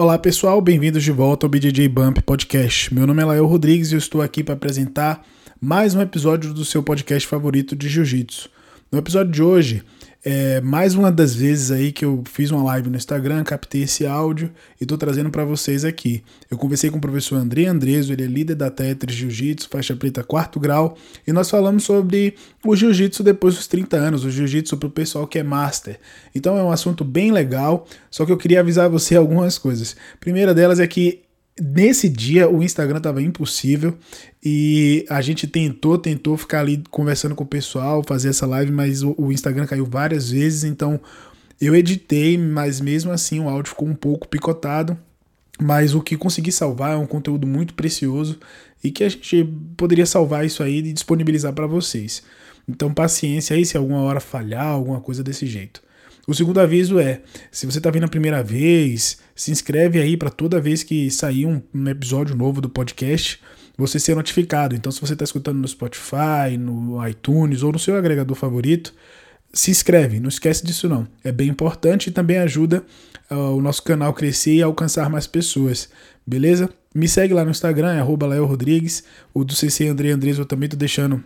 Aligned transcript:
Olá 0.00 0.18
pessoal, 0.18 0.62
bem-vindos 0.62 1.04
de 1.04 1.12
volta 1.12 1.44
ao 1.44 1.50
BJJ 1.50 1.86
Bump 1.86 2.22
Podcast. 2.22 2.92
Meu 2.94 3.06
nome 3.06 3.20
é 3.20 3.24
Lael 3.26 3.44
Rodrigues 3.44 3.92
e 3.92 3.96
eu 3.96 3.98
estou 3.98 4.22
aqui 4.22 4.42
para 4.42 4.54
apresentar 4.54 5.22
mais 5.60 5.94
um 5.94 6.00
episódio 6.00 6.54
do 6.54 6.64
seu 6.64 6.82
podcast 6.82 7.28
favorito 7.28 7.76
de 7.76 7.86
Jiu-Jitsu. 7.86 8.48
No 8.90 8.98
episódio 8.98 9.30
de 9.30 9.42
hoje, 9.42 9.82
é 10.22 10.60
mais 10.60 10.94
uma 10.94 11.10
das 11.10 11.34
vezes 11.34 11.70
aí 11.70 11.92
que 11.92 12.04
eu 12.04 12.22
fiz 12.30 12.50
uma 12.50 12.62
live 12.64 12.90
no 12.90 12.96
Instagram, 12.96 13.42
captei 13.42 13.84
esse 13.84 14.06
áudio 14.06 14.50
e 14.78 14.84
estou 14.84 14.98
trazendo 14.98 15.30
para 15.30 15.44
vocês 15.44 15.84
aqui. 15.84 16.22
Eu 16.50 16.58
conversei 16.58 16.90
com 16.90 16.98
o 16.98 17.00
professor 17.00 17.36
André 17.36 17.64
Andreso, 17.64 18.12
ele 18.12 18.24
é 18.24 18.26
líder 18.26 18.54
da 18.54 18.70
Tetris 18.70 19.16
Jiu-Jitsu, 19.16 19.68
faixa 19.70 19.96
preta 19.96 20.22
quarto 20.22 20.60
grau, 20.60 20.96
e 21.26 21.32
nós 21.32 21.48
falamos 21.48 21.84
sobre 21.84 22.34
o 22.66 22.76
Jiu-Jitsu 22.76 23.22
depois 23.22 23.54
dos 23.54 23.66
30 23.66 23.96
anos, 23.96 24.24
o 24.24 24.30
Jiu-Jitsu 24.30 24.76
para 24.76 24.88
o 24.88 24.90
pessoal 24.90 25.26
que 25.26 25.38
é 25.38 25.42
Master. 25.42 25.98
Então 26.34 26.58
é 26.58 26.62
um 26.62 26.70
assunto 26.70 27.02
bem 27.02 27.32
legal, 27.32 27.86
só 28.10 28.26
que 28.26 28.32
eu 28.32 28.36
queria 28.36 28.60
avisar 28.60 28.90
você 28.90 29.16
algumas 29.16 29.56
coisas. 29.56 29.96
Primeira 30.20 30.52
delas 30.52 30.80
é 30.80 30.86
que 30.86 31.22
Nesse 31.60 32.08
dia 32.08 32.48
o 32.48 32.62
Instagram 32.62 32.96
estava 32.96 33.20
impossível 33.20 33.94
e 34.42 35.04
a 35.10 35.20
gente 35.20 35.46
tentou, 35.46 35.98
tentou 35.98 36.36
ficar 36.36 36.60
ali 36.60 36.82
conversando 36.90 37.34
com 37.34 37.44
o 37.44 37.46
pessoal, 37.46 38.02
fazer 38.02 38.30
essa 38.30 38.46
live, 38.46 38.72
mas 38.72 39.02
o, 39.02 39.14
o 39.18 39.30
Instagram 39.30 39.66
caiu 39.66 39.84
várias 39.84 40.30
vezes, 40.30 40.64
então 40.64 40.98
eu 41.60 41.74
editei, 41.74 42.38
mas 42.38 42.80
mesmo 42.80 43.12
assim 43.12 43.40
o 43.40 43.48
áudio 43.48 43.70
ficou 43.70 43.86
um 43.86 43.94
pouco 43.94 44.26
picotado. 44.26 44.96
Mas 45.60 45.94
o 45.94 46.00
que 46.00 46.16
consegui 46.16 46.50
salvar 46.50 46.94
é 46.94 46.96
um 46.96 47.06
conteúdo 47.06 47.46
muito 47.46 47.74
precioso 47.74 48.40
e 48.82 48.90
que 48.90 49.04
a 49.04 49.08
gente 49.10 49.44
poderia 49.76 50.06
salvar 50.06 50.46
isso 50.46 50.62
aí 50.62 50.78
e 50.78 50.92
disponibilizar 50.94 51.52
para 51.52 51.66
vocês. 51.66 52.22
Então 52.66 52.94
paciência 52.94 53.54
aí 53.54 53.66
se 53.66 53.76
alguma 53.76 54.00
hora 54.00 54.20
falhar, 54.20 54.68
alguma 54.68 55.02
coisa 55.02 55.22
desse 55.22 55.46
jeito. 55.46 55.82
O 56.26 56.34
segundo 56.34 56.60
aviso 56.60 56.98
é: 56.98 57.20
se 57.50 57.66
você 57.66 57.78
está 57.78 57.90
vindo 57.90 58.04
a 58.04 58.08
primeira 58.08 58.42
vez, 58.42 59.18
se 59.40 59.50
inscreve 59.50 59.98
aí 59.98 60.18
para 60.18 60.28
toda 60.28 60.60
vez 60.60 60.82
que 60.82 61.10
sair 61.10 61.46
um, 61.46 61.62
um, 61.74 61.88
episódio 61.88 62.36
novo 62.36 62.60
do 62.60 62.68
podcast, 62.68 63.40
você 63.74 63.98
ser 63.98 64.14
notificado. 64.14 64.74
Então, 64.74 64.92
se 64.92 65.00
você 65.00 65.14
está 65.14 65.24
escutando 65.24 65.56
no 65.56 65.66
Spotify, 65.66 66.58
no 66.58 67.08
iTunes 67.08 67.62
ou 67.62 67.72
no 67.72 67.78
seu 67.78 67.96
agregador 67.96 68.36
favorito, 68.36 68.92
se 69.50 69.70
inscreve. 69.70 70.20
Não 70.20 70.28
esquece 70.28 70.62
disso 70.62 70.90
não. 70.90 71.08
É 71.24 71.32
bem 71.32 71.48
importante 71.48 72.08
e 72.08 72.10
também 72.10 72.36
ajuda 72.36 72.84
uh, 73.30 73.56
o 73.56 73.62
nosso 73.62 73.82
canal 73.82 74.12
crescer 74.12 74.56
e 74.56 74.62
alcançar 74.62 75.08
mais 75.08 75.26
pessoas. 75.26 75.88
Beleza? 76.26 76.68
Me 76.94 77.08
segue 77.08 77.32
lá 77.32 77.42
no 77.42 77.50
Instagram, 77.50 77.94
é 77.94 78.00
Rodrigues. 78.02 79.04
O 79.32 79.42
do 79.42 79.54
CC 79.54 79.88
André 79.88 80.10
Andres 80.10 80.36
eu 80.36 80.44
também 80.44 80.68
tô 80.68 80.76
deixando 80.76 81.24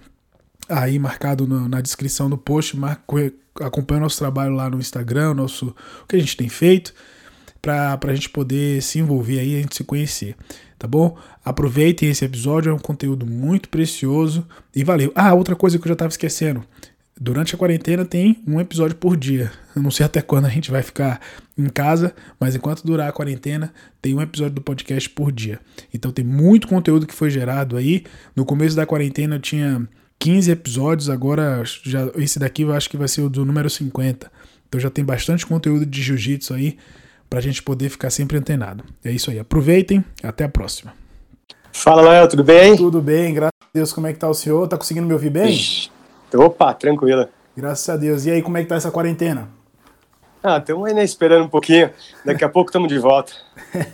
aí 0.69 1.01
marcado 1.01 1.49
no, 1.49 1.69
na 1.69 1.81
descrição 1.81 2.31
do 2.31 2.39
post. 2.39 2.77
Marco, 2.77 3.17
acompanha 3.61 3.99
o 3.99 4.03
nosso 4.05 4.19
trabalho 4.19 4.55
lá 4.55 4.71
no 4.71 4.79
Instagram, 4.79 5.35
nosso, 5.35 5.75
o 6.05 6.07
que 6.07 6.15
a 6.15 6.21
gente 6.21 6.37
tem 6.37 6.49
feito, 6.49 6.95
para 7.65 7.99
a 8.03 8.15
gente 8.15 8.29
poder 8.29 8.83
se 8.83 8.99
envolver 8.99 9.41
aí, 9.41 9.57
a 9.57 9.63
gente 9.63 9.75
se 9.75 9.83
conhecer, 9.83 10.37
tá 10.79 10.87
bom? 10.87 11.17
Aproveitem 11.43 12.11
esse 12.11 12.23
episódio, 12.23 12.71
é 12.71 12.75
um 12.75 12.79
conteúdo 12.79 13.25
muito 13.25 13.71
precioso 13.71 14.47
e 14.77 14.85
valeu. 14.85 15.11
Ah, 15.15 15.33
outra 15.33 15.57
coisa 15.57 15.79
que 15.79 15.85
eu 15.85 15.89
já 15.89 15.95
estava 15.95 16.11
esquecendo. 16.11 16.63
Durante 17.19 17.55
a 17.55 17.59
quarentena 17.59 18.05
tem 18.05 18.43
um 18.47 18.61
episódio 18.61 18.97
por 18.97 19.17
dia. 19.17 19.51
Eu 19.75 19.81
não 19.81 19.91
sei 19.91 20.05
até 20.05 20.21
quando 20.21 20.45
a 20.45 20.51
gente 20.51 20.71
vai 20.71 20.83
ficar 20.83 21.21
em 21.57 21.69
casa, 21.69 22.15
mas 22.39 22.55
enquanto 22.55 22.85
durar 22.85 23.09
a 23.09 23.13
quarentena, 23.13 23.73
tem 24.03 24.15
um 24.15 24.21
episódio 24.21 24.57
do 24.57 24.61
podcast 24.61 25.09
por 25.09 25.33
dia. 25.33 25.59
Então 25.93 26.11
tem 26.11 26.25
muito 26.25 26.69
conteúdo 26.69 27.07
que 27.07 27.15
foi 27.15 27.31
gerado 27.31 27.77
aí. 27.79 28.05
No 28.37 28.45
começo 28.45 28.77
da 28.77 28.85
quarentena 28.85 29.37
eu 29.37 29.41
tinha 29.41 29.89
15 30.19 30.51
episódios, 30.51 31.09
agora 31.09 31.63
já 31.83 32.11
esse 32.17 32.39
daqui 32.39 32.63
eu 32.63 32.75
acho 32.75 32.91
que 32.91 32.97
vai 32.97 33.09
ser 33.09 33.23
o 33.23 33.31
do 33.31 33.45
número 33.45 33.71
50. 33.71 34.31
Então 34.69 34.81
já 34.81 34.91
tem 34.91 35.05
bastante 35.05 35.47
conteúdo 35.47 35.87
de 35.87 36.03
jiu-jitsu 36.03 36.53
aí 36.53 36.77
pra 37.29 37.41
gente 37.41 37.63
poder 37.63 37.89
ficar 37.89 38.11
sempre 38.11 38.37
antenado. 38.37 38.85
É 39.05 39.11
isso 39.11 39.31
aí, 39.31 39.39
aproveitem, 39.39 40.05
até 40.23 40.45
a 40.45 40.49
próxima. 40.49 40.93
Fala, 41.73 42.03
Léo, 42.03 42.29
tudo 42.29 42.45
bem? 42.45 42.77
Tudo 42.77 43.03
bem, 43.03 43.35
graças 43.35 43.59
a 43.61 43.67
Deus. 43.75 43.93
Como 43.93 44.07
é 44.07 44.13
que 44.13 44.19
tá 44.19 44.29
o 44.29 44.35
senhor? 44.35 44.67
Tá 44.69 44.77
conseguindo 44.77 45.07
me 45.07 45.13
ouvir 45.13 45.31
bem? 45.31 45.59
Opa, 46.35 46.73
tranquila. 46.73 47.29
Graças 47.57 47.89
a 47.89 47.97
Deus. 47.97 48.25
E 48.27 48.31
aí, 48.31 48.43
como 48.43 48.57
é 48.57 48.63
que 48.63 48.69
tá 48.69 48.77
essa 48.77 48.91
quarentena? 48.91 49.49
Ah, 50.43 50.59
estamos 50.59 50.87
ainda 50.87 51.03
esperando 51.03 51.45
um 51.45 51.49
pouquinho. 51.49 51.91
Daqui 52.25 52.45
a 52.45 52.49
pouco 52.49 52.69
estamos 52.69 52.89
de 52.89 52.99
volta. 52.99 53.33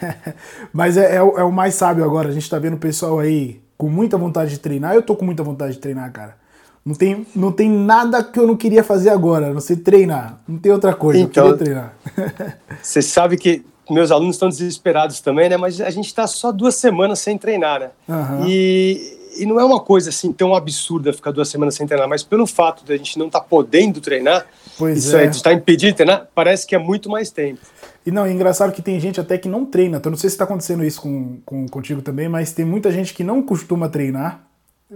Mas 0.73 0.97
é, 0.97 1.17
é, 1.17 1.23
o, 1.23 1.39
é, 1.39 1.45
o 1.45 1.53
mais 1.53 1.75
sábio 1.75 2.05
agora. 2.05 2.29
A 2.29 2.33
gente 2.33 2.51
tá 2.51 2.59
vendo 2.59 2.75
o 2.75 2.79
pessoal 2.79 3.21
aí 3.21 3.61
com 3.79 3.89
muita 3.89 4.19
vontade 4.19 4.51
de 4.51 4.59
treinar. 4.59 4.95
Eu 4.95 5.03
tô 5.03 5.15
com 5.15 5.25
muita 5.25 5.43
vontade 5.43 5.75
de 5.75 5.79
treinar, 5.79 6.11
cara. 6.13 6.40
Não 6.85 6.95
tem, 6.95 7.27
não 7.37 7.53
tem 7.53 7.71
nada 7.71 8.25
que 8.25 8.39
eu 8.39 8.47
não 8.47 8.57
queria 8.57 8.83
fazer 8.83 9.11
agora, 9.11 9.53
não 9.53 9.61
ser 9.61 9.77
treinar. 9.77 10.41
Não 10.49 10.59
tem 10.59 10.73
outra 10.73 10.95
coisa, 10.95 11.21
então, 11.21 11.49
eu 11.49 11.59
queria 11.59 11.93
treinar. 12.15 12.59
Você 12.83 13.03
sabe 13.03 13.37
que 13.37 13.65
meus 13.91 14.11
alunos 14.11 14.37
estão 14.37 14.49
desesperados 14.49 15.21
também, 15.21 15.49
né? 15.49 15.57
Mas 15.57 15.81
a 15.81 15.91
gente 15.91 16.07
está 16.07 16.27
só 16.27 16.51
duas 16.53 16.77
semanas 16.77 17.19
sem 17.19 17.37
treinar, 17.37 17.81
né? 17.81 17.91
Uhum. 18.09 18.47
E, 18.47 19.19
e 19.37 19.47
não 19.47 19.61
é 19.61 19.65
uma 19.65 19.81
coisa 19.81 20.11
assim 20.11 20.33
tão 20.33 20.55
absurda 20.55 21.13
ficar 21.13 21.33
duas 21.33 21.49
semanas 21.49 21.75
sem 21.75 21.87
treinar, 21.87 22.09
mas 22.09 22.23
pelo 22.23 22.47
fato 22.47 22.85
de 22.85 22.93
a 22.93 22.97
gente 22.97 23.19
não 23.19 23.27
estar 23.27 23.41
tá 23.41 23.47
podendo 23.47 24.01
treinar, 24.01 24.47
pois 24.79 25.05
isso 25.05 25.17
é. 25.17 25.27
está 25.27 25.53
impedido 25.53 25.93
de 25.93 25.97
treinar, 25.97 26.29
parece 26.35 26.67
que 26.67 26.75
é 26.75 26.79
muito 26.79 27.11
mais 27.11 27.31
tempo. 27.31 27.61
E 28.07 28.11
não, 28.11 28.25
é 28.25 28.33
engraçado 28.33 28.73
que 28.73 28.81
tem 28.81 28.99
gente 28.99 29.21
até 29.21 29.37
que 29.37 29.49
não 29.49 29.67
treina. 29.67 29.99
Então, 29.99 30.11
não 30.11 30.19
sei 30.19 30.31
se 30.31 30.35
está 30.35 30.45
acontecendo 30.45 30.83
isso 30.83 31.03
com, 31.03 31.39
com, 31.45 31.69
contigo 31.69 32.01
também, 32.01 32.29
mas 32.29 32.53
tem 32.53 32.65
muita 32.65 32.91
gente 32.91 33.13
que 33.13 33.23
não 33.23 33.43
costuma 33.43 33.89
treinar, 33.89 34.41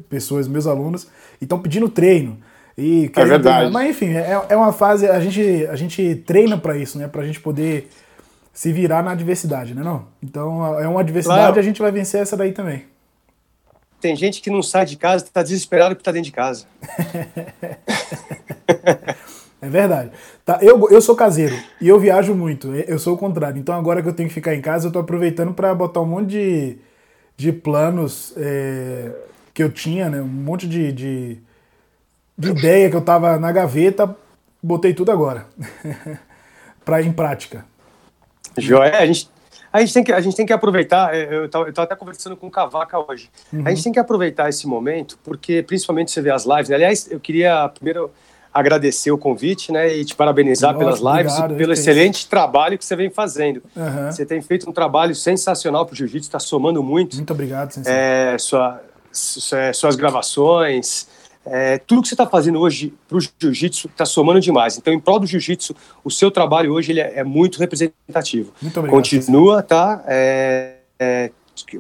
pessoas, 0.09 0.49
meus 0.49 0.67
alunos, 0.67 1.07
e 1.41 1.45
estão 1.45 1.59
pedindo 1.59 1.89
treino. 1.89 2.39
E 2.77 3.11
é 3.15 3.25
verdade. 3.25 3.43
Treinar. 3.43 3.73
Mas 3.73 3.91
enfim, 3.91 4.09
é, 4.09 4.47
é 4.49 4.57
uma 4.57 4.73
fase, 4.73 5.09
a 5.09 5.21
gente, 5.21 5.67
a 5.67 5.77
gente 5.77 6.17
treina 6.27 6.59
para 6.59 6.77
isso, 6.77 6.99
né? 6.99 7.07
Para 7.07 7.23
a 7.23 7.27
gente 7.27 7.41
poder 7.41 7.89
se 8.53 8.73
virar 8.73 9.03
na 9.03 9.13
adversidade, 9.13 9.75
né? 9.75 9.83
Não? 9.83 10.07
Então 10.23 10.81
é 10.81 10.89
uma 10.89 11.01
adversidade 11.01 11.41
claro. 11.41 11.59
a 11.59 11.63
gente 11.63 11.81
vai 11.81 11.93
vencer 11.93 12.21
essa 12.21 12.37
daí 12.37 12.53
também. 12.53 12.85
Tem 14.01 14.15
gente 14.15 14.43
que 14.43 14.51
não 14.51 14.63
sai 14.63 14.85
de 14.85 14.97
casa, 14.97 15.25
está 15.25 15.43
desesperado 15.43 15.95
porque 15.95 16.03
está 16.03 16.13
dentro 16.13 16.27
de 16.27 16.33
casa. 16.33 16.67
É 19.65 19.69
verdade. 19.71 20.11
Tá, 20.45 20.59
eu, 20.61 20.91
eu 20.91 21.01
sou 21.01 21.17
caseiro 21.17 21.57
e 21.81 21.89
eu 21.89 21.99
viajo 21.99 22.35
muito. 22.35 22.75
Eu 22.75 22.99
sou 22.99 23.15
o 23.15 23.17
contrário. 23.17 23.59
Então 23.59 23.75
agora 23.75 24.03
que 24.03 24.09
eu 24.09 24.13
tenho 24.13 24.29
que 24.29 24.35
ficar 24.35 24.55
em 24.55 24.61
casa, 24.61 24.89
eu 24.89 24.93
tô 24.93 24.99
aproveitando 24.99 25.55
para 25.55 25.75
botar 25.75 26.03
um 26.03 26.07
monte 26.07 26.29
de, 26.29 26.79
de 27.35 27.51
planos 27.51 28.35
é, 28.37 29.11
que 29.55 29.63
eu 29.63 29.71
tinha, 29.71 30.11
né? 30.11 30.21
Um 30.21 30.27
monte 30.27 30.67
de, 30.67 30.93
de, 30.93 31.39
de 32.37 32.51
ideia 32.51 32.91
que 32.91 32.97
eu 32.97 33.01
tava 33.01 33.39
na 33.39 33.53
gaveta, 33.53 34.15
botei 34.61 34.93
tudo 34.93 35.13
agora. 35.13 35.47
para 36.85 37.01
ir 37.01 37.07
em 37.07 37.13
prática. 37.13 37.65
Joé, 38.59 38.97
a 38.97 39.07
gente, 39.07 39.31
a 39.73 39.81
gente, 39.81 39.95
tem 39.95 40.05
que, 40.05 40.13
a 40.13 40.21
gente 40.21 40.37
tem 40.37 40.45
que 40.47 40.53
aproveitar. 40.53 41.15
É, 41.15 41.35
eu 41.35 41.47
estava 41.47 41.83
até 41.83 41.97
conversando 41.97 42.37
com 42.37 42.49
o 42.49 42.51
Cavaca 42.51 42.99
hoje. 42.99 43.31
Uhum. 43.53 43.63
A 43.65 43.71
gente 43.71 43.85
tem 43.85 43.93
que 43.93 43.99
aproveitar 43.99 44.49
esse 44.49 44.67
momento, 44.67 45.19
porque 45.25 45.63
principalmente 45.63 46.11
você 46.11 46.21
vê 46.21 46.31
as 46.31 46.45
lives. 46.45 46.71
Aliás, 46.71 47.11
eu 47.11 47.19
queria 47.19 47.69
primeiro 47.69 48.11
agradecer 48.53 49.11
o 49.11 49.19
convite, 49.19 49.73
né, 49.73 49.93
e 49.93 50.05
te 50.05 50.15
parabenizar 50.15 50.73
Nossa, 50.73 50.85
pelas 50.85 51.01
lives 51.01 51.33
obrigado, 51.33 51.55
e 51.55 51.57
pelo 51.57 51.73
excelente 51.73 52.21
isso. 52.21 52.29
trabalho 52.29 52.79
que 52.79 52.85
você 52.85 52.95
vem 52.95 53.11
fazendo. 53.11 53.61
Uhum. 53.75 54.13
Você 54.13 54.25
tem 54.25 54.41
feito 54.41 54.71
um 54.71 54.73
trabalho 54.73 55.13
sensacional 55.13 55.85
para 55.85 55.93
o 55.93 55.97
jiu-jitsu, 55.97 56.29
está 56.29 56.39
somando 56.39 56.81
muito. 56.81 57.17
Muito 57.17 57.33
obrigado, 57.33 57.73
sensei. 57.73 57.93
É, 57.93 58.39
sua, 58.39 58.81
suas 59.15 59.97
gravações, 59.97 61.07
é, 61.47 61.79
tudo 61.79 62.03
que 62.03 62.09
você 62.09 62.15
está 62.15 62.27
fazendo 62.27 62.59
hoje 62.59 62.93
para 63.07 63.19
o 63.19 63.21
jiu-jitsu 63.21 63.89
está 63.89 64.07
somando 64.07 64.41
demais. 64.41 64.79
Então, 64.79 64.93
em 64.93 64.99
prol 64.99 65.21
do 65.21 65.27
jiu-jitsu, 65.27 65.75
o 66.03 66.11
seu 66.11 66.31
trabalho 66.31 66.73
hoje 66.73 66.93
ele 66.93 67.01
é, 67.01 67.19
é 67.19 67.25
muito 67.25 67.59
representativo. 67.59 68.53
Muito 68.63 68.79
obrigado. 68.79 68.97
Continua, 68.97 69.63
tá? 69.63 70.03
É, 70.07 70.77
é 70.99 71.31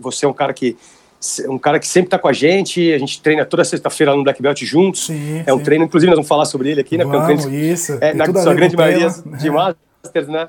você 0.01 0.25
é 0.25 0.29
um 0.29 0.33
cara 0.33 0.53
que 0.53 0.77
um 1.49 1.59
cara 1.59 1.81
que 1.81 1.89
sempre 1.89 2.09
está 2.09 2.19
com 2.19 2.29
a 2.29 2.33
gente, 2.35 2.93
a 2.93 2.99
gente 2.99 3.21
treina 3.23 3.47
toda 3.47 3.65
sexta-feira 3.65 4.15
no 4.15 4.23
Black 4.23 4.43
Belt 4.43 4.63
juntos. 4.63 5.07
Sim, 5.07 5.43
é 5.47 5.55
um 5.55 5.59
sim. 5.59 5.65
treino, 5.65 5.85
inclusive 5.87 6.11
nós 6.11 6.17
vamos 6.17 6.29
falar 6.29 6.45
sobre 6.45 6.71
ele 6.71 6.83
aqui, 6.83 6.99
né? 6.99 7.05
Vamos, 7.05 7.31
é 7.31 7.33
um 7.33 7.39
treino, 7.39 7.55
isso. 7.55 7.93
É, 7.99 8.13
na 8.13 8.27
sua 8.27 8.53
grande 8.53 8.77
maioria 8.77 9.09
de 9.09 9.51
Masters, 9.51 10.29
né? 10.29 10.49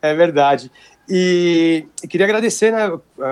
É 0.00 0.14
verdade. 0.14 0.70
E, 1.08 1.84
e 2.02 2.06
queria 2.06 2.26
agradecer 2.26 2.70
né, 2.70 2.88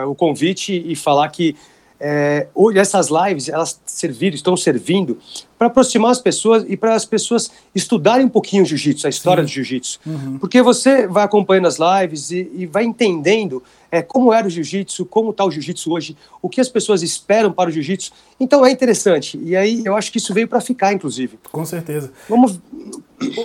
o 0.06 0.14
convite 0.14 0.72
e 0.84 0.96
falar 0.96 1.28
que 1.28 1.56
é, 2.06 2.48
hoje 2.54 2.78
essas 2.78 3.08
lives 3.08 3.48
elas 3.48 3.80
serviram, 3.86 4.34
estão 4.34 4.54
servindo 4.58 5.16
para 5.56 5.68
aproximar 5.68 6.10
as 6.10 6.20
pessoas 6.20 6.62
e 6.68 6.76
para 6.76 6.94
as 6.94 7.06
pessoas 7.06 7.50
estudarem 7.74 8.26
um 8.26 8.28
pouquinho 8.28 8.62
o 8.62 8.66
jiu-jitsu, 8.66 9.06
a 9.06 9.10
história 9.10 9.42
Sim. 9.42 9.46
do 9.46 9.50
jiu-jitsu. 9.50 10.00
Uhum. 10.04 10.38
Porque 10.38 10.60
você 10.60 11.06
vai 11.06 11.24
acompanhando 11.24 11.66
as 11.66 11.78
lives 11.78 12.30
e, 12.30 12.50
e 12.52 12.66
vai 12.66 12.84
entendendo 12.84 13.62
é, 13.90 14.02
como 14.02 14.34
era 14.34 14.46
o 14.46 14.50
jiu-jitsu, 14.50 15.06
como 15.06 15.30
está 15.30 15.46
o 15.46 15.50
jiu-jitsu 15.50 15.90
hoje, 15.90 16.14
o 16.42 16.48
que 16.50 16.60
as 16.60 16.68
pessoas 16.68 17.02
esperam 17.02 17.50
para 17.50 17.70
o 17.70 17.72
jiu-jitsu. 17.72 18.12
Então 18.38 18.66
é 18.66 18.70
interessante. 18.70 19.40
E 19.42 19.56
aí 19.56 19.80
eu 19.82 19.96
acho 19.96 20.12
que 20.12 20.18
isso 20.18 20.34
veio 20.34 20.46
para 20.46 20.60
ficar, 20.60 20.92
inclusive. 20.92 21.38
Com 21.50 21.64
certeza. 21.64 22.12
Vamos. 22.28 22.60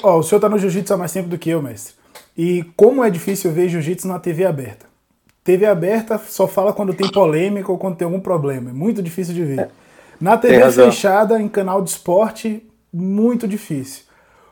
Oh, 0.03 0.15
o 0.15 0.23
senhor 0.23 0.39
está 0.39 0.49
no 0.49 0.59
jiu-jitsu 0.59 0.93
há 0.93 0.97
mais 0.97 1.13
tempo 1.13 1.29
do 1.29 1.37
que 1.37 1.49
eu, 1.49 1.61
mestre. 1.61 1.93
E 2.37 2.65
como 2.75 3.05
é 3.05 3.09
difícil 3.09 3.53
ver 3.53 3.69
jiu-jitsu 3.69 4.05
na 4.05 4.19
TV 4.19 4.43
aberta. 4.43 4.88
TV 5.43 5.65
aberta 5.65 6.17
só 6.17 6.47
fala 6.47 6.73
quando 6.73 6.93
tem 6.93 7.09
polêmica 7.11 7.71
ou 7.71 7.77
quando 7.77 7.95
tem 7.95 8.05
algum 8.05 8.19
problema. 8.19 8.69
É 8.69 8.73
muito 8.73 9.01
difícil 9.01 9.33
de 9.33 9.43
ver. 9.43 9.59
É. 9.59 9.69
Na 10.19 10.37
TV 10.37 10.71
fechada, 10.71 11.41
em 11.41 11.47
canal 11.47 11.81
de 11.81 11.89
esporte, 11.89 12.61
muito 12.91 13.47
difícil. 13.47 14.03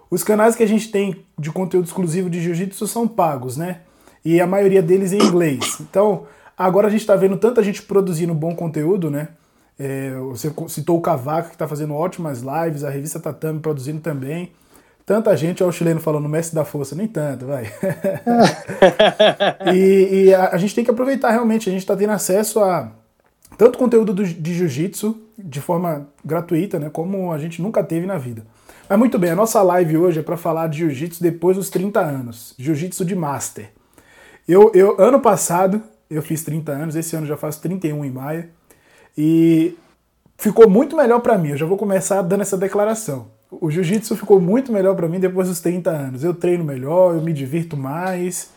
Os 0.10 0.24
canais 0.24 0.56
que 0.56 0.64
a 0.64 0.68
gente 0.68 0.90
tem 0.90 1.26
de 1.38 1.52
conteúdo 1.52 1.86
exclusivo 1.86 2.30
de 2.30 2.42
jiu-jitsu 2.42 2.88
são 2.88 3.08
pagos, 3.08 3.58
né? 3.58 3.82
e 4.28 4.42
a 4.42 4.46
maioria 4.46 4.82
deles 4.82 5.14
em 5.14 5.22
inglês. 5.22 5.80
Então, 5.80 6.26
agora 6.58 6.88
a 6.88 6.90
gente 6.90 7.00
está 7.00 7.16
vendo 7.16 7.38
tanta 7.38 7.64
gente 7.64 7.82
produzindo 7.82 8.34
bom 8.34 8.54
conteúdo, 8.54 9.10
né? 9.10 9.30
É, 9.80 10.16
você 10.16 10.52
citou 10.68 10.98
o 10.98 11.02
Cavaco, 11.02 11.48
que 11.48 11.56
está 11.56 11.66
fazendo 11.66 11.94
ótimas 11.94 12.42
lives, 12.42 12.84
a 12.84 12.90
revista 12.90 13.22
Tatame 13.22 13.62
produzindo 13.62 14.02
também. 14.02 14.52
Tanta 15.08 15.38
gente, 15.38 15.64
olha 15.64 15.70
o 15.70 15.74
chileno 15.74 16.02
falando 16.02 16.28
mestre 16.28 16.54
da 16.54 16.66
força, 16.66 16.94
nem 16.94 17.08
tanto, 17.08 17.46
vai. 17.46 17.72
e, 19.74 20.26
e 20.26 20.34
a, 20.34 20.50
a, 20.50 20.58
gente 20.58 20.76
tem 20.76 20.84
que 20.84 20.92
aproveitar 20.92 21.32
realmente, 21.32 21.70
a 21.70 21.72
gente 21.72 21.84
está 21.84 21.96
tendo 21.96 22.12
acesso 22.12 22.60
a 22.60 22.92
tanto 23.58 23.78
conteúdo 23.78 24.14
do, 24.14 24.26
de 24.26 24.54
jiu-jitsu 24.54 25.18
de 25.38 25.62
forma 25.62 26.10
gratuita, 26.26 26.78
né, 26.78 26.90
como 26.90 27.32
a 27.32 27.38
gente 27.38 27.62
nunca 27.62 27.82
teve 27.86 28.06
na 28.06 28.18
vida. 28.18 28.46
Mas 28.90 29.00
muito 29.00 29.18
bem, 29.18 29.32
a 29.32 29.36
nossa 29.36 29.64
live 29.64 29.96
hoje 29.96 30.20
é 30.20 30.24
para 30.24 30.36
falar 30.36 30.68
de 30.68 30.80
jiu-jitsu 30.80 31.24
depois 31.24 31.56
dos 31.56 31.70
30 31.70 32.02
anos, 32.02 32.54
jiu-jitsu 32.60 33.06
de 33.06 33.16
master. 33.16 33.72
Eu, 34.46 34.74
eu, 34.76 35.00
ano 35.00 35.22
passado, 35.22 35.82
eu 36.10 36.22
fiz 36.22 36.44
30 36.44 36.70
anos, 36.74 36.96
esse 36.98 37.16
ano 37.16 37.26
já 37.26 37.38
faço 37.38 37.62
31 37.62 38.04
em 38.04 38.12
maio, 38.12 38.50
e 39.18 39.74
ficou 40.38 40.70
muito 40.70 40.98
melhor 40.98 41.22
para 41.22 41.38
mim. 41.38 41.52
Eu 41.52 41.58
já 41.58 41.66
vou 41.66 41.78
começar 41.78 42.22
dando 42.24 42.42
essa 42.42 42.58
declaração. 42.58 43.37
O 43.50 43.72
jiu-jitsu 43.72 44.16
ficou 44.16 44.42
muito 44.42 44.72
melhor 44.72 44.96
para 44.96 45.08
mim 45.08 45.20
depois 45.20 45.48
dos 45.48 45.62
30 45.62 45.90
anos. 45.90 46.24
Eu 46.24 46.34
treino 46.34 46.64
melhor, 46.64 47.16
eu 47.16 47.22
me 47.22 47.32
divirto 47.32 47.78
mais, 47.78 48.52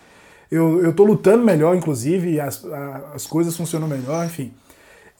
eu, 0.50 0.82
eu 0.82 0.92
tô 0.92 1.04
lutando 1.04 1.44
melhor, 1.44 1.76
inclusive, 1.76 2.40
as, 2.40 2.64
as 3.14 3.26
coisas 3.26 3.56
funcionam 3.56 3.86
melhor, 3.86 4.26
enfim. 4.26 4.52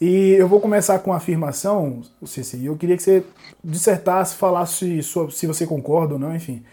E 0.00 0.32
eu 0.32 0.48
vou 0.48 0.60
começar 0.60 0.98
com 0.98 1.10
uma 1.10 1.18
afirmação, 1.18 2.02
Cici, 2.24 2.64
eu 2.64 2.76
queria 2.76 2.96
que 2.96 3.02
você 3.02 3.22
dissertasse, 3.62 4.34
falasse 4.34 5.02
se 5.02 5.46
você 5.46 5.66
concorda 5.66 6.14
ou 6.14 6.18
não, 6.18 6.34
enfim. 6.34 6.64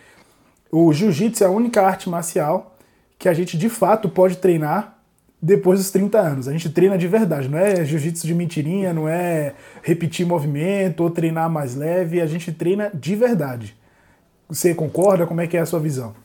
O 0.72 0.92
jiu-jitsu 0.92 1.44
é 1.44 1.48
a 1.48 1.52
única 1.52 1.82
arte 1.82 2.10
marcial 2.10 2.76
que 3.20 3.30
a 3.30 3.34
gente 3.34 3.58
de 3.58 3.70
fato 3.70 4.10
pode 4.10 4.38
treinar 4.38 4.97
depois 5.42 5.80
dos 5.80 5.92
30 5.92 6.20
anos. 6.20 6.48
A 6.48 6.52
gente 6.52 6.70
treina 6.70 6.98
de 6.98 7.08
verdade, 7.08 7.48
não 7.48 7.58
é 7.58 7.86
jiu-jitsu 7.86 8.26
de 8.26 8.34
mentirinha, 8.34 8.94
não 8.94 9.08
é 9.08 9.54
repetir 9.84 10.26
movimento 10.26 11.04
ou 11.04 11.10
treinar 11.10 11.50
mais 11.50 11.76
leve, 11.76 12.22
a 12.22 12.28
gente 12.28 12.52
treina 12.52 12.92
de 12.94 13.16
verdade. 13.16 13.76
Você 14.50 14.74
concorda? 14.74 15.28
Como 15.28 15.42
é 15.42 15.48
que 15.48 15.58
é 15.58 15.60
a 15.60 15.66
sua 15.66 15.80
visão? 15.80 16.16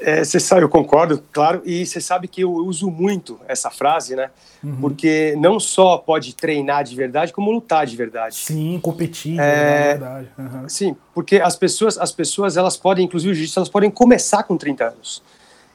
É, 0.00 0.22
você 0.22 0.38
sabe, 0.38 0.62
eu 0.62 0.68
concordo, 0.68 1.22
claro, 1.32 1.62
e 1.64 1.86
você 1.86 2.00
sabe 2.00 2.28
que 2.28 2.42
eu 2.42 2.52
uso 2.52 2.90
muito 2.90 3.40
essa 3.48 3.70
frase, 3.70 4.14
né? 4.14 4.28
Uhum. 4.62 4.76
Porque 4.76 5.34
não 5.38 5.58
só 5.58 5.96
pode 5.96 6.34
treinar 6.34 6.84
de 6.84 6.94
verdade, 6.94 7.32
como 7.32 7.50
lutar 7.50 7.86
de 7.86 7.96
verdade. 7.96 8.34
Sim, 8.34 8.78
competir 8.82 9.40
é, 9.40 9.94
de 9.94 9.98
verdade. 9.98 10.28
Uhum. 10.36 10.68
Sim, 10.68 10.96
porque 11.14 11.36
as 11.36 11.56
pessoas, 11.56 11.96
as 11.96 12.12
pessoas, 12.12 12.56
elas 12.56 12.76
podem, 12.76 13.06
inclusive 13.06 13.32
o 13.32 13.34
jiu-jitsu, 13.34 13.60
elas 13.60 13.68
podem 13.68 13.90
começar 13.90 14.42
com 14.42 14.56
30 14.56 14.88
anos. 14.88 15.22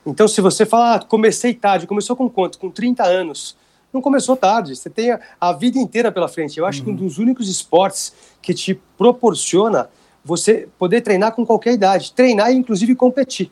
Então, 0.06 0.28
se 0.28 0.42
você 0.42 0.66
fala, 0.66 0.96
ah, 0.96 1.00
comecei 1.00 1.54
tarde, 1.54 1.88
começou 1.88 2.16
com 2.16 2.30
quanto? 2.30 2.58
Com 2.58 2.70
30 2.70 3.04
anos. 3.04 3.56
Não 3.92 4.02
começou 4.02 4.36
tarde, 4.36 4.76
você 4.76 4.90
tem 4.90 5.12
a, 5.12 5.20
a 5.40 5.52
vida 5.52 5.80
inteira 5.80 6.12
pela 6.12 6.28
frente. 6.28 6.58
Eu 6.58 6.66
acho 6.66 6.80
uhum. 6.80 6.86
que 6.86 6.92
um 6.92 6.94
uhum. 6.94 7.08
dos 7.08 7.18
únicos 7.18 7.50
esportes 7.50 8.14
que 8.42 8.54
te 8.54 8.80
proporciona 8.98 9.90
você 10.24 10.68
poder 10.78 11.02
treinar 11.02 11.32
com 11.34 11.46
qualquer 11.46 11.74
idade, 11.74 12.14
treinar 12.14 12.52
e 12.52 12.56
inclusive 12.56 12.94
competir. 12.96 13.52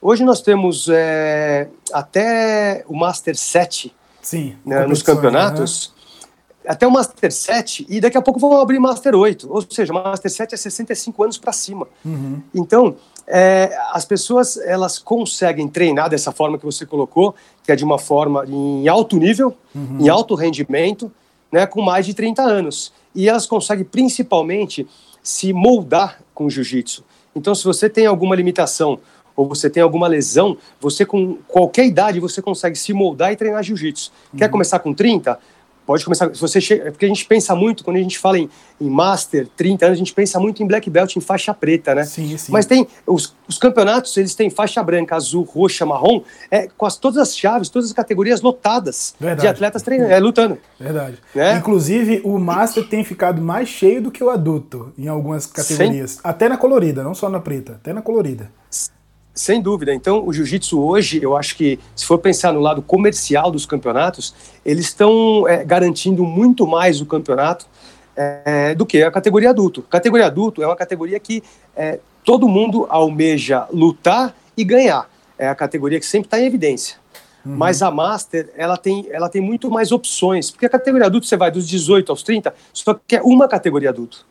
Hoje 0.00 0.24
nós 0.24 0.40
temos 0.40 0.88
é, 0.88 1.68
até 1.92 2.84
o 2.86 2.96
Master 2.96 3.36
7 3.36 3.92
Sim, 4.22 4.56
né, 4.64 4.86
nos 4.86 5.02
campeonatos. 5.02 5.88
Né? 5.90 5.96
até 6.66 6.86
o 6.86 6.90
Master 6.90 7.32
7 7.32 7.86
e 7.88 8.00
daqui 8.00 8.18
a 8.18 8.22
pouco 8.22 8.40
vão 8.40 8.60
abrir 8.60 8.78
Master 8.78 9.14
8. 9.14 9.50
Ou 9.50 9.64
seja, 9.70 9.92
Master 9.92 10.30
7 10.30 10.54
é 10.54 10.58
65 10.58 11.22
anos 11.22 11.38
para 11.38 11.52
cima. 11.52 11.86
Uhum. 12.04 12.42
Então, 12.54 12.96
é, 13.26 13.76
as 13.92 14.04
pessoas 14.04 14.56
elas 14.56 14.98
conseguem 14.98 15.68
treinar 15.68 16.08
dessa 16.08 16.30
forma 16.30 16.58
que 16.58 16.64
você 16.64 16.86
colocou, 16.86 17.34
que 17.62 17.72
é 17.72 17.76
de 17.76 17.84
uma 17.84 17.98
forma 17.98 18.44
em 18.46 18.86
alto 18.86 19.16
nível, 19.16 19.54
uhum. 19.74 19.98
em 20.00 20.08
alto 20.08 20.34
rendimento, 20.34 21.10
né, 21.50 21.66
com 21.66 21.82
mais 21.82 22.06
de 22.06 22.14
30 22.14 22.42
anos. 22.42 22.92
E 23.14 23.28
elas 23.28 23.46
conseguem 23.46 23.84
principalmente 23.84 24.86
se 25.22 25.52
moldar 25.52 26.20
com 26.32 26.46
o 26.46 26.50
jiu-jitsu. 26.50 27.04
Então, 27.34 27.54
se 27.54 27.64
você 27.64 27.88
tem 27.90 28.06
alguma 28.06 28.36
limitação 28.36 28.98
ou 29.34 29.46
você 29.46 29.68
tem 29.68 29.82
alguma 29.82 30.06
lesão, 30.06 30.56
você 30.80 31.04
com 31.04 31.34
qualquer 31.48 31.84
idade 31.84 32.20
você 32.20 32.40
consegue 32.40 32.76
se 32.76 32.92
moldar 32.92 33.32
e 33.32 33.36
treinar 33.36 33.62
jiu-jitsu. 33.62 34.12
Uhum. 34.32 34.38
Quer 34.38 34.48
começar 34.48 34.78
com 34.78 34.94
30? 34.94 35.38
Pode 35.86 36.04
começar. 36.04 36.34
Se 36.34 36.40
você 36.40 36.60
chega, 36.60 36.90
porque 36.90 37.04
a 37.04 37.08
gente 37.08 37.24
pensa 37.24 37.54
muito, 37.54 37.84
quando 37.84 37.96
a 37.96 38.00
gente 38.00 38.18
fala 38.18 38.38
em, 38.38 38.50
em 38.80 38.90
Master, 38.90 39.48
30 39.56 39.86
anos, 39.86 39.96
a 39.96 39.98
gente 39.98 40.12
pensa 40.12 40.40
muito 40.40 40.60
em 40.60 40.66
Black 40.66 40.90
Belt, 40.90 41.14
em 41.14 41.20
faixa 41.20 41.54
preta, 41.54 41.94
né? 41.94 42.04
Sim, 42.04 42.36
sim. 42.36 42.50
Mas 42.50 42.66
tem. 42.66 42.88
Os, 43.06 43.34
os 43.46 43.56
campeonatos, 43.56 44.16
eles 44.16 44.34
têm 44.34 44.50
faixa 44.50 44.82
branca, 44.82 45.14
azul, 45.14 45.44
roxa, 45.44 45.86
marrom, 45.86 46.22
é, 46.50 46.66
com 46.66 46.84
as, 46.84 46.96
todas 46.96 47.18
as 47.18 47.38
chaves, 47.38 47.68
todas 47.68 47.88
as 47.88 47.94
categorias 47.94 48.40
lotadas 48.40 49.14
Verdade. 49.20 49.42
de 49.42 49.46
atletas 49.46 49.82
treinando, 49.82 50.12
é, 50.12 50.18
lutando. 50.18 50.58
Verdade. 50.78 51.18
Né? 51.32 51.56
Inclusive, 51.56 52.20
o 52.24 52.36
Master 52.36 52.88
tem 52.88 53.04
ficado 53.04 53.40
mais 53.40 53.68
cheio 53.68 54.02
do 54.02 54.10
que 54.10 54.24
o 54.24 54.28
adulto 54.28 54.92
em 54.98 55.06
algumas 55.06 55.46
categorias. 55.46 56.12
Sim. 56.12 56.20
Até 56.24 56.48
na 56.48 56.56
colorida, 56.56 57.04
não 57.04 57.14
só 57.14 57.28
na 57.28 57.38
preta, 57.38 57.74
até 57.74 57.92
na 57.92 58.02
colorida. 58.02 58.50
Sem 59.36 59.60
dúvida. 59.60 59.92
Então, 59.92 60.26
o 60.26 60.32
jiu-jitsu 60.32 60.82
hoje, 60.82 61.22
eu 61.22 61.36
acho 61.36 61.54
que, 61.56 61.78
se 61.94 62.06
for 62.06 62.18
pensar 62.18 62.54
no 62.54 62.60
lado 62.60 62.80
comercial 62.80 63.50
dos 63.50 63.66
campeonatos, 63.66 64.34
eles 64.64 64.86
estão 64.86 65.46
é, 65.46 65.62
garantindo 65.62 66.24
muito 66.24 66.66
mais 66.66 67.02
o 67.02 67.06
campeonato 67.06 67.66
é, 68.16 68.74
do 68.74 68.86
que 68.86 69.02
a 69.02 69.10
categoria 69.10 69.50
adulto. 69.50 69.84
A 69.86 69.92
categoria 69.92 70.26
adulto 70.26 70.62
é 70.62 70.66
uma 70.66 70.74
categoria 70.74 71.20
que 71.20 71.42
é, 71.76 72.00
todo 72.24 72.48
mundo 72.48 72.86
almeja 72.88 73.66
lutar 73.70 74.34
e 74.56 74.64
ganhar. 74.64 75.06
É 75.38 75.46
a 75.46 75.54
categoria 75.54 76.00
que 76.00 76.06
sempre 76.06 76.28
está 76.28 76.40
em 76.40 76.46
evidência. 76.46 76.96
Uhum. 77.44 77.56
Mas 77.56 77.82
a 77.82 77.90
Master, 77.90 78.50
ela 78.56 78.78
tem, 78.78 79.06
ela 79.10 79.28
tem 79.28 79.42
muito 79.42 79.70
mais 79.70 79.92
opções. 79.92 80.50
Porque 80.50 80.64
a 80.64 80.70
categoria 80.70 81.08
adulto, 81.08 81.26
você 81.26 81.36
vai 81.36 81.50
dos 81.50 81.68
18 81.68 82.10
aos 82.10 82.22
30, 82.22 82.54
só 82.72 82.98
que 83.06 83.16
é 83.16 83.22
uma 83.22 83.46
categoria 83.46 83.90
adulto. 83.90 84.24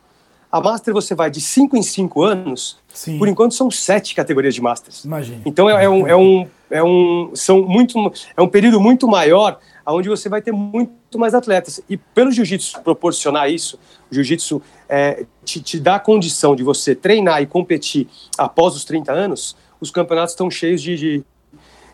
A 0.50 0.60
Master 0.60 0.94
você 0.94 1.14
vai 1.14 1.30
de 1.30 1.40
5 1.40 1.76
em 1.76 1.82
5 1.82 2.22
anos. 2.22 2.78
Sim. 2.92 3.18
Por 3.18 3.28
enquanto 3.28 3.54
são 3.54 3.70
sete 3.70 4.14
categorias 4.14 4.54
de 4.54 4.62
Masters. 4.62 5.04
Imagina. 5.04 5.42
Então 5.44 5.68
é, 5.68 5.84
é, 5.84 5.88
um, 5.88 6.06
é, 6.06 6.16
um, 6.16 6.48
é, 6.70 6.82
um, 6.82 7.30
são 7.34 7.62
muito, 7.62 8.12
é 8.36 8.40
um 8.40 8.48
período 8.48 8.80
muito 8.80 9.06
maior 9.06 9.58
onde 9.94 10.08
você 10.08 10.28
vai 10.28 10.42
ter 10.42 10.52
muito 10.52 11.18
mais 11.18 11.34
atletas. 11.34 11.80
E 11.88 11.96
pelo 11.96 12.30
jiu-jitsu 12.30 12.80
proporcionar 12.80 13.50
isso, 13.50 13.78
o 14.10 14.14
jiu-jitsu 14.14 14.60
é, 14.88 15.24
te, 15.44 15.60
te 15.60 15.78
dá 15.78 15.96
a 15.96 16.00
condição 16.00 16.56
de 16.56 16.62
você 16.62 16.94
treinar 16.94 17.42
e 17.42 17.46
competir 17.46 18.08
após 18.36 18.74
os 18.74 18.84
30 18.84 19.12
anos, 19.12 19.56
os 19.80 19.90
campeonatos 19.90 20.32
estão 20.32 20.50
cheios 20.50 20.82
de, 20.82 20.96
de, 20.96 21.24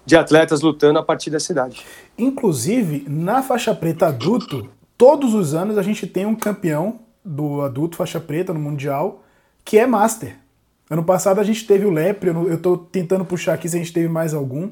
de 0.06 0.16
atletas 0.16 0.62
lutando 0.62 0.98
a 0.98 1.02
partir 1.02 1.30
dessa 1.30 1.52
idade. 1.52 1.82
Inclusive, 2.16 3.04
na 3.08 3.42
faixa 3.42 3.74
preta 3.74 4.06
adulto, 4.06 4.70
todos 4.96 5.34
os 5.34 5.52
anos 5.52 5.76
a 5.76 5.82
gente 5.82 6.06
tem 6.06 6.24
um 6.24 6.34
campeão 6.34 7.00
do 7.24 7.62
adulto 7.62 7.96
faixa 7.96 8.20
preta 8.20 8.52
no 8.52 8.60
Mundial, 8.60 9.22
que 9.64 9.78
é 9.78 9.86
Master. 9.86 10.36
Ano 10.90 11.04
passado 11.04 11.40
a 11.40 11.44
gente 11.44 11.66
teve 11.66 11.86
o 11.86 11.90
Lepre, 11.90 12.30
eu 12.30 12.54
estou 12.54 12.76
tentando 12.76 13.24
puxar 13.24 13.54
aqui 13.54 13.68
se 13.68 13.76
a 13.76 13.78
gente 13.78 13.92
teve 13.92 14.08
mais 14.08 14.34
algum, 14.34 14.68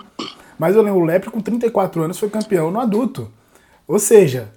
mas 0.59 0.77
eu 0.77 0.83
lembro 0.83 1.01
o 1.01 1.05
Lepre 1.05 1.31
com 1.31 1.41
34 1.41 2.03
anos 2.03 2.19
foi 2.19 2.29
campeão 2.29 2.71
no 2.71 2.81
adulto. 2.81 3.31
Ou 3.89 3.99
seja, 3.99 4.49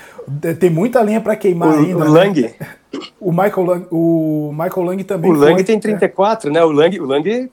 tem 0.58 0.70
muita 0.70 1.02
linha 1.02 1.20
para 1.20 1.36
queimar 1.36 1.68
o, 1.68 1.78
ainda. 1.78 1.96
O 1.96 2.04
né? 2.04 2.08
Lang. 2.08 2.54
O 3.20 3.30
Michael 3.32 3.66
Lang, 3.66 3.86
o 3.90 4.50
Michael 4.52 4.86
Lang 4.86 5.04
também. 5.04 5.30
O 5.30 5.34
Lang 5.34 5.62
tem 5.62 5.78
34, 5.78 6.48
é. 6.48 6.52
né? 6.52 6.64
O 6.64 6.70
Lang, 6.70 6.98
o 7.00 7.04
Lang 7.04 7.50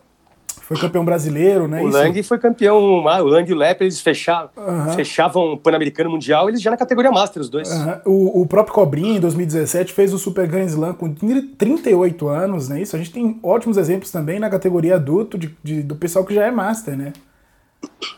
foi 0.65 0.77
campeão 0.77 1.05
brasileiro, 1.05 1.67
né? 1.67 1.79
O 1.79 1.89
Isso? 1.89 1.95
Lang 1.95 2.23
foi 2.23 2.39
campeão, 2.39 2.79
o 2.79 3.01
Lang 3.03 3.47
e 3.47 3.53
o 3.53 3.55
Lepe, 3.55 3.83
eles 3.83 4.01
fechavam, 4.01 4.49
uhum. 4.57 4.93
fechavam 4.93 5.53
o 5.53 5.57
Pan-Americano 5.57 6.09
Mundial, 6.09 6.49
eles 6.49 6.59
já 6.59 6.71
na 6.71 6.77
categoria 6.77 7.11
Master, 7.11 7.39
os 7.39 7.49
dois. 7.49 7.69
Uhum. 7.71 8.01
O, 8.05 8.41
o, 8.41 8.47
próprio 8.47 8.73
Cobrinha, 8.73 9.17
em 9.17 9.19
2017, 9.19 9.93
fez 9.93 10.11
o 10.11 10.17
Super 10.17 10.47
Grand 10.47 10.65
Slam 10.65 10.93
com 10.95 11.13
38 11.13 12.27
anos, 12.27 12.67
né? 12.67 12.81
Isso, 12.81 12.95
a 12.95 12.99
gente 12.99 13.11
tem 13.11 13.39
ótimos 13.43 13.77
exemplos 13.77 14.11
também 14.11 14.39
na 14.39 14.49
categoria 14.49 14.95
adulto 14.95 15.37
de, 15.37 15.55
de 15.63 15.83
do 15.83 15.95
pessoal 15.95 16.25
que 16.25 16.33
já 16.33 16.45
é 16.45 16.49
Master, 16.49 16.97
né? 16.97 17.13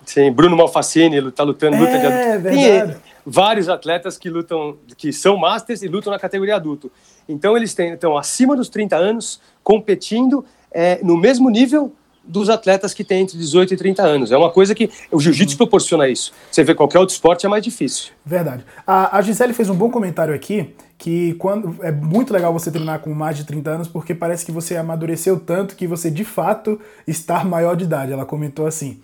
Sim, 0.06 0.32
Bruno 0.32 0.56
Malfacini 0.56 1.30
tá 1.34 1.44
lutando 1.44 1.75
é, 1.75 1.80
luta 1.80 2.00
de 2.00 2.06
adulto. 2.06 2.42
Verdade. 2.42 2.94
Tem 2.94 2.98
vários 3.25 3.68
atletas 3.68 4.18
que 4.18 4.30
lutam, 4.30 4.77
que 4.96 5.12
são 5.12 5.36
Masters 5.36 5.82
e 5.82 5.89
lutam 5.89 6.13
na 6.13 6.18
categoria 6.18 6.56
adulto. 6.56 6.89
Então 7.27 7.58
eles 7.58 7.74
têm, 7.74 7.92
estão 7.92 8.18
acima 8.18 8.56
dos 8.56 8.70
30 8.70 8.96
anos, 8.96 9.42
competindo 9.62 10.46
é, 10.72 11.01
no 11.04 11.18
mesmo 11.18 11.50
nível 11.50 11.92
dos 12.27 12.50
atletas 12.50 12.93
que 12.93 13.03
têm 13.03 13.22
entre 13.22 13.38
18 13.38 13.74
e 13.74 13.77
30 13.77 14.03
anos. 14.03 14.31
É 14.31 14.38
uma 14.38 14.51
coisa 14.51 14.75
que 14.75 14.89
o 15.12 15.19
jiu-jitsu 15.19 15.53
uhum. 15.53 15.57
proporciona 15.57 16.07
isso. 16.07 16.34
Você 16.51 16.63
vê 16.63 16.75
qualquer 16.75 17.00
outro 17.00 17.13
esporte 17.13 17.46
é 17.46 17.50
mais 17.50 17.63
difícil. 17.63 18.12
Verdade. 18.25 18.65
A, 18.86 19.17
a 19.17 19.22
Gisele 19.22 19.53
fez 19.53 19.69
um 19.69 19.75
bom 19.75 19.89
comentário 19.89 20.34
aqui 20.34 20.74
que 20.98 21.34
quando 21.36 21.75
é 21.81 21.91
muito 21.91 22.34
legal 22.34 22.51
você 22.51 22.72
treinar 22.72 23.00
com 23.00 23.13
mais 23.13 23.38
de 23.38 23.43
30 23.43 23.69
anos 23.69 23.88
porque 23.88 24.15
parece 24.15 24.46
que 24.46 24.51
você 24.51 24.75
amadureceu 24.75 25.39
tanto 25.39 25.75
que 25.75 25.86
você 25.86 26.10
de 26.10 26.25
fato 26.25 26.79
está 27.05 27.43
maior 27.43 27.75
de 27.75 27.84
idade. 27.84 28.12
Ela 28.12 28.25
comentou 28.25 28.65
assim. 28.65 29.00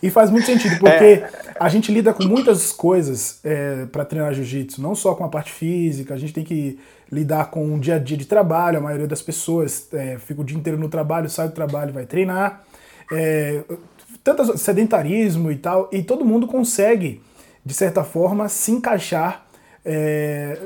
E 0.00 0.10
faz 0.10 0.30
muito 0.30 0.46
sentido, 0.46 0.78
porque 0.78 1.04
é. 1.04 1.30
a 1.58 1.68
gente 1.68 1.90
lida 1.90 2.12
com 2.12 2.22
muitas 2.22 2.70
coisas 2.70 3.40
é, 3.42 3.84
para 3.86 4.04
treinar 4.04 4.32
jiu-jitsu, 4.32 4.80
não 4.80 4.94
só 4.94 5.12
com 5.14 5.24
a 5.24 5.28
parte 5.28 5.50
física, 5.50 6.14
a 6.14 6.16
gente 6.16 6.32
tem 6.32 6.44
que 6.44 6.78
lidar 7.10 7.46
com 7.46 7.74
o 7.74 7.80
dia 7.80 7.96
a 7.96 7.98
dia 7.98 8.16
de 8.16 8.24
trabalho, 8.24 8.78
a 8.78 8.80
maioria 8.80 9.08
das 9.08 9.22
pessoas 9.22 9.88
é, 9.92 10.16
fica 10.18 10.40
o 10.40 10.44
dia 10.44 10.56
inteiro 10.56 10.78
no 10.78 10.88
trabalho, 10.88 11.28
sai 11.28 11.48
do 11.48 11.54
trabalho, 11.54 11.92
vai 11.92 12.06
treinar. 12.06 12.62
É, 13.12 13.62
sedentarismo 14.56 15.50
e 15.50 15.56
tal, 15.56 15.88
e 15.90 16.02
todo 16.02 16.24
mundo 16.24 16.46
consegue, 16.46 17.22
de 17.64 17.72
certa 17.72 18.04
forma, 18.04 18.48
se 18.48 18.70
encaixar 18.72 19.46
é, 19.84 20.58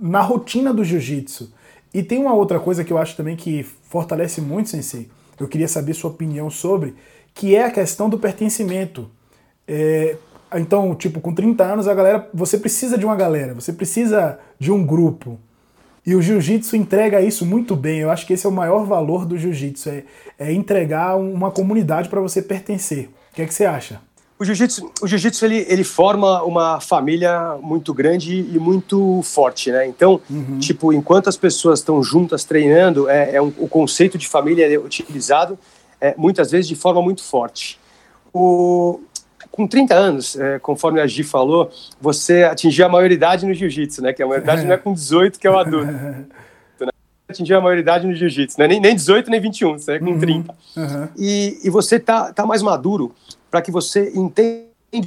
na 0.00 0.20
rotina 0.20 0.72
do 0.72 0.82
jiu-jitsu. 0.82 1.52
E 1.92 2.02
tem 2.02 2.18
uma 2.18 2.32
outra 2.32 2.58
coisa 2.58 2.82
que 2.82 2.92
eu 2.92 2.98
acho 2.98 3.16
também 3.16 3.36
que 3.36 3.62
fortalece 3.62 4.40
muito, 4.40 4.70
Sensei. 4.70 5.10
Eu 5.38 5.46
queria 5.46 5.68
saber 5.68 5.92
sua 5.92 6.10
opinião 6.10 6.48
sobre, 6.48 6.94
que 7.34 7.54
é 7.54 7.64
a 7.64 7.70
questão 7.70 8.08
do 8.08 8.18
pertencimento. 8.18 9.10
É, 9.68 10.16
então, 10.54 10.94
tipo, 10.94 11.20
com 11.20 11.34
30 11.34 11.64
anos, 11.64 11.88
a 11.88 11.94
galera. 11.94 12.28
Você 12.32 12.58
precisa 12.58 12.96
de 12.96 13.04
uma 13.04 13.16
galera, 13.16 13.54
você 13.54 13.72
precisa 13.72 14.38
de 14.58 14.70
um 14.70 14.84
grupo. 14.84 15.38
E 16.04 16.14
o 16.16 16.22
jiu-jitsu 16.22 16.76
entrega 16.76 17.20
isso 17.20 17.46
muito 17.46 17.76
bem. 17.76 18.00
Eu 18.00 18.10
acho 18.10 18.26
que 18.26 18.32
esse 18.32 18.44
é 18.44 18.48
o 18.48 18.52
maior 18.52 18.84
valor 18.84 19.24
do 19.24 19.38
jiu-jitsu, 19.38 19.88
é, 19.88 20.04
é, 20.38 20.52
entregar 20.52 21.16
uma 21.16 21.50
comunidade 21.50 22.08
para 22.08 22.20
você 22.20 22.42
pertencer. 22.42 23.08
O 23.30 23.34
que, 23.34 23.42
é 23.42 23.46
que 23.46 23.54
você 23.54 23.64
acha? 23.64 24.00
O 24.38 24.44
jiu-jitsu, 24.44 24.90
o 25.00 25.06
jiu-jitsu 25.06 25.44
ele, 25.44 25.64
ele 25.68 25.84
forma 25.84 26.42
uma 26.42 26.80
família 26.80 27.56
muito 27.62 27.94
grande 27.94 28.40
e 28.52 28.58
muito 28.58 29.22
forte, 29.22 29.70
né? 29.70 29.86
Então, 29.86 30.20
uhum. 30.28 30.58
tipo, 30.58 30.92
enquanto 30.92 31.28
as 31.28 31.36
pessoas 31.36 31.78
estão 31.78 32.02
juntas 32.02 32.42
treinando, 32.42 33.08
é, 33.08 33.36
é 33.36 33.40
um, 33.40 33.52
o 33.56 33.68
conceito 33.68 34.18
de 34.18 34.26
família 34.26 34.66
é 34.66 34.76
utilizado 34.76 35.56
é, 36.00 36.14
muitas 36.18 36.50
vezes 36.50 36.66
de 36.66 36.74
forma 36.74 37.00
muito 37.00 37.22
forte. 37.22 37.78
O, 38.34 39.00
com 39.52 39.66
30 39.66 39.94
anos, 39.94 40.34
é, 40.34 40.58
conforme 40.58 40.98
a 40.98 41.06
Gi 41.06 41.22
falou, 41.22 41.70
você 42.00 42.42
atingiu 42.42 42.86
a 42.86 42.88
maioridade 42.88 43.44
no 43.44 43.52
jiu-jitsu, 43.52 44.00
né? 44.00 44.12
Que 44.14 44.22
a 44.22 44.26
maioridade 44.26 44.64
não 44.64 44.72
é 44.72 44.78
com 44.78 44.94
18 44.94 45.38
que 45.38 45.46
é 45.46 45.50
o 45.50 45.58
adulto. 45.58 45.92
Né? 46.80 46.88
Atingiu 47.28 47.58
a 47.58 47.60
maioridade 47.60 48.06
no 48.06 48.14
jiu-jitsu, 48.14 48.58
né? 48.58 48.66
Nem, 48.66 48.80
nem 48.80 48.94
18 48.96 49.30
nem 49.30 49.40
21, 49.40 49.78
você 49.78 49.92
é 49.92 49.98
com 49.98 50.06
uhum, 50.06 50.18
30. 50.18 50.54
Uhum. 50.76 51.08
E, 51.16 51.60
e 51.62 51.70
você 51.70 52.00
tá, 52.00 52.32
tá 52.32 52.44
mais 52.44 52.62
maduro 52.62 53.14
para 53.50 53.62
que 53.62 53.70
você 53.70 54.10
entenda 54.14 54.66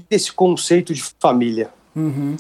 esse 0.09 0.31
conceito 0.31 0.93
de 0.93 1.03
família. 1.19 1.69
Uhum. 1.95 2.37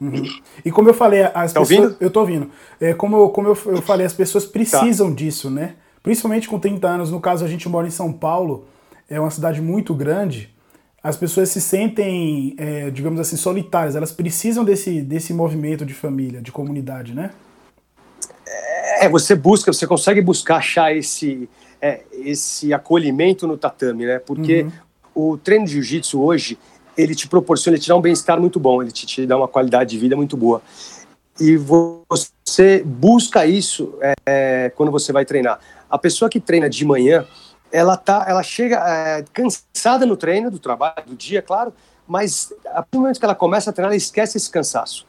Uhum. 0.00 0.24
E 0.64 0.70
como 0.70 0.88
eu 0.88 0.94
falei, 0.94 1.22
as 1.22 1.52
tá 1.52 1.60
pessoas. 1.60 1.70
Ouvindo? 1.70 1.96
Eu 2.00 2.10
tô 2.10 2.20
ouvindo. 2.20 2.50
É, 2.80 2.92
como 2.92 3.16
eu, 3.16 3.28
como 3.28 3.48
eu, 3.48 3.58
eu 3.66 3.82
falei, 3.82 4.04
as 4.04 4.12
pessoas 4.12 4.44
precisam 4.44 5.10
tá. 5.10 5.14
disso, 5.14 5.50
né? 5.50 5.74
Principalmente 6.02 6.48
com 6.48 6.58
30 6.58 6.88
anos. 6.88 7.10
No 7.10 7.20
caso, 7.20 7.44
a 7.44 7.48
gente 7.48 7.68
mora 7.68 7.86
em 7.86 7.90
São 7.90 8.12
Paulo, 8.12 8.66
é 9.08 9.20
uma 9.20 9.30
cidade 9.30 9.60
muito 9.60 9.94
grande 9.94 10.55
as 11.06 11.16
pessoas 11.16 11.50
se 11.50 11.60
sentem, 11.60 12.56
é, 12.58 12.90
digamos 12.90 13.20
assim, 13.20 13.36
solitárias. 13.36 13.94
Elas 13.94 14.10
precisam 14.10 14.64
desse, 14.64 15.00
desse 15.00 15.32
movimento 15.32 15.86
de 15.86 15.94
família, 15.94 16.40
de 16.42 16.50
comunidade, 16.50 17.14
né? 17.14 17.30
É, 18.98 19.08
você 19.08 19.36
busca, 19.36 19.72
você 19.72 19.86
consegue 19.86 20.20
buscar 20.20 20.56
achar 20.56 20.92
esse, 20.96 21.48
é, 21.80 22.00
esse 22.10 22.74
acolhimento 22.74 23.46
no 23.46 23.56
tatame, 23.56 24.04
né? 24.04 24.18
Porque 24.18 24.62
uhum. 25.14 25.32
o 25.32 25.38
treino 25.38 25.64
de 25.64 25.74
jiu-jitsu 25.74 26.20
hoje, 26.20 26.58
ele 26.98 27.14
te 27.14 27.28
proporciona, 27.28 27.76
ele 27.76 27.84
te 27.84 27.88
dá 27.88 27.94
um 27.94 28.00
bem-estar 28.00 28.40
muito 28.40 28.58
bom, 28.58 28.82
ele 28.82 28.90
te, 28.90 29.06
te, 29.06 29.26
dá 29.26 29.36
uma 29.36 29.46
qualidade 29.46 29.90
de 29.90 29.98
vida 29.98 30.16
muito 30.16 30.36
boa. 30.36 30.60
E 31.38 31.56
você 31.56 32.82
busca 32.84 33.46
isso 33.46 33.94
é, 34.26 34.72
quando 34.74 34.90
você 34.90 35.12
vai 35.12 35.24
treinar. 35.24 35.60
A 35.88 35.98
pessoa 35.98 36.28
que 36.28 36.40
treina 36.40 36.68
de 36.68 36.84
manhã, 36.84 37.24
ela 37.70 37.96
tá, 37.96 38.24
ela 38.28 38.42
chega 38.42 38.76
é, 38.76 39.24
cansada 39.32 40.06
no 40.06 40.16
treino, 40.16 40.50
do 40.50 40.58
trabalho, 40.58 41.04
do 41.06 41.14
dia, 41.14 41.42
claro, 41.42 41.72
mas 42.06 42.52
a 42.66 42.74
partir 42.74 42.90
do 42.92 43.00
momento 43.00 43.18
que 43.18 43.24
ela 43.24 43.34
começa 43.34 43.70
a 43.70 43.72
treinar, 43.72 43.90
ela 43.90 43.96
esquece 43.96 44.36
esse 44.36 44.50
cansaço. 44.50 45.06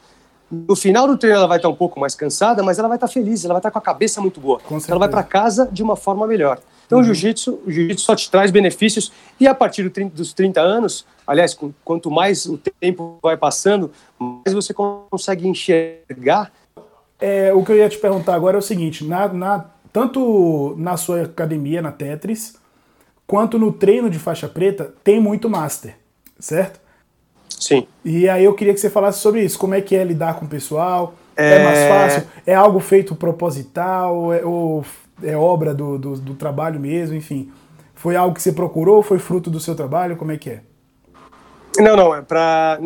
No 0.50 0.74
final 0.74 1.06
do 1.06 1.16
treino 1.16 1.36
ela 1.36 1.46
vai 1.46 1.58
estar 1.58 1.68
um 1.68 1.74
pouco 1.74 2.00
mais 2.00 2.14
cansada, 2.14 2.62
mas 2.62 2.78
ela 2.78 2.88
vai 2.88 2.96
estar 2.96 3.08
feliz, 3.08 3.44
ela 3.44 3.54
vai 3.54 3.58
estar 3.58 3.70
com 3.70 3.78
a 3.78 3.82
cabeça 3.82 4.20
muito 4.20 4.40
boa. 4.40 4.60
Ela 4.88 4.98
vai 4.98 5.08
para 5.08 5.22
casa 5.22 5.68
de 5.70 5.82
uma 5.82 5.94
forma 5.94 6.26
melhor. 6.26 6.58
Então 6.86 6.98
uhum. 6.98 7.02
o 7.02 7.06
jiu-jitsu, 7.06 7.60
o 7.66 7.70
jiu-jitsu 7.70 8.04
só 8.04 8.16
te 8.16 8.30
traz 8.30 8.50
benefícios 8.50 9.12
e 9.38 9.46
a 9.46 9.54
partir 9.54 9.82
do 9.82 9.90
30, 9.90 10.16
dos 10.16 10.32
30 10.32 10.58
anos, 10.60 11.04
aliás, 11.26 11.56
quanto 11.84 12.10
mais 12.10 12.46
o 12.46 12.58
tempo 12.80 13.18
vai 13.22 13.36
passando, 13.36 13.92
mais 14.18 14.54
você 14.54 14.72
consegue 14.72 15.46
enxergar. 15.46 16.50
É, 17.20 17.52
o 17.52 17.62
que 17.62 17.72
eu 17.72 17.76
ia 17.76 17.88
te 17.88 17.98
perguntar 17.98 18.34
agora 18.34 18.56
é 18.56 18.60
o 18.60 18.62
seguinte, 18.62 19.04
na, 19.04 19.28
na 19.28 19.66
tanto 19.92 20.74
na 20.76 20.96
sua 20.96 21.22
academia, 21.22 21.82
na 21.82 21.92
Tetris, 21.92 22.56
quanto 23.26 23.58
no 23.58 23.72
treino 23.72 24.08
de 24.08 24.18
faixa 24.18 24.48
preta, 24.48 24.92
tem 25.04 25.20
muito 25.20 25.48
master, 25.48 25.96
certo? 26.38 26.80
Sim. 27.48 27.86
E 28.04 28.28
aí 28.28 28.44
eu 28.44 28.54
queria 28.54 28.72
que 28.72 28.80
você 28.80 28.88
falasse 28.88 29.18
sobre 29.18 29.42
isso. 29.42 29.58
Como 29.58 29.74
é 29.74 29.80
que 29.80 29.96
é 29.96 30.04
lidar 30.04 30.34
com 30.34 30.44
o 30.44 30.48
pessoal? 30.48 31.14
É, 31.36 31.54
é 31.54 31.64
mais 31.64 31.78
fácil? 31.88 32.28
É 32.46 32.54
algo 32.54 32.78
feito 32.80 33.14
proposital? 33.14 34.32
É, 34.32 34.44
ou 34.44 34.84
é 35.22 35.36
obra 35.36 35.74
do, 35.74 35.98
do, 35.98 36.16
do, 36.16 36.34
trabalho 36.34 36.78
mesmo? 36.78 37.16
Enfim, 37.16 37.50
foi 37.94 38.16
algo 38.16 38.34
que 38.34 38.42
você 38.42 38.52
procurou? 38.52 39.02
Foi 39.02 39.18
fruto 39.18 39.50
do 39.50 39.58
seu 39.58 39.74
trabalho? 39.74 40.16
Como 40.16 40.32
é 40.32 40.36
que 40.36 40.50
é? 40.50 40.60
Não, 41.78 41.96
não. 41.96 42.14
É 42.14 42.22
para 42.22 42.78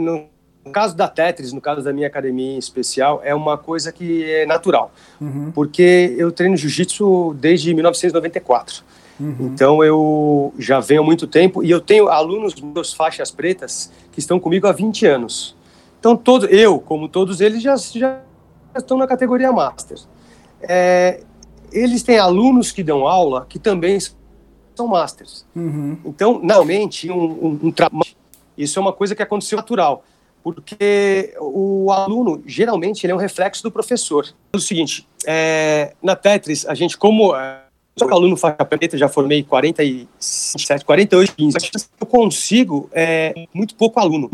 no 0.65 0.71
caso 0.71 0.97
da 0.97 1.09
Tetris, 1.09 1.53
no 1.53 1.61
caso 1.61 1.83
da 1.83 1.93
minha 1.93 2.07
academia 2.07 2.55
em 2.55 2.59
especial, 2.59 3.21
é 3.25 3.35
uma 3.35 3.59
coisa 3.59 3.91
que 3.91 4.25
é 4.25 4.47
natural, 4.47 4.93
uhum. 5.21 5.51
porque 5.53 6.15
eu 6.17 6.31
treino 6.31 6.57
jiu-jitsu 6.57 7.35
desde 7.35 7.75
1994. 7.75 8.85
Uhum. 9.19 9.37
Então 9.41 9.85
eu 9.85 10.55
já 10.59 10.81
venho 10.81 11.03
há 11.03 11.05
muito 11.05 11.27
tempo 11.27 11.63
e 11.63 11.71
eu 11.71 11.81
tenho 11.81 12.09
alunos 12.09 12.55
meus 12.61 12.93
faixas 12.93 13.31
pretas 13.31 13.93
que 14.11 14.21
estão 14.21 14.39
comigo 14.39 14.67
há 14.67 14.73
20 14.73 15.07
anos. 15.07 15.57
Então 15.99 16.17
todo 16.17 16.47
eu, 16.47 16.79
como 16.79 17.09
todos 17.09 17.41
eles, 17.41 17.63
já, 17.63 17.77
já 17.77 18.21
estão 18.77 18.97
na 18.97 19.07
categoria 19.07 19.53
Master. 19.53 19.99
É, 20.63 21.23
eles 21.73 22.03
têm 22.03 22.19
alunos 22.19 22.71
que 22.71 22.83
dão 22.83 23.07
aula 23.07 23.47
que 23.49 23.59
também 23.59 23.99
são 24.75 24.87
Masters. 24.87 25.45
Uhum. 25.55 25.99
Então, 26.05 26.41
normalmente, 26.43 27.11
um, 27.11 27.25
um, 27.25 27.61
um 27.65 27.73
trabalho, 27.73 28.07
isso 28.57 28.79
é 28.79 28.83
uma 28.83 28.93
coisa 28.93 29.15
que 29.15 29.23
aconteceu 29.23 29.57
natural 29.57 30.05
porque 30.43 31.35
o 31.41 31.91
aluno, 31.93 32.43
geralmente, 32.47 33.05
ele 33.05 33.13
é 33.13 33.15
um 33.15 33.19
reflexo 33.19 33.63
do 33.63 33.71
professor. 33.71 34.29
É 34.53 34.57
o 34.57 34.61
seguinte, 34.61 35.07
é, 35.27 35.95
na 36.03 36.17
Tetris, 36.17 36.67
a 36.67 36.75
gente, 36.75 36.97
como 36.97 37.35
é, 37.35 37.63
sou 37.97 38.13
aluno 38.13 38.37
faixa 38.37 38.65
preta, 38.65 38.97
já 38.99 39.09
formei 39.09 39.43
47, 39.43 40.85
48, 40.85 41.35
15, 41.35 41.57
eu 42.01 42.07
consigo 42.07 42.89
é, 42.93 43.47
muito 43.55 43.75
pouco 43.75 44.01
aluno. 44.01 44.31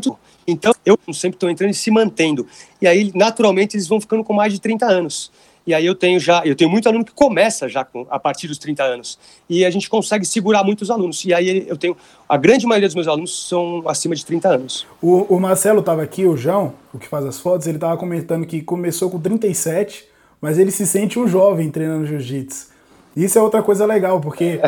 Então, 0.46 0.72
eu 0.86 0.98
sempre 1.12 1.36
estou 1.36 1.50
entrando 1.50 1.72
e 1.72 1.74
se 1.74 1.90
mantendo. 1.90 2.46
E 2.80 2.86
aí, 2.86 3.12
naturalmente, 3.14 3.76
eles 3.76 3.86
vão 3.86 4.00
ficando 4.00 4.24
com 4.24 4.32
mais 4.32 4.52
de 4.52 4.60
30 4.60 4.86
anos. 4.86 5.30
E 5.68 5.74
aí 5.74 5.84
eu 5.84 5.94
tenho 5.94 6.18
já, 6.18 6.40
eu 6.46 6.56
tenho 6.56 6.70
muito 6.70 6.88
aluno 6.88 7.04
que 7.04 7.12
começa 7.12 7.68
já 7.68 7.84
com, 7.84 8.06
a 8.08 8.18
partir 8.18 8.48
dos 8.48 8.56
30 8.56 8.82
anos. 8.82 9.18
E 9.50 9.66
a 9.66 9.70
gente 9.70 9.86
consegue 9.90 10.24
segurar 10.24 10.64
muitos 10.64 10.90
alunos. 10.90 11.22
E 11.26 11.34
aí 11.34 11.66
eu 11.68 11.76
tenho, 11.76 11.94
a 12.26 12.38
grande 12.38 12.66
maioria 12.66 12.88
dos 12.88 12.94
meus 12.94 13.06
alunos 13.06 13.46
são 13.46 13.82
acima 13.86 14.14
de 14.14 14.24
30 14.24 14.48
anos. 14.48 14.86
O, 15.02 15.34
o 15.34 15.38
Marcelo 15.38 15.80
estava 15.80 16.02
aqui, 16.02 16.24
o 16.24 16.38
João, 16.38 16.72
o 16.90 16.98
que 16.98 17.06
faz 17.06 17.26
as 17.26 17.38
fotos, 17.38 17.66
ele 17.66 17.76
estava 17.76 17.98
comentando 17.98 18.46
que 18.46 18.62
começou 18.62 19.10
com 19.10 19.20
37, 19.20 20.06
mas 20.40 20.58
ele 20.58 20.70
se 20.70 20.86
sente 20.86 21.18
um 21.18 21.28
jovem 21.28 21.70
treinando 21.70 22.06
jiu-jitsu. 22.06 22.68
Isso 23.14 23.38
é 23.38 23.42
outra 23.42 23.62
coisa 23.62 23.84
legal, 23.84 24.22
porque. 24.22 24.62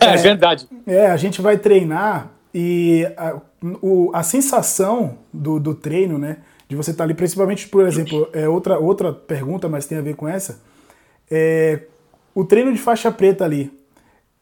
é, 0.00 0.14
é 0.14 0.16
verdade. 0.16 0.66
É, 0.86 1.08
a 1.08 1.16
gente 1.18 1.42
vai 1.42 1.58
treinar 1.58 2.30
e 2.54 3.06
a, 3.18 3.36
o, 3.82 4.10
a 4.14 4.22
sensação 4.22 5.18
do, 5.30 5.60
do 5.60 5.74
treino, 5.74 6.16
né? 6.16 6.38
De 6.68 6.76
você 6.76 6.90
estar 6.90 7.02
tá 7.02 7.04
ali, 7.04 7.14
principalmente, 7.14 7.66
por 7.68 7.86
exemplo, 7.86 8.28
é 8.32 8.48
outra, 8.48 8.78
outra 8.78 9.12
pergunta, 9.12 9.68
mas 9.68 9.86
tem 9.86 9.98
a 9.98 10.02
ver 10.02 10.14
com 10.14 10.28
essa. 10.28 10.60
É, 11.30 11.80
o 12.34 12.44
treino 12.44 12.72
de 12.72 12.78
faixa 12.78 13.10
preta 13.10 13.44
ali 13.44 13.72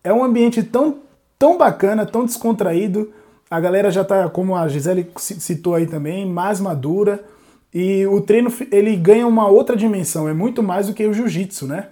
é 0.02 0.12
um 0.12 0.22
ambiente 0.22 0.62
tão, 0.62 0.98
tão 1.38 1.56
bacana, 1.56 2.04
tão 2.04 2.24
descontraído. 2.24 3.12
A 3.48 3.60
galera 3.60 3.90
já 3.90 4.02
está, 4.02 4.28
como 4.28 4.56
a 4.56 4.66
Gisele 4.66 5.08
citou 5.16 5.74
aí 5.74 5.86
também, 5.86 6.26
mais 6.26 6.60
madura. 6.60 7.24
E 7.72 8.06
o 8.06 8.20
treino 8.20 8.52
ele 8.72 8.96
ganha 8.96 9.26
uma 9.26 9.48
outra 9.48 9.76
dimensão, 9.76 10.28
é 10.28 10.32
muito 10.32 10.62
mais 10.62 10.86
do 10.86 10.94
que 10.94 11.06
o 11.06 11.12
jiu-jitsu, 11.12 11.66
né? 11.66 11.88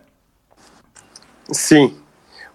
Sim, 1.53 1.95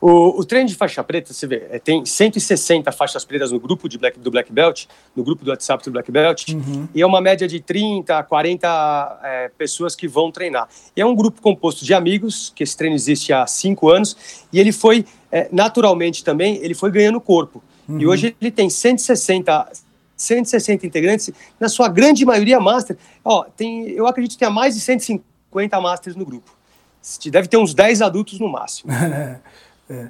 o, 0.01 0.39
o 0.39 0.45
treino 0.45 0.67
de 0.67 0.75
faixa 0.75 1.03
preta, 1.03 1.33
você 1.33 1.45
vê, 1.45 1.67
é, 1.69 1.79
tem 1.79 2.05
160 2.05 2.89
faixas 2.91 3.25
pretas 3.25 3.51
no 3.51 3.59
grupo 3.59 3.89
de 3.89 3.97
black, 3.97 4.17
do 4.17 4.31
Black 4.31 4.51
Belt, 4.51 4.85
no 5.15 5.23
grupo 5.23 5.43
do 5.43 5.51
WhatsApp 5.51 5.83
do 5.83 5.91
Black 5.91 6.09
Belt, 6.09 6.47
uhum. 6.49 6.87
e 6.95 7.01
é 7.01 7.05
uma 7.05 7.19
média 7.19 7.47
de 7.47 7.59
30, 7.59 8.23
40 8.23 9.19
é, 9.23 9.51
pessoas 9.57 9.95
que 9.95 10.07
vão 10.07 10.31
treinar. 10.31 10.69
E 10.95 11.01
é 11.01 11.05
um 11.05 11.13
grupo 11.13 11.41
composto 11.41 11.83
de 11.83 11.93
amigos, 11.93 12.51
que 12.55 12.63
esse 12.63 12.77
treino 12.77 12.95
existe 12.95 13.33
há 13.33 13.45
cinco 13.45 13.89
anos, 13.89 14.45
e 14.53 14.59
ele 14.59 14.71
foi, 14.71 15.05
é, 15.31 15.49
naturalmente 15.51 16.23
também, 16.23 16.57
ele 16.63 16.73
foi 16.73 16.91
ganhando 16.91 17.19
corpo. 17.19 17.61
Uhum. 17.87 17.99
E 17.99 18.07
hoje 18.07 18.35
ele 18.39 18.51
tem 18.51 18.69
160 18.69 19.69
160 20.15 20.85
integrantes, 20.85 21.31
na 21.57 21.69
sua 21.69 21.87
grande 21.87 22.25
maioria 22.25 22.59
master. 22.59 22.97
Ó, 23.23 23.45
tem, 23.55 23.89
eu 23.89 24.05
acredito 24.05 24.33
que 24.33 24.39
tenha 24.39 24.51
mais 24.51 24.75
de 24.75 24.81
150 24.81 25.79
masters 25.79 26.15
no 26.15 26.25
grupo. 26.25 26.51
Deve 27.31 27.47
ter 27.47 27.55
uns 27.55 27.73
10 27.73 28.01
adultos 28.01 28.37
no 28.37 28.49
máximo. 28.49 28.91
É, 29.89 30.07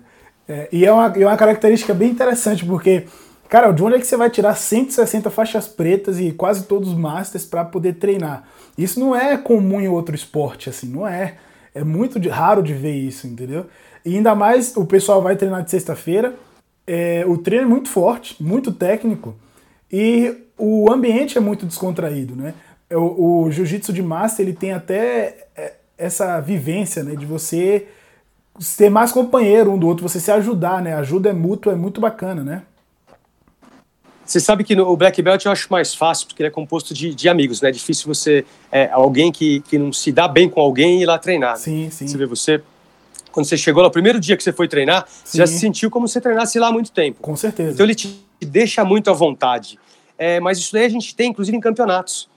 é, 0.47 0.69
e 0.71 0.85
é 0.85 0.91
uma, 0.91 1.07
é 1.15 1.25
uma 1.25 1.37
característica 1.37 1.93
bem 1.93 2.09
interessante, 2.09 2.65
porque, 2.65 3.05
cara, 3.47 3.71
de 3.71 3.83
onde 3.83 3.95
é 3.95 3.99
que 3.99 4.07
você 4.07 4.17
vai 4.17 4.29
tirar 4.29 4.55
160 4.55 5.29
faixas 5.29 5.67
pretas 5.67 6.19
e 6.19 6.31
quase 6.31 6.63
todos 6.63 6.93
masters 6.93 7.45
para 7.45 7.63
poder 7.63 7.93
treinar? 7.93 8.47
Isso 8.77 8.99
não 8.99 9.15
é 9.15 9.37
comum 9.37 9.79
em 9.79 9.87
outro 9.87 10.15
esporte, 10.15 10.69
assim, 10.69 10.87
não 10.87 11.07
é. 11.07 11.35
É 11.73 11.83
muito 11.83 12.19
de, 12.19 12.29
raro 12.29 12.63
de 12.63 12.73
ver 12.73 12.95
isso, 12.95 13.27
entendeu? 13.27 13.67
E 14.03 14.15
ainda 14.15 14.33
mais 14.33 14.75
o 14.75 14.85
pessoal 14.85 15.21
vai 15.21 15.35
treinar 15.35 15.63
de 15.63 15.69
sexta-feira, 15.69 16.33
é, 16.87 17.23
o 17.27 17.37
treino 17.37 17.65
é 17.65 17.69
muito 17.69 17.89
forte, 17.89 18.41
muito 18.41 18.71
técnico 18.71 19.35
e 19.91 20.35
o 20.57 20.91
ambiente 20.91 21.37
é 21.37 21.41
muito 21.41 21.65
descontraído, 21.65 22.35
né? 22.35 22.55
O, 22.91 23.43
o 23.43 23.51
jiu-jitsu 23.51 23.93
de 23.93 24.01
master 24.01 24.43
ele 24.43 24.55
tem 24.55 24.73
até 24.73 25.47
é, 25.55 25.73
essa 25.95 26.39
vivência, 26.39 27.03
né, 27.03 27.15
de 27.15 27.25
você 27.25 27.87
ser 28.59 28.89
mais 28.89 29.11
companheiro 29.11 29.71
um 29.71 29.77
do 29.77 29.87
outro, 29.87 30.07
você 30.07 30.19
se 30.19 30.31
ajudar, 30.31 30.81
né? 30.81 30.93
Ajuda 30.95 31.29
é 31.29 31.33
mútua, 31.33 31.73
é 31.73 31.75
muito 31.75 32.01
bacana, 32.01 32.43
né? 32.43 32.63
Você 34.29 34.39
sabe 34.39 34.63
que 34.63 34.75
no, 34.75 34.87
o 34.87 34.95
Black 34.95 35.19
Belt 35.23 35.43
eu 35.43 35.51
acho 35.51 35.71
mais 35.71 35.95
fácil, 35.95 36.27
porque 36.27 36.43
ele 36.43 36.49
é 36.49 36.51
composto 36.51 36.93
de, 36.93 37.15
de 37.15 37.27
amigos, 37.27 37.61
né? 37.61 37.69
É 37.69 37.71
difícil 37.71 38.05
você. 38.07 38.45
É, 38.71 38.87
alguém 38.91 39.31
que, 39.31 39.61
que 39.61 39.77
não 39.79 39.91
se 39.91 40.11
dá 40.11 40.27
bem 40.27 40.47
com 40.47 40.61
alguém 40.61 41.01
ir 41.01 41.05
lá 41.07 41.17
treinar. 41.17 41.57
Sim, 41.57 41.89
sim. 41.89 42.07
Você 42.07 42.17
vê, 42.17 42.27
você. 42.27 42.61
Quando 43.31 43.47
você 43.47 43.57
chegou 43.57 43.81
lá, 43.81 43.87
o 43.89 43.91
primeiro 43.91 44.19
dia 44.19 44.37
que 44.37 44.43
você 44.43 44.53
foi 44.53 44.67
treinar, 44.67 45.07
sim. 45.07 45.21
você 45.23 45.37
já 45.39 45.47
se 45.47 45.57
sentiu 45.57 45.89
como 45.89 46.07
se 46.07 46.13
você 46.13 46.21
treinasse 46.21 46.59
lá 46.59 46.67
há 46.67 46.71
muito 46.71 46.91
tempo. 46.91 47.19
Com 47.21 47.35
certeza. 47.35 47.71
Então 47.71 47.85
ele 47.85 47.95
te 47.95 48.23
deixa 48.39 48.85
muito 48.85 49.09
à 49.09 49.13
vontade. 49.13 49.79
É, 50.15 50.39
mas 50.39 50.59
isso 50.59 50.73
daí 50.73 50.85
a 50.85 50.89
gente 50.89 51.15
tem, 51.15 51.31
inclusive, 51.31 51.57
em 51.57 51.61
campeonatos. 51.61 52.29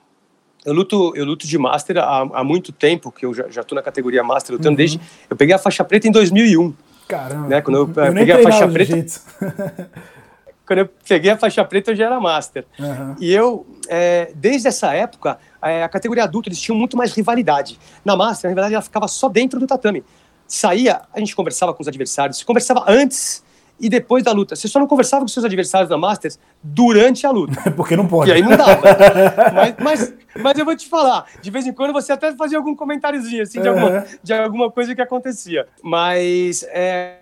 Eu 0.64 0.72
luto, 0.72 1.12
eu 1.16 1.24
luto 1.24 1.46
de 1.46 1.58
Master 1.58 1.98
há, 1.98 2.20
há 2.20 2.44
muito 2.44 2.72
tempo, 2.72 3.10
que 3.10 3.26
eu 3.26 3.34
já, 3.34 3.48
já 3.48 3.64
tô 3.64 3.74
na 3.74 3.82
categoria 3.82 4.22
Master 4.22 4.54
lutando 4.54 4.70
uhum. 4.70 4.76
desde. 4.76 5.00
Eu 5.28 5.36
peguei 5.36 5.54
a 5.54 5.58
faixa 5.58 5.82
preta 5.84 6.06
em 6.06 6.12
2001. 6.12 6.72
Caramba. 7.08 7.48
Né? 7.48 7.60
Quando 7.60 7.76
eu, 7.76 8.04
eu 8.04 8.14
peguei 8.14 8.34
a 8.34 8.42
faixa 8.42 8.68
preta. 8.68 9.20
quando 10.64 10.78
eu 10.78 10.88
peguei 11.06 11.30
a 11.30 11.36
faixa 11.36 11.64
preta, 11.64 11.90
eu 11.90 11.96
já 11.96 12.06
era 12.06 12.20
master. 12.20 12.64
Uhum. 12.78 13.16
E 13.20 13.32
eu, 13.32 13.66
é, 13.88 14.32
desde 14.34 14.68
essa 14.68 14.94
época, 14.94 15.36
é, 15.60 15.82
a 15.82 15.88
categoria 15.88 16.24
adulta, 16.24 16.48
eles 16.48 16.60
tinham 16.60 16.78
muito 16.78 16.96
mais 16.96 17.12
rivalidade. 17.12 17.78
Na 18.04 18.16
master, 18.16 18.48
a 18.48 18.50
rivalidade 18.50 18.74
ela 18.74 18.82
ficava 18.82 19.08
só 19.08 19.28
dentro 19.28 19.58
do 19.58 19.66
tatame. 19.66 20.04
Saía, 20.46 21.02
a 21.12 21.18
gente 21.18 21.34
conversava 21.34 21.74
com 21.74 21.82
os 21.82 21.88
adversários, 21.88 22.42
conversava 22.42 22.84
antes 22.86 23.42
e 23.82 23.88
depois 23.88 24.22
da 24.22 24.30
luta. 24.30 24.54
Você 24.54 24.68
só 24.68 24.78
não 24.78 24.86
conversava 24.86 25.24
com 25.24 25.28
seus 25.28 25.44
adversários 25.44 25.90
na 25.90 25.98
Masters 25.98 26.38
durante 26.62 27.26
a 27.26 27.30
luta. 27.32 27.70
Porque 27.76 27.96
não 27.96 28.06
pode. 28.06 28.30
E 28.30 28.34
aí 28.34 28.40
não 28.40 28.56
dava. 28.56 28.80
mas, 29.52 29.74
mas, 29.80 30.14
mas, 30.40 30.58
eu 30.58 30.64
vou 30.64 30.76
te 30.76 30.88
falar, 30.88 31.26
de 31.42 31.50
vez 31.50 31.66
em 31.66 31.72
quando 31.72 31.92
você 31.92 32.12
até 32.12 32.32
fazia 32.36 32.56
algum 32.56 32.76
comentáriozinho, 32.76 33.42
assim, 33.42 33.60
de, 33.60 33.68
uhum. 33.68 33.74
alguma, 33.74 34.06
de 34.22 34.32
alguma 34.32 34.70
coisa 34.70 34.94
que 34.94 35.02
acontecia. 35.02 35.66
Mas 35.82 36.62
é, 36.68 37.16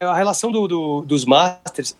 a 0.00 0.14
relação 0.14 0.50
do, 0.50 0.66
do, 0.66 1.02
dos 1.02 1.24
Masters 1.24 1.96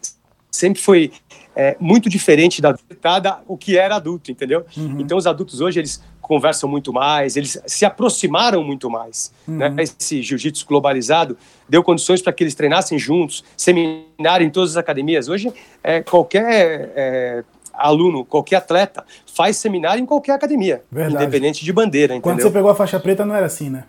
sempre 0.50 0.82
foi 0.82 1.12
é, 1.54 1.76
muito 1.78 2.10
diferente 2.10 2.60
da 2.60 2.70
adultada, 2.70 3.38
o 3.46 3.56
que 3.56 3.78
era 3.78 3.94
adulto, 3.96 4.32
entendeu? 4.32 4.66
Uhum. 4.76 4.96
Então 4.98 5.16
os 5.16 5.28
adultos 5.28 5.60
hoje 5.60 5.78
eles 5.78 6.02
conversam 6.32 6.66
muito 6.66 6.94
mais, 6.94 7.36
eles 7.36 7.60
se 7.66 7.84
aproximaram 7.84 8.64
muito 8.64 8.88
mais. 8.88 9.30
Uhum. 9.46 9.58
Né? 9.58 9.74
Esse 9.80 10.22
jiu-jitsu 10.22 10.66
globalizado 10.66 11.36
deu 11.68 11.84
condições 11.84 12.22
para 12.22 12.32
que 12.32 12.42
eles 12.42 12.54
treinassem 12.54 12.98
juntos, 12.98 13.44
seminarem 13.54 14.46
em 14.46 14.50
todas 14.50 14.70
as 14.70 14.76
academias. 14.78 15.28
Hoje 15.28 15.52
é, 15.84 16.02
qualquer 16.02 16.90
é, 16.96 17.44
aluno, 17.74 18.24
qualquer 18.24 18.56
atleta 18.56 19.04
faz 19.26 19.58
seminário 19.58 20.02
em 20.02 20.06
qualquer 20.06 20.32
academia, 20.32 20.82
Verdade. 20.90 21.22
independente 21.22 21.62
de 21.62 21.70
bandeira. 21.70 22.14
Entendeu? 22.14 22.22
Quando 22.22 22.42
você 22.42 22.50
pegou 22.50 22.70
a 22.70 22.74
faixa 22.74 22.98
preta 22.98 23.26
não 23.26 23.34
era 23.34 23.44
assim, 23.44 23.68
né? 23.68 23.84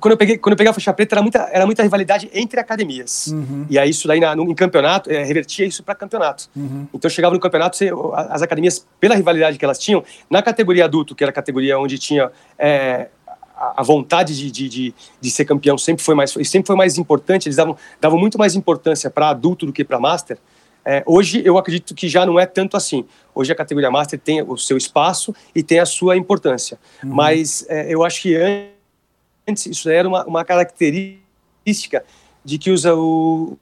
Quando 0.00 0.12
eu 0.12 0.16
peguei, 0.16 0.38
quando 0.38 0.52
eu 0.52 0.56
peguei 0.56 0.70
a 0.70 0.72
faixa 0.72 0.92
preta, 0.92 1.16
era 1.16 1.22
muita, 1.22 1.38
era 1.52 1.66
muita 1.66 1.82
rivalidade 1.82 2.30
entre 2.32 2.60
academias. 2.60 3.28
Uhum. 3.28 3.66
E 3.68 3.78
aí, 3.78 3.90
isso 3.90 4.06
daí, 4.06 4.20
na, 4.20 4.36
no, 4.36 4.48
em 4.48 4.54
campeonato, 4.54 5.10
é, 5.10 5.24
revertia 5.24 5.66
isso 5.66 5.82
para 5.82 5.94
campeonato. 5.94 6.48
Uhum. 6.54 6.86
Então, 6.94 7.10
chegava 7.10 7.34
no 7.34 7.40
campeonato, 7.40 7.76
você, 7.76 7.90
as 8.30 8.42
academias, 8.42 8.86
pela 9.00 9.16
rivalidade 9.16 9.58
que 9.58 9.64
elas 9.64 9.78
tinham, 9.78 10.04
na 10.30 10.40
categoria 10.40 10.84
adulto, 10.84 11.14
que 11.14 11.24
era 11.24 11.30
a 11.30 11.34
categoria 11.34 11.78
onde 11.78 11.98
tinha 11.98 12.30
é, 12.56 13.08
a 13.56 13.82
vontade 13.82 14.36
de, 14.36 14.50
de, 14.50 14.68
de, 14.68 14.94
de, 15.20 15.30
ser 15.30 15.44
campeão, 15.44 15.76
sempre 15.76 16.04
foi 16.04 16.14
mais, 16.14 16.30
sempre 16.30 16.66
foi 16.66 16.76
mais 16.76 16.96
importante, 16.96 17.48
eles 17.48 17.56
davam, 17.56 17.76
davam 18.00 18.18
muito 18.18 18.38
mais 18.38 18.54
importância 18.54 19.10
para 19.10 19.30
adulto 19.30 19.66
do 19.66 19.72
que 19.72 19.82
para 19.84 19.98
master. 19.98 20.38
É, 20.84 21.02
hoje, 21.06 21.42
eu 21.44 21.58
acredito 21.58 21.94
que 21.94 22.08
já 22.08 22.26
não 22.26 22.38
é 22.38 22.46
tanto 22.46 22.76
assim. 22.76 23.04
Hoje, 23.34 23.52
a 23.52 23.54
categoria 23.54 23.90
master 23.90 24.18
tem 24.18 24.42
o 24.42 24.56
seu 24.56 24.76
espaço 24.76 25.34
e 25.54 25.62
tem 25.62 25.78
a 25.78 25.86
sua 25.86 26.16
importância. 26.16 26.78
Uhum. 27.02 27.14
Mas 27.14 27.64
é, 27.68 27.92
eu 27.92 28.04
acho 28.04 28.22
que 28.22 28.34
antes 29.48 29.66
isso 29.66 29.88
era 29.90 30.08
uma, 30.08 30.24
uma 30.24 30.44
característica 30.44 32.04
de 32.44 32.58
que 32.58 32.70
os, 32.70 32.84
o, 32.84 33.56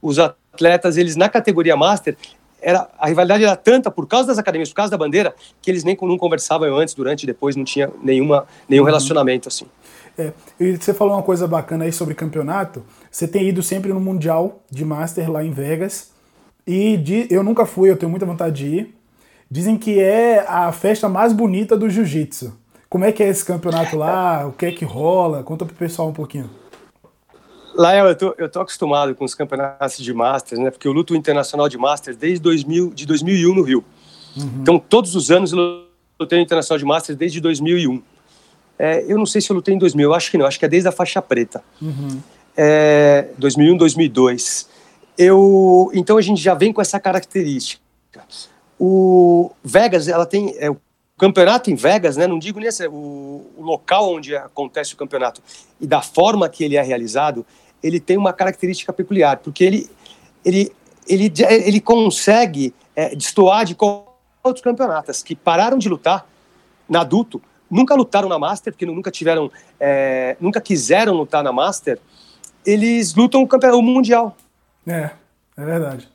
os 0.00 0.18
atletas, 0.18 0.96
eles 0.96 1.16
na 1.16 1.28
categoria 1.28 1.76
Master, 1.76 2.16
era, 2.60 2.88
a 2.98 3.06
rivalidade 3.06 3.44
era 3.44 3.56
tanta 3.56 3.90
por 3.90 4.06
causa 4.06 4.28
das 4.28 4.38
academias, 4.38 4.70
por 4.70 4.76
causa 4.76 4.90
da 4.90 4.96
bandeira, 4.96 5.34
que 5.60 5.70
eles 5.70 5.84
nem 5.84 5.96
não 6.00 6.16
conversavam 6.16 6.74
antes, 6.76 6.94
durante 6.94 7.24
e 7.24 7.26
depois, 7.26 7.54
não 7.54 7.64
tinha 7.64 7.90
nenhuma, 8.02 8.46
nenhum 8.68 8.82
uhum. 8.82 8.86
relacionamento 8.86 9.48
assim. 9.48 9.66
É, 10.16 10.32
e 10.58 10.76
você 10.76 10.94
falou 10.94 11.14
uma 11.14 11.22
coisa 11.22 11.46
bacana 11.46 11.84
aí 11.84 11.92
sobre 11.92 12.14
campeonato. 12.14 12.84
Você 13.10 13.28
tem 13.28 13.48
ido 13.48 13.62
sempre 13.62 13.92
no 13.92 14.00
Mundial 14.00 14.62
de 14.70 14.84
Master 14.84 15.30
lá 15.30 15.44
em 15.44 15.50
Vegas. 15.50 16.12
E 16.66 16.96
de, 16.96 17.26
eu 17.30 17.42
nunca 17.42 17.66
fui, 17.66 17.90
eu 17.90 17.96
tenho 17.96 18.10
muita 18.10 18.24
vontade 18.24 18.56
de 18.56 18.76
ir. 18.76 18.94
Dizem 19.50 19.76
que 19.76 20.00
é 20.00 20.44
a 20.48 20.72
festa 20.72 21.08
mais 21.08 21.32
bonita 21.32 21.76
do 21.76 21.90
jiu-jitsu. 21.90 22.56
Como 22.94 23.04
é 23.04 23.10
que 23.10 23.24
é 23.24 23.28
esse 23.28 23.44
campeonato 23.44 23.96
lá? 23.96 24.46
O 24.46 24.52
que 24.52 24.66
é 24.66 24.70
que 24.70 24.84
rola? 24.84 25.42
Conta 25.42 25.64
pro 25.64 25.74
pessoal 25.74 26.10
um 26.10 26.12
pouquinho. 26.12 26.48
Lá 27.74 27.96
eu 27.96 28.14
tô, 28.14 28.32
eu 28.38 28.48
tô 28.48 28.60
acostumado 28.60 29.16
com 29.16 29.24
os 29.24 29.34
campeonatos 29.34 29.98
de 29.98 30.14
Masters, 30.14 30.60
né? 30.60 30.70
Porque 30.70 30.86
eu 30.86 30.92
luto 30.92 31.12
internacional 31.16 31.68
de 31.68 31.76
Masters 31.76 32.16
desde 32.16 32.38
2000, 32.38 32.94
de 32.94 33.04
2001 33.04 33.52
no 33.52 33.62
Rio. 33.62 33.84
Uhum. 34.36 34.60
Então, 34.62 34.78
todos 34.78 35.16
os 35.16 35.32
anos 35.32 35.52
eu 35.52 35.88
lutei 36.20 36.40
internacional 36.40 36.78
de 36.78 36.84
Masters 36.84 37.18
desde 37.18 37.40
2001. 37.40 38.00
É, 38.78 39.04
eu 39.08 39.18
não 39.18 39.26
sei 39.26 39.40
se 39.40 39.50
eu 39.50 39.56
lutei 39.56 39.74
em 39.74 39.78
2000, 39.78 40.10
eu 40.10 40.14
acho 40.14 40.30
que 40.30 40.38
não, 40.38 40.46
acho 40.46 40.60
que 40.60 40.64
é 40.64 40.68
desde 40.68 40.88
a 40.88 40.92
faixa 40.92 41.20
preta. 41.20 41.64
Uhum. 41.82 42.20
É, 42.56 43.26
2001, 43.36 43.76
2002. 43.76 44.68
Eu, 45.18 45.90
então 45.94 46.16
a 46.16 46.22
gente 46.22 46.40
já 46.40 46.54
vem 46.54 46.72
com 46.72 46.80
essa 46.80 47.00
característica. 47.00 47.82
O 48.78 49.50
Vegas, 49.64 50.06
ela 50.06 50.24
tem, 50.24 50.54
é, 50.58 50.70
o 50.70 50.76
o 51.16 51.20
campeonato 51.20 51.70
em 51.70 51.76
Vegas, 51.76 52.16
né, 52.16 52.26
não 52.26 52.38
digo 52.38 52.58
nem 52.58 52.68
assim, 52.68 52.86
o, 52.86 53.46
o, 53.56 53.62
local 53.62 54.12
onde 54.12 54.34
acontece 54.34 54.94
o 54.94 54.96
campeonato 54.96 55.40
e 55.80 55.86
da 55.86 56.02
forma 56.02 56.48
que 56.48 56.64
ele 56.64 56.76
é 56.76 56.82
realizado, 56.82 57.46
ele 57.82 58.00
tem 58.00 58.16
uma 58.16 58.32
característica 58.32 58.92
peculiar, 58.92 59.38
porque 59.38 59.62
ele, 59.62 59.90
ele, 60.44 60.72
ele, 61.06 61.32
ele 61.48 61.80
consegue 61.80 62.74
é, 62.96 63.14
destoar 63.14 63.64
de 63.64 63.76
outros 64.42 64.64
campeonatos 64.64 65.22
que 65.22 65.36
pararam 65.36 65.78
de 65.78 65.88
lutar 65.88 66.26
na 66.88 67.02
adulto, 67.02 67.40
nunca 67.70 67.94
lutaram 67.94 68.28
na 68.28 68.38
Master, 68.38 68.72
porque 68.72 68.84
nunca 68.84 69.10
tiveram, 69.10 69.50
é, 69.78 70.36
nunca 70.40 70.60
quiseram 70.60 71.14
lutar 71.14 71.44
na 71.44 71.52
Master, 71.52 72.00
eles 72.66 73.14
lutam 73.14 73.42
o 73.42 73.46
campeonato 73.46 73.82
mundial. 73.82 74.36
É, 74.86 75.10
é 75.56 75.64
verdade 75.64 76.13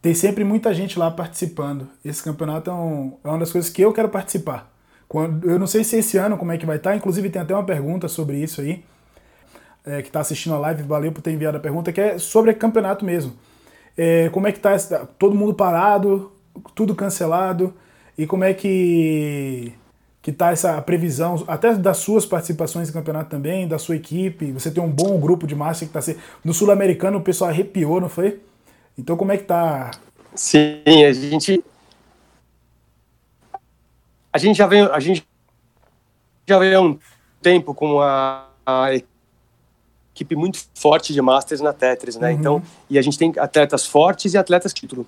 tem 0.00 0.14
sempre 0.14 0.44
muita 0.44 0.72
gente 0.72 0.98
lá 0.98 1.10
participando. 1.10 1.88
Esse 2.04 2.22
campeonato 2.22 2.70
é, 2.70 2.74
um, 2.74 3.16
é 3.24 3.28
uma 3.28 3.38
das 3.38 3.50
coisas 3.50 3.70
que 3.70 3.82
eu 3.82 3.92
quero 3.92 4.08
participar. 4.08 4.72
Quando, 5.08 5.48
eu 5.48 5.58
não 5.58 5.66
sei 5.66 5.82
se 5.84 5.96
esse 5.96 6.18
ano 6.18 6.36
como 6.36 6.52
é 6.52 6.58
que 6.58 6.66
vai 6.66 6.76
estar, 6.76 6.94
inclusive 6.94 7.30
tem 7.30 7.42
até 7.42 7.54
uma 7.54 7.64
pergunta 7.64 8.08
sobre 8.08 8.36
isso 8.36 8.60
aí, 8.60 8.84
é, 9.84 10.02
que 10.02 10.08
está 10.08 10.20
assistindo 10.20 10.54
a 10.54 10.58
live, 10.58 10.82
valeu 10.82 11.10
por 11.12 11.22
ter 11.22 11.32
enviado 11.32 11.56
a 11.56 11.60
pergunta, 11.60 11.92
que 11.92 12.00
é 12.00 12.18
sobre 12.18 12.52
campeonato 12.54 13.04
mesmo. 13.04 13.32
É, 13.96 14.28
como 14.28 14.46
é 14.46 14.52
que 14.52 14.58
está 14.58 15.06
todo 15.18 15.34
mundo 15.34 15.54
parado, 15.54 16.30
tudo 16.74 16.94
cancelado, 16.94 17.74
e 18.16 18.26
como 18.26 18.44
é 18.44 18.52
que 18.54 19.72
que 20.20 20.32
tá 20.32 20.50
essa 20.50 20.82
previsão, 20.82 21.42
até 21.46 21.74
das 21.74 21.96
suas 21.98 22.26
participações 22.26 22.88
no 22.88 22.92
campeonato 22.92 23.30
também, 23.30 23.66
da 23.66 23.78
sua 23.78 23.96
equipe, 23.96 24.52
você 24.52 24.70
tem 24.70 24.82
um 24.82 24.90
bom 24.90 25.18
grupo 25.18 25.46
de 25.46 25.54
massa 25.54 25.86
que 25.86 25.90
está 25.90 26.02
sendo... 26.02 26.18
No 26.44 26.52
Sul-Americano 26.52 27.16
o 27.16 27.22
pessoal 27.22 27.48
arrepiou, 27.50 27.98
não 27.98 28.10
foi? 28.10 28.38
Então 28.98 29.16
como 29.16 29.32
é 29.32 29.36
que 29.36 29.44
tá? 29.44 29.92
Sim, 30.34 30.82
a 31.06 31.12
gente 31.12 31.64
a 34.32 34.38
gente 34.38 34.56
já 34.56 34.66
vem 34.66 34.82
a 34.82 35.00
gente 35.00 35.26
já 36.46 36.58
vem 36.58 36.74
há 36.74 36.80
um 36.80 36.98
tempo 37.40 37.72
com 37.74 38.00
a, 38.00 38.48
a 38.66 38.88
equipe 40.18 40.34
muito 40.34 40.58
forte 40.74 41.12
de 41.12 41.22
Masters 41.22 41.60
na 41.60 41.72
Tetris, 41.72 42.16
né? 42.16 42.30
Uhum. 42.30 42.38
Então, 42.38 42.62
e 42.90 42.98
a 42.98 43.02
gente 43.02 43.16
tem 43.16 43.32
atletas 43.38 43.86
fortes 43.86 44.34
e 44.34 44.38
atletas 44.38 44.72
título. 44.72 45.06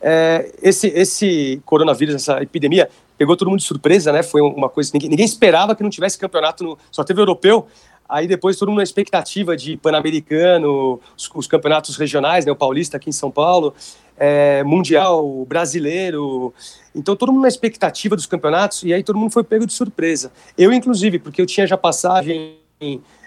É, 0.00 0.52
esse, 0.62 0.88
esse 0.88 1.60
coronavírus, 1.64 2.14
essa 2.14 2.42
epidemia, 2.42 2.88
pegou 3.16 3.36
todo 3.36 3.48
mundo 3.48 3.60
de 3.60 3.66
surpresa, 3.66 4.12
né? 4.12 4.22
Foi 4.22 4.40
uma 4.40 4.68
coisa 4.68 4.90
ninguém, 4.92 5.08
ninguém 5.08 5.24
esperava 5.24 5.74
que 5.74 5.82
não 5.82 5.90
tivesse 5.90 6.18
campeonato, 6.18 6.62
no, 6.62 6.78
só 6.90 7.02
teve 7.02 7.20
europeu. 7.20 7.66
Aí 8.08 8.26
depois 8.26 8.56
todo 8.56 8.68
mundo 8.68 8.78
na 8.78 8.82
expectativa 8.82 9.56
de 9.56 9.76
Pan-Americano, 9.76 11.00
os, 11.16 11.30
os, 11.34 11.46
campeonatos 11.46 11.96
regionais, 11.96 12.44
né, 12.44 12.52
o 12.52 12.56
Paulista 12.56 12.96
aqui 12.96 13.08
em 13.08 13.12
São 13.12 13.30
Paulo, 13.30 13.74
é, 14.16 14.62
Mundial, 14.64 15.44
Brasileiro. 15.46 16.52
Então 16.94 17.16
todo 17.16 17.32
mundo 17.32 17.42
na 17.42 17.48
expectativa 17.48 18.14
dos 18.14 18.26
campeonatos 18.26 18.82
e 18.82 18.92
aí 18.92 19.02
todo 19.02 19.18
mundo 19.18 19.30
foi 19.30 19.42
pego 19.42 19.66
de 19.66 19.72
surpresa. 19.72 20.30
Eu, 20.58 20.72
inclusive, 20.72 21.18
porque 21.18 21.40
eu 21.40 21.46
tinha 21.46 21.66
já 21.66 21.76
passagem, 21.76 22.56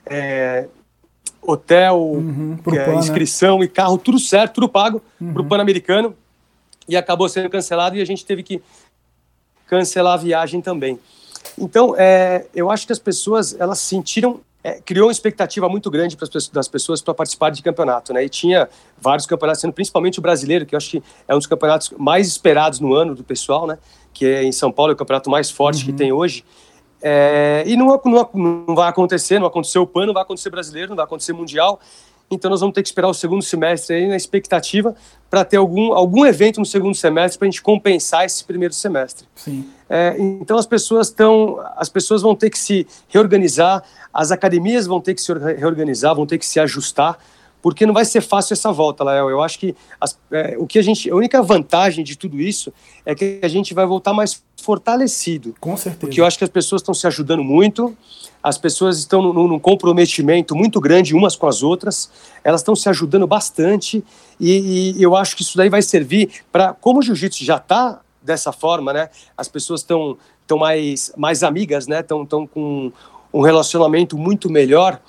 é, 0.06 0.68
hotel, 1.42 2.00
uhum, 2.00 2.58
é, 2.68 2.86
Pan, 2.86 2.96
inscrição 2.96 3.60
né? 3.60 3.66
e 3.66 3.68
carro, 3.68 3.98
tudo 3.98 4.20
certo, 4.20 4.56
tudo 4.56 4.70
pago 4.70 5.02
uhum. 5.20 5.34
para 5.34 5.42
o 5.42 5.46
Pan-Americano 5.46 6.16
e 6.88 6.96
acabou 6.96 7.28
sendo 7.30 7.50
cancelado 7.50 7.96
e 7.96 8.02
a 8.02 8.06
gente 8.06 8.26
teve 8.26 8.44
que 8.44 8.62
cancelar 9.68 10.14
a 10.14 10.18
viagem 10.18 10.62
também. 10.62 11.00
Então, 11.58 11.96
é, 11.98 12.46
eu 12.54 12.70
acho 12.70 12.86
que 12.86 12.94
as 12.94 13.00
pessoas 13.00 13.56
elas 13.60 13.80
sentiram 13.80 14.42
é, 14.66 14.82
criou 14.84 15.06
uma 15.06 15.12
expectativa 15.12 15.70
muito 15.70 15.92
grande 15.92 16.18
para 16.18 16.28
das 16.52 16.68
pessoas 16.68 17.00
para 17.00 17.14
participar 17.14 17.52
de 17.52 17.62
campeonato, 17.62 18.12
né? 18.12 18.26
E 18.26 18.28
tinha 18.28 18.68
vários 19.00 19.28
campeonatos, 19.28 19.62
sendo 19.62 19.74
principalmente 19.74 20.18
o 20.18 20.24
brasileiro, 20.24 20.66
que 20.66 20.74
eu 20.74 20.78
acho 20.78 20.90
que 20.90 21.04
é 21.28 21.36
um 21.36 21.38
dos 21.38 21.46
campeonatos 21.46 21.92
mais 22.00 22.28
esperados 22.28 22.80
no 22.80 22.96
ano 22.96 23.14
do 23.14 23.24
pessoal, 23.24 23.68
né? 23.68 23.78
Que 24.12 24.26
é 24.26 24.44
em 24.44 24.52
São 24.52 24.72
Paulo, 24.72 24.92
é 24.92 24.96
o 24.96 24.98
campeonato 24.98 25.30
mais 25.30 25.52
forte 25.52 25.82
uhum. 25.82 25.86
que 25.86 25.94
tem 25.94 26.12
hoje. 26.12 26.44
É, 27.00 27.64
e 27.68 27.78
não, 27.78 28.02
não, 28.04 28.30
não, 28.34 28.76
vai 28.76 28.90
acontecer, 28.90 29.38
não 29.38 29.46
aconteceu 29.46 29.84
o 29.84 29.88
PAN, 29.88 30.08
não 30.08 30.16
vai 30.16 30.24
acontecer 30.24 30.50
brasileiro, 30.50 30.90
não 30.90 30.96
vai 30.96 31.06
acontecer 31.06 31.32
mundial. 31.32 31.80
Então 32.30 32.50
nós 32.50 32.60
vamos 32.60 32.74
ter 32.74 32.82
que 32.82 32.90
esperar 32.90 33.08
o 33.08 33.14
segundo 33.14 33.44
semestre 33.44 33.96
aí 33.96 34.08
na 34.08 34.16
expectativa 34.16 34.96
para 35.30 35.46
ter 35.46 35.58
algum, 35.58 35.94
algum 35.94 36.26
evento 36.26 36.60
no 36.60 36.66
segundo 36.66 36.96
semestre 36.96 37.38
para 37.38 37.48
a 37.48 37.52
gente 37.52 37.62
compensar 37.62 38.26
esse 38.26 38.44
primeiro 38.44 38.74
semestre. 38.74 39.28
Sim. 39.36 39.70
É, 39.90 40.16
então 40.18 40.58
as 40.58 40.66
pessoas 40.66 41.08
estão, 41.08 41.60
as 41.76 41.90
pessoas 41.90 42.22
vão 42.22 42.36
ter 42.36 42.50
que 42.50 42.58
se 42.58 42.88
reorganizar, 43.08 43.84
as 44.12 44.32
academias 44.32 44.88
vão 44.88 45.00
ter 45.00 45.14
que 45.14 45.22
se 45.22 45.32
reorganizar, 45.34 46.16
vão 46.16 46.26
ter 46.26 46.40
que 46.40 46.46
se 46.46 46.60
ajustar, 46.60 47.20
porque 47.62 47.86
não 47.86 47.94
vai 47.94 48.06
ser 48.06 48.22
fácil 48.22 48.54
essa 48.54 48.72
volta, 48.72 49.04
Léo. 49.04 49.30
Eu 49.30 49.42
acho 49.42 49.58
que 49.58 49.76
as, 50.00 50.18
é, 50.32 50.56
o 50.58 50.68
que 50.68 50.78
a 50.78 50.84
gente, 50.84 51.10
a 51.10 51.16
única 51.16 51.42
vantagem 51.42 52.04
de 52.04 52.16
tudo 52.16 52.40
isso 52.40 52.72
é 53.06 53.16
que 53.16 53.40
a 53.42 53.48
gente 53.48 53.74
vai 53.74 53.86
voltar 53.86 54.14
mais 54.14 54.44
fortalecido. 54.62 55.56
Com 55.60 55.76
certeza. 55.76 56.00
Porque 56.00 56.22
eu 56.22 56.26
acho 56.26 56.38
que 56.38 56.44
as 56.44 56.50
pessoas 56.50 56.82
estão 56.82 56.94
se 56.94 57.08
ajudando 57.08 57.44
muito 57.44 57.96
as 58.46 58.60
pessoas 58.60 59.00
estão 59.00 59.24
num, 59.24 59.48
num, 59.48 59.58
comprometimento 59.58 60.56
muito 60.56 60.80
grande 60.80 61.16
umas 61.16 61.36
com 61.36 61.48
as 61.48 61.64
outras, 61.64 62.12
elas 62.44 62.62
estão 62.62 62.76
se 62.76 62.88
ajudando 62.88 63.26
bastante 63.26 64.04
e, 64.40 64.94
e, 64.96 65.02
eu 65.02 65.16
acho 65.16 65.36
que 65.36 65.42
isso 65.42 65.58
daí 65.58 65.68
vai 65.68 65.82
servir 65.82 66.44
para, 66.52 66.72
como 66.72 67.00
o 67.00 67.02
jiu-jitsu 67.02 67.44
já 67.44 67.56
está 67.58 68.02
dessa 68.22 68.52
forma, 68.52 68.94
né? 68.94 69.10
As 69.36 69.48
pessoas 69.48 69.82
estão 69.82 70.16
estão 70.42 70.60
mais 70.60 71.12
mais 71.18 71.42
amigas, 71.42 71.88
né? 71.88 72.02
Estão 72.02 72.22
estão 72.22 72.46
com 72.46 72.92
um 73.34 73.42
relacionamento 73.42 74.16
muito 74.16 74.48
melhor. 74.48 75.02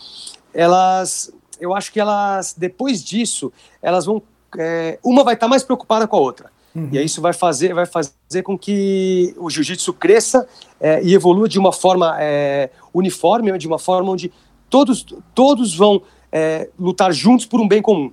Elas, 0.54 1.30
eu 1.60 1.74
acho 1.74 1.92
que 1.92 2.00
elas 2.00 2.54
depois 2.56 3.04
disso, 3.04 3.52
elas 3.82 4.06
vão 4.06 4.22
é, 4.56 4.98
uma 5.04 5.22
vai 5.22 5.34
estar 5.34 5.44
tá 5.44 5.50
mais 5.50 5.62
preocupada 5.62 6.06
com 6.06 6.16
a 6.16 6.20
outra. 6.20 6.50
Uhum. 6.76 6.90
E 6.92 6.98
aí 6.98 7.06
isso 7.06 7.22
vai 7.22 7.32
fazer, 7.32 7.72
vai 7.72 7.86
fazer 7.86 8.42
com 8.42 8.58
que 8.58 9.34
o 9.38 9.48
jiu-jitsu 9.48 9.94
cresça 9.94 10.46
é, 10.78 11.02
e 11.02 11.14
evolua 11.14 11.48
de 11.48 11.58
uma 11.58 11.72
forma 11.72 12.14
é, 12.20 12.68
uniforme, 12.98 13.56
de 13.58 13.66
uma 13.66 13.78
forma 13.78 14.10
onde 14.10 14.32
todos, 14.68 15.06
todos 15.34 15.74
vão 15.74 16.02
é, 16.30 16.68
lutar 16.78 17.12
juntos 17.12 17.46
por 17.46 17.60
um 17.60 17.68
bem 17.68 17.82
comum. 17.82 18.12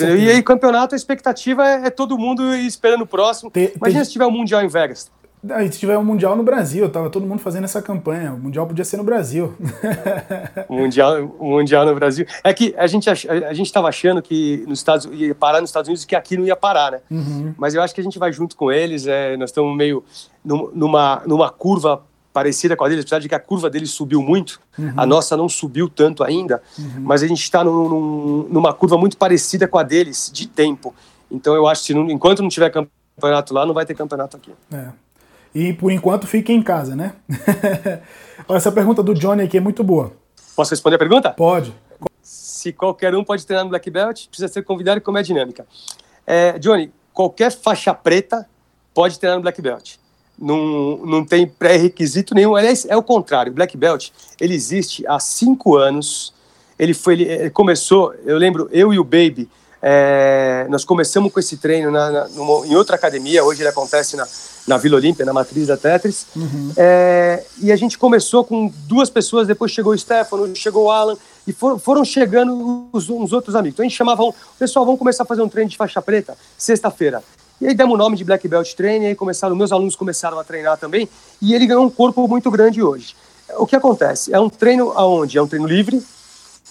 E 0.00 0.30
aí, 0.30 0.42
campeonato, 0.42 0.94
a 0.94 0.96
expectativa 0.96 1.66
é, 1.66 1.86
é 1.86 1.90
todo 1.90 2.18
mundo 2.18 2.54
esperando 2.54 3.02
o 3.02 3.06
próximo. 3.06 3.50
Te, 3.50 3.72
Imagina 3.76 4.02
te... 4.02 4.06
se 4.06 4.12
tiver 4.12 4.26
um 4.26 4.30
Mundial 4.30 4.62
em 4.62 4.68
Vegas. 4.68 5.10
E 5.44 5.72
se 5.72 5.78
tiver 5.78 5.96
um 5.96 6.04
Mundial 6.04 6.34
no 6.34 6.42
Brasil, 6.42 6.88
tava 6.88 7.08
todo 7.08 7.24
mundo 7.24 7.38
fazendo 7.38 7.64
essa 7.64 7.80
campanha. 7.80 8.32
O 8.32 8.38
Mundial 8.38 8.66
podia 8.66 8.84
ser 8.84 8.96
no 8.96 9.04
Brasil. 9.04 9.54
mundial, 10.68 11.36
mundial 11.38 11.86
no 11.86 11.94
Brasil. 11.94 12.26
É 12.42 12.52
que 12.52 12.74
a 12.76 12.86
gente 12.86 13.08
a, 13.08 13.52
gente 13.52 13.66
estava 13.66 13.88
achando 13.88 14.20
que 14.20 14.64
nos 14.66 14.80
Estados 14.80 15.08
ia 15.12 15.34
parar 15.34 15.60
nos 15.60 15.70
Estados 15.70 15.88
Unidos 15.88 16.04
que 16.04 16.16
aqui 16.16 16.36
não 16.36 16.44
ia 16.44 16.56
parar, 16.56 16.92
né? 16.92 17.00
Uhum. 17.10 17.54
Mas 17.56 17.74
eu 17.74 17.82
acho 17.82 17.94
que 17.94 18.00
a 18.00 18.04
gente 18.04 18.18
vai 18.18 18.32
junto 18.32 18.56
com 18.56 18.72
eles. 18.72 19.06
É, 19.06 19.36
nós 19.36 19.50
estamos 19.50 19.76
meio 19.76 20.02
numa, 20.44 21.22
numa 21.26 21.50
curva 21.50 22.02
parecida 22.36 22.76
com 22.76 22.84
a 22.84 22.88
deles, 22.90 23.02
apesar 23.02 23.18
de 23.18 23.30
que 23.30 23.34
a 23.34 23.40
curva 23.40 23.70
deles 23.70 23.90
subiu 23.92 24.20
muito, 24.20 24.60
uhum. 24.78 24.92
a 24.94 25.06
nossa 25.06 25.38
não 25.38 25.48
subiu 25.48 25.88
tanto 25.88 26.22
ainda, 26.22 26.62
uhum. 26.78 27.00
mas 27.00 27.22
a 27.22 27.26
gente 27.26 27.42
está 27.42 27.64
num, 27.64 27.88
num, 27.88 28.48
numa 28.50 28.74
curva 28.74 28.98
muito 28.98 29.16
parecida 29.16 29.66
com 29.66 29.78
a 29.78 29.82
deles 29.82 30.30
de 30.30 30.46
tempo. 30.46 30.94
Então 31.30 31.54
eu 31.54 31.66
acho 31.66 31.86
que 31.86 31.94
não, 31.94 32.10
enquanto 32.10 32.42
não 32.42 32.50
tiver 32.50 32.68
campeonato 32.68 33.54
lá, 33.54 33.64
não 33.64 33.72
vai 33.72 33.86
ter 33.86 33.94
campeonato 33.94 34.36
aqui. 34.36 34.52
É. 34.70 34.88
E 35.54 35.72
por 35.72 35.90
enquanto 35.90 36.26
fique 36.26 36.52
em 36.52 36.60
casa, 36.60 36.94
né? 36.94 37.14
Essa 38.50 38.70
pergunta 38.70 39.02
do 39.02 39.14
Johnny 39.14 39.42
aqui 39.42 39.56
é 39.56 39.60
muito 39.60 39.82
boa. 39.82 40.12
Posso 40.54 40.72
responder 40.72 40.96
a 40.96 40.98
pergunta? 40.98 41.30
Pode. 41.30 41.72
Se 42.20 42.70
qualquer 42.70 43.14
um 43.14 43.24
pode 43.24 43.46
treinar 43.46 43.64
no 43.64 43.70
Black 43.70 43.90
Belt, 43.90 44.26
precisa 44.28 44.48
ser 44.48 44.62
convidado 44.62 44.98
e 44.98 45.00
como 45.00 45.16
é 45.16 45.20
a 45.20 45.24
dinâmica. 45.24 45.66
É, 46.26 46.58
Johnny, 46.58 46.92
qualquer 47.14 47.50
faixa 47.50 47.94
preta 47.94 48.46
pode 48.92 49.18
treinar 49.18 49.38
no 49.38 49.42
Black 49.42 49.62
Belt. 49.62 49.96
Não, 50.38 50.98
não 50.98 51.24
tem 51.24 51.46
pré-requisito 51.46 52.34
nenhum. 52.34 52.54
Aliás, 52.54 52.86
é 52.88 52.96
o 52.96 53.02
contrário. 53.02 53.52
Black 53.52 53.76
Belt, 53.76 54.10
ele 54.40 54.54
existe 54.54 55.06
há 55.06 55.18
cinco 55.18 55.76
anos. 55.76 56.34
Ele 56.78 56.92
foi, 56.92 57.22
ele 57.22 57.50
começou, 57.50 58.14
eu 58.24 58.36
lembro, 58.36 58.68
eu 58.70 58.92
e 58.92 58.98
o 58.98 59.04
Baby, 59.04 59.48
é, 59.80 60.66
nós 60.68 60.84
começamos 60.84 61.32
com 61.32 61.38
esse 61.38 61.58
treino 61.58 61.90
na, 61.90 62.10
na, 62.10 62.28
numa, 62.28 62.66
em 62.66 62.74
outra 62.74 62.96
academia, 62.96 63.44
hoje 63.44 63.62
ele 63.62 63.68
acontece 63.68 64.16
na, 64.16 64.26
na 64.66 64.76
Vila 64.76 64.96
Olímpia, 64.96 65.24
na 65.24 65.32
matriz 65.32 65.68
da 65.68 65.76
Tetris. 65.76 66.26
Uhum. 66.34 66.72
É, 66.76 67.44
e 67.62 67.70
a 67.70 67.76
gente 67.76 67.96
começou 67.96 68.44
com 68.44 68.72
duas 68.86 69.08
pessoas, 69.08 69.46
depois 69.46 69.70
chegou 69.70 69.92
o 69.92 69.98
Stefano, 69.98 70.54
chegou 70.56 70.86
o 70.86 70.90
Alan, 70.90 71.16
e 71.46 71.52
for, 71.52 71.78
foram 71.78 72.04
chegando 72.04 72.88
os, 72.92 73.08
uns 73.08 73.32
outros 73.32 73.54
amigos. 73.54 73.74
Então 73.74 73.84
a 73.84 73.88
gente 73.88 73.96
chamava, 73.96 74.22
pessoal, 74.58 74.84
vamos 74.84 74.98
começar 74.98 75.22
a 75.22 75.26
fazer 75.26 75.42
um 75.42 75.48
treino 75.48 75.70
de 75.70 75.76
faixa 75.76 76.02
preta, 76.02 76.36
sexta-feira. 76.58 77.22
E 77.60 77.66
aí 77.66 77.74
demos 77.74 77.94
o 77.94 77.96
nome 77.96 78.16
de 78.16 78.24
Black 78.24 78.46
Belt 78.46 78.74
Training, 78.74 79.04
e 79.04 79.08
aí 79.08 79.14
começaram, 79.14 79.56
meus 79.56 79.72
alunos 79.72 79.96
começaram 79.96 80.38
a 80.38 80.44
treinar 80.44 80.76
também, 80.78 81.08
e 81.40 81.54
ele 81.54 81.66
ganhou 81.66 81.84
um 81.84 81.90
corpo 81.90 82.26
muito 82.28 82.50
grande 82.50 82.82
hoje. 82.82 83.16
O 83.56 83.66
que 83.66 83.76
acontece? 83.76 84.32
É 84.34 84.40
um 84.40 84.48
treino 84.48 84.92
aonde? 84.92 85.38
É 85.38 85.42
um 85.42 85.46
treino 85.46 85.66
livre, 85.66 86.02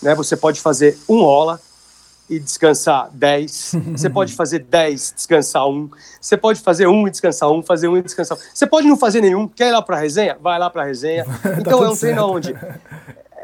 né? 0.02 0.13
Você 0.15 0.36
pode 0.36 0.62
fazer 0.62 0.98
um 1.10 1.21
ola, 1.21 1.60
e 2.30 2.39
descansar 2.39 3.10
10. 3.13 3.76
Você 3.91 4.10
pode 4.10 4.34
fazer 4.36 4.60
10, 4.60 5.13
descansar 5.15 5.67
um. 5.67 5.89
Você 6.19 6.36
pode 6.36 6.60
fazer 6.60 6.88
um 6.88 7.08
e 7.08 7.12
descansar 7.12 7.52
um, 7.52 7.62
fazer 7.62 7.88
um 7.88 7.98
e 7.98 8.02
descansar 8.02 8.38
um. 8.38 8.41
Você 8.54 8.65
pode 8.65 8.88
não 8.88 8.98
fazer 8.98 9.21
nenhum. 9.21 9.48
Quer 9.48 9.67
ir 9.67 9.71
lá 9.71 9.82
para 9.82 9.98
a 9.98 10.00
resenha? 10.00 10.38
Vai 10.41 10.58
lá 10.58 10.69
para 10.69 10.82
a 10.82 10.86
resenha. 10.86 11.26
Tá 11.45 11.60
então 11.60 11.84
é 11.84 11.89
um 11.89 11.95
treino 11.95 12.21
certo. 12.21 12.36
onde 12.36 12.56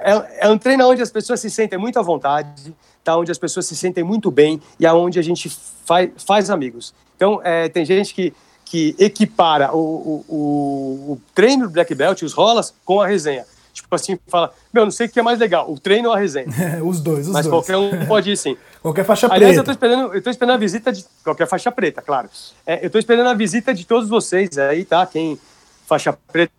é, 0.03 0.47
é, 0.47 0.49
um 0.49 0.57
treino 0.57 0.87
onde 0.87 1.01
as 1.01 1.11
pessoas 1.11 1.39
se 1.39 1.49
sentem 1.49 1.77
muito 1.77 1.99
à 1.99 2.01
vontade, 2.01 2.75
tá? 3.03 3.17
Onde 3.17 3.31
as 3.31 3.37
pessoas 3.37 3.65
se 3.65 3.75
sentem 3.75 4.03
muito 4.03 4.29
bem 4.31 4.61
e 4.79 4.85
aonde 4.85 5.19
a 5.19 5.21
gente 5.21 5.49
faz, 5.85 6.09
faz 6.17 6.49
amigos. 6.49 6.93
Então 7.15 7.41
é, 7.43 7.69
tem 7.69 7.85
gente 7.85 8.13
que 8.13 8.33
que 8.63 8.95
equipara 8.97 9.75
o, 9.75 9.79
o, 9.79 10.25
o, 10.29 11.11
o 11.11 11.21
treino 11.35 11.67
do 11.67 11.73
Black 11.73 11.93
Belt, 11.93 12.21
os 12.21 12.31
rolas, 12.31 12.73
com 12.85 13.01
a 13.01 13.07
resenha 13.07 13.45
tipo 13.73 13.95
assim, 13.95 14.19
fala, 14.27 14.53
meu, 14.73 14.83
não 14.83 14.91
sei 14.91 15.07
o 15.07 15.09
que 15.09 15.19
é 15.19 15.23
mais 15.23 15.39
legal, 15.39 15.71
o 15.71 15.79
treino 15.79 16.09
ou 16.09 16.15
a 16.15 16.19
resenha. 16.19 16.47
os 16.83 16.99
dois, 16.99 17.27
os 17.27 17.33
Mas 17.33 17.45
dois. 17.45 17.65
qualquer 17.65 17.77
um 17.77 18.05
pode 18.07 18.31
ir 18.31 18.37
sim. 18.37 18.57
qualquer 18.81 19.05
faixa 19.05 19.27
preta. 19.27 19.43
Aliás, 19.43 19.57
eu 19.57 19.63
tô 19.63 19.71
esperando, 19.71 20.13
eu 20.13 20.21
tô 20.21 20.29
esperando 20.29 20.55
a 20.55 20.57
visita 20.57 20.91
de 20.91 21.05
qualquer 21.23 21.47
faixa 21.47 21.71
preta, 21.71 22.01
claro. 22.01 22.29
É, 22.65 22.85
eu 22.85 22.89
tô 22.89 22.99
esperando 22.99 23.27
a 23.27 23.33
visita 23.33 23.73
de 23.73 23.85
todos 23.85 24.09
vocês 24.09 24.57
aí, 24.57 24.85
tá? 24.85 25.05
Quem 25.05 25.39
faixa 25.85 26.17
preta 26.31 26.51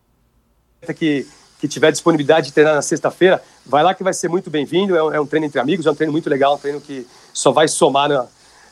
que 0.94 1.26
que 1.62 1.68
tiver 1.68 1.92
disponibilidade 1.92 2.48
de 2.48 2.52
treinar 2.52 2.74
na 2.74 2.82
sexta-feira, 2.82 3.40
vai 3.64 3.84
lá 3.84 3.94
que 3.94 4.02
vai 4.02 4.12
ser 4.12 4.28
muito 4.28 4.50
bem-vindo. 4.50 4.96
É, 4.96 5.02
um, 5.04 5.14
é, 5.14 5.20
um 5.20 5.26
treino 5.26 5.46
entre 5.46 5.60
amigos, 5.60 5.86
é 5.86 5.90
um 5.92 5.94
treino 5.94 6.10
muito 6.10 6.28
legal, 6.28 6.56
um 6.56 6.58
treino 6.58 6.80
que 6.80 7.06
só 7.32 7.52
vai 7.52 7.68
somar 7.68 8.08
no, 8.08 8.26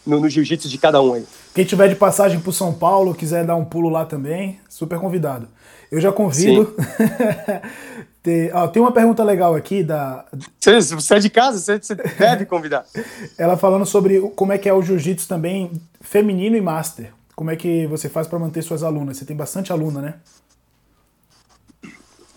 no, 0.04 0.20
no 0.22 0.28
jiu-jitsu 0.28 0.68
de 0.68 0.76
cada 0.76 1.00
um 1.00 1.14
aí. 1.14 1.24
Quem 1.54 1.64
tiver 1.64 1.86
de 1.86 1.94
passagem 1.94 2.40
para 2.40 2.50
São 2.50 2.72
Paulo, 2.72 3.14
quiser 3.14 3.46
dar 3.46 3.54
um 3.54 3.64
pulo 3.64 3.88
lá 3.88 4.04
também, 4.04 4.58
super 4.68 4.98
convidado. 4.98 5.46
Eu 5.88 6.00
já 6.00 6.10
convido. 6.10 6.74
tem, 8.24 8.52
ó, 8.52 8.66
tem 8.66 8.82
uma 8.82 8.90
pergunta 8.90 9.22
legal 9.22 9.54
aqui 9.54 9.84
da. 9.84 10.24
Você, 10.58 10.80
você 10.96 11.14
é 11.14 11.18
de 11.20 11.30
casa, 11.30 11.58
você, 11.60 11.78
você 11.78 11.94
deve 11.94 12.44
convidar. 12.44 12.84
Ela 13.38 13.56
falando 13.56 13.86
sobre 13.86 14.20
como 14.34 14.52
é 14.52 14.58
que 14.58 14.68
é 14.68 14.74
o 14.74 14.82
jiu-jitsu 14.82 15.28
também 15.28 15.70
feminino 16.00 16.56
e 16.56 16.60
master. 16.60 17.12
Como 17.36 17.52
é 17.52 17.56
que 17.56 17.86
você 17.86 18.08
faz 18.08 18.26
para 18.26 18.40
manter 18.40 18.62
suas 18.62 18.82
alunas? 18.82 19.16
Você 19.16 19.24
tem 19.24 19.36
bastante 19.36 19.70
aluna, 19.70 20.00
né? 20.00 20.14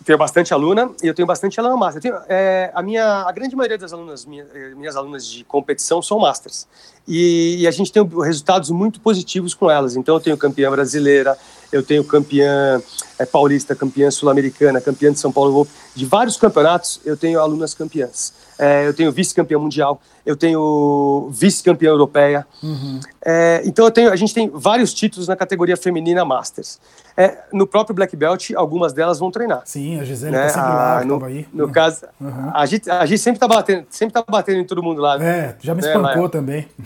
Tenho 0.04 0.18
bastante 0.18 0.52
aluna 0.52 0.90
e 1.02 1.06
eu 1.06 1.14
tenho 1.14 1.26
bastante 1.26 1.58
aluna 1.58 1.76
master. 1.76 2.02
Tenho, 2.02 2.16
é, 2.28 2.70
a 2.74 2.82
minha, 2.82 3.22
a 3.22 3.32
grande 3.32 3.56
maioria 3.56 3.78
das 3.78 3.92
alunas, 3.92 4.26
minha, 4.26 4.46
minhas 4.76 4.96
alunas 4.96 5.26
de 5.26 5.42
competição 5.44 6.02
são 6.02 6.18
masters 6.18 6.68
e, 7.08 7.56
e, 7.60 7.66
a 7.66 7.70
gente 7.70 7.92
tem 7.92 8.06
resultados 8.22 8.70
muito 8.70 9.00
positivos 9.00 9.54
com 9.54 9.70
elas. 9.70 9.96
Então 9.96 10.14
eu 10.14 10.20
tenho 10.20 10.36
campeã 10.36 10.70
brasileira, 10.70 11.36
eu 11.72 11.82
tenho 11.82 12.04
campeã 12.04 12.82
é, 13.18 13.24
paulista, 13.24 13.74
campeã 13.74 14.10
sul-americana, 14.10 14.80
campeã 14.80 15.12
de 15.12 15.18
São 15.18 15.32
Paulo, 15.32 15.66
de 15.94 16.04
vários 16.04 16.36
campeonatos 16.36 17.00
eu 17.04 17.16
tenho 17.16 17.40
alunas 17.40 17.74
campeãs. 17.74 18.32
É, 18.58 18.86
eu 18.86 18.94
tenho 18.94 19.10
vice-campeã 19.10 19.58
mundial, 19.58 20.00
eu 20.24 20.36
tenho 20.36 21.28
vice-campeã 21.30 21.88
europeia. 21.88 22.46
Uhum. 22.62 23.00
É, 23.24 23.62
então 23.64 23.84
eu 23.84 23.90
tenho, 23.90 24.12
a 24.12 24.16
gente 24.16 24.32
tem 24.32 24.50
vários 24.52 24.94
títulos 24.94 25.28
na 25.28 25.36
categoria 25.36 25.76
feminina 25.76 26.24
Masters. 26.24 26.80
É, 27.16 27.38
no 27.52 27.66
próprio 27.66 27.94
Black 27.94 28.16
Belt, 28.16 28.50
algumas 28.56 28.92
delas 28.92 29.18
vão 29.18 29.30
treinar. 29.30 29.62
Sim, 29.64 30.00
a 30.00 30.04
Gisele 30.04 30.32
né? 30.32 30.42
tá 30.42 30.48
sempre 30.48 30.68
lá, 30.68 30.98
a, 30.98 31.04
no, 31.04 31.24
aí. 31.24 31.46
No 31.52 31.70
caso, 31.70 32.06
uhum. 32.20 32.50
a, 32.52 32.66
gente, 32.66 32.90
a 32.90 33.06
gente 33.06 33.20
sempre 33.20 33.38
tá 33.38 33.46
batendo, 33.46 33.86
sempre 33.90 34.12
tá 34.12 34.24
batendo 34.28 34.60
em 34.60 34.64
todo 34.64 34.82
mundo 34.82 35.00
lá. 35.00 35.22
É, 35.22 35.56
já 35.60 35.74
me 35.74 35.82
né, 35.82 35.88
espancou 35.88 36.28
também. 36.28 36.66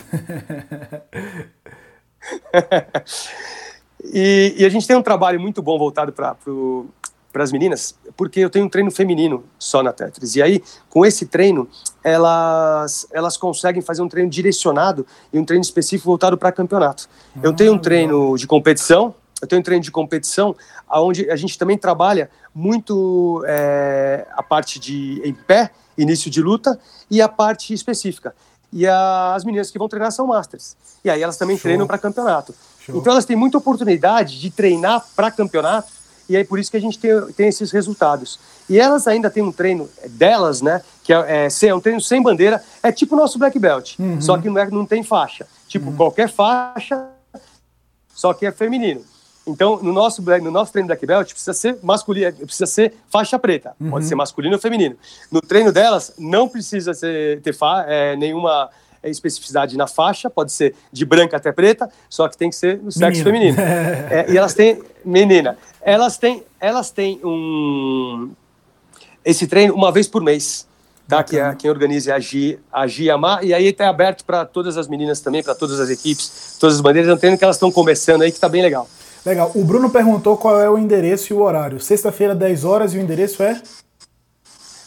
e, 4.05 4.55
e, 4.59 4.65
a 4.65 4.69
gente 4.69 4.87
tem 4.87 4.97
um 4.97 5.03
trabalho 5.03 5.41
muito 5.41 5.63
bom 5.63 5.79
voltado 5.79 6.13
para 6.13 6.37
para 7.33 7.45
as 7.45 7.53
meninas, 7.53 7.95
porque 8.17 8.41
eu 8.41 8.51
tenho 8.51 8.65
um 8.65 8.69
treino 8.69 8.91
feminino 8.91 9.45
só 9.59 9.83
na 9.83 9.93
Tetris. 9.93 10.35
E 10.37 10.43
aí, 10.43 10.63
com 10.89 11.05
esse 11.05 11.27
treino, 11.27 11.69
elas, 12.03 13.07
elas 13.13 13.37
conseguem 13.37 13.83
fazer 13.83 14.03
um 14.03 14.09
treino 14.09 14.31
direcionado 14.31 15.07
e 15.33 15.39
um 15.39 15.45
treino 15.45 15.63
específico 15.63 16.07
voltado 16.07 16.39
para 16.39 16.51
campeonato. 16.51 17.09
Ah, 17.37 17.41
eu 17.43 17.53
tenho 17.53 17.75
um 17.75 17.79
treino 17.79 18.37
de 18.37 18.47
competição, 18.47 19.15
eu 19.41 19.47
tenho 19.47 19.61
um 19.61 19.63
treino 19.63 19.83
de 19.83 19.91
competição, 19.91 20.57
onde 20.91 21.31
a 21.31 21.37
gente 21.37 21.59
também 21.59 21.77
trabalha 21.77 22.31
muito 22.55 23.45
é, 23.47 24.27
a 24.33 24.43
parte 24.43 24.81
de 24.81 25.21
em 25.25 25.35
pé, 25.35 25.71
início 25.97 26.31
de 26.31 26.41
luta, 26.41 26.79
e 27.11 27.21
a 27.21 27.29
parte 27.29 27.73
específica. 27.73 28.35
E 28.73 28.87
a, 28.87 29.35
as 29.35 29.45
meninas 29.45 29.71
que 29.71 29.79
vão 29.79 29.89
treinar 29.89 30.13
são 30.13 30.27
masters. 30.27 30.77
E 31.05 31.11
aí 31.11 31.23
elas 31.23 31.37
também 31.37 31.57
Show. 31.57 31.63
treinam 31.63 31.87
para 31.87 31.99
campeonato. 31.99 32.55
Show. 32.81 32.97
Então 32.97 33.13
elas 33.13 33.25
têm 33.25 33.37
muita 33.37 33.59
oportunidade 33.59 34.41
de 34.41 34.51
treinar 34.51 35.05
para 35.15 35.31
campeonato, 35.31 35.93
e 36.29 36.37
é 36.37 36.45
por 36.45 36.59
isso 36.59 36.71
que 36.71 36.77
a 36.77 36.81
gente 36.81 36.99
tem, 36.99 37.11
tem 37.33 37.49
esses 37.49 37.71
resultados. 37.71 38.39
E 38.69 38.79
elas 38.79 39.07
ainda 39.07 39.31
têm 39.31 39.43
um 39.43 39.53
treino 39.53 39.89
delas, 40.11 40.61
né? 40.61 40.83
Que 41.03 41.13
é, 41.13 41.47
é, 41.47 41.67
é 41.67 41.75
um 41.75 41.81
treino 41.81 42.01
sem 42.01 42.23
bandeira, 42.23 42.63
é 42.83 42.93
tipo 42.93 43.15
o 43.15 43.19
nosso 43.19 43.39
black 43.39 43.59
belt, 43.59 43.99
uhum. 43.99 44.21
só 44.21 44.37
que 44.37 44.49
não, 44.49 44.59
é, 44.59 44.71
não 44.71 44.85
tem 44.85 45.03
faixa. 45.03 45.47
Tipo, 45.67 45.91
uhum. 45.91 45.97
qualquer 45.97 46.29
faixa, 46.29 47.07
só 48.15 48.35
que 48.35 48.45
é 48.47 48.53
feminino. 48.53 49.03
Então, 49.49 49.79
no 49.83 49.93
nosso, 49.93 50.21
no 50.21 50.51
nosso 50.51 50.73
treino 50.73 50.89
Black 50.89 51.07
Belt, 51.07 51.31
precisa 51.31 51.55
ser 51.55 51.79
masculino, 51.83 52.33
precisa 52.33 52.67
ser 52.67 52.95
faixa 53.09 53.39
preta. 53.39 53.75
Uhum. 53.81 53.91
Pode 53.91 54.05
ser 54.05 54.15
masculino 54.15 54.55
ou 54.55 54.61
feminino. 54.61 54.97
No 55.31 55.41
treino 55.41 55.73
delas, 55.73 56.13
não 56.19 56.47
precisa 56.47 56.93
ser, 56.93 57.41
ter 57.41 57.55
fa, 57.55 57.85
é, 57.89 58.15
nenhuma 58.15 58.69
especificidade 59.03 59.77
na 59.77 59.87
faixa, 59.87 60.29
pode 60.29 60.53
ser 60.53 60.75
de 60.93 61.05
branca 61.05 61.37
até 61.37 61.53
preta, 61.53 61.89
só 62.11 62.29
que 62.29 62.37
tem 62.37 62.51
que 62.51 62.57
ser 62.57 62.79
no 62.79 62.91
sexo 62.91 63.25
menina. 63.25 63.57
feminino. 63.57 63.57
é, 64.11 64.27
e 64.29 64.37
elas 64.37 64.55
têm, 64.55 64.83
menina, 65.05 65.57
elas 65.89 66.19
têm, 66.19 66.43
elas 66.61 66.91
têm 66.91 67.19
um, 67.25 68.31
esse 69.25 69.47
treino 69.47 69.75
uma 69.75 69.91
vez 69.91 70.07
por 70.07 70.23
mês. 70.23 70.67
Tá, 71.09 71.25
que 71.25 71.39
é, 71.39 71.55
quem 71.55 71.71
organiza 71.71 72.11
é 72.11 72.15
a 72.15 72.21
Gi, 72.21 72.59
a 72.71 72.87
Gi 72.87 73.11
Amar, 73.11 73.43
e 73.43 73.55
aí 73.55 73.69
está 73.69 73.89
aberto 73.89 74.27
para 74.27 74.45
todas 74.45 74.77
as 74.77 74.87
meninas 74.87 75.21
também, 75.21 75.43
para 75.43 75.55
todas 75.55 75.81
as 75.81 75.89
equipes, 75.89 76.59
todas 76.61 76.77
as 76.77 76.83
bandeiras. 76.83 77.11
É 77.11 77.15
um 77.15 77.17
treino 77.17 77.39
que 77.39 77.43
elas 77.43 77.57
estão 77.57 77.73
começando 77.73 78.21
aí, 78.21 78.31
que 78.31 78.37
está 78.37 78.47
bem 78.47 78.61
legal. 78.61 78.87
Legal. 79.25 79.51
O 79.55 79.65
Bruno 79.65 79.89
perguntou 79.89 80.37
qual 80.37 80.61
é 80.61 80.69
o 80.69 80.77
endereço 80.77 81.33
e 81.33 81.35
o 81.35 81.41
horário. 81.41 81.81
Sexta-feira, 81.81 82.35
10 82.35 82.65
horas, 82.65 82.93
e 82.93 82.99
o 82.99 83.01
endereço 83.01 83.43
é? 83.43 83.63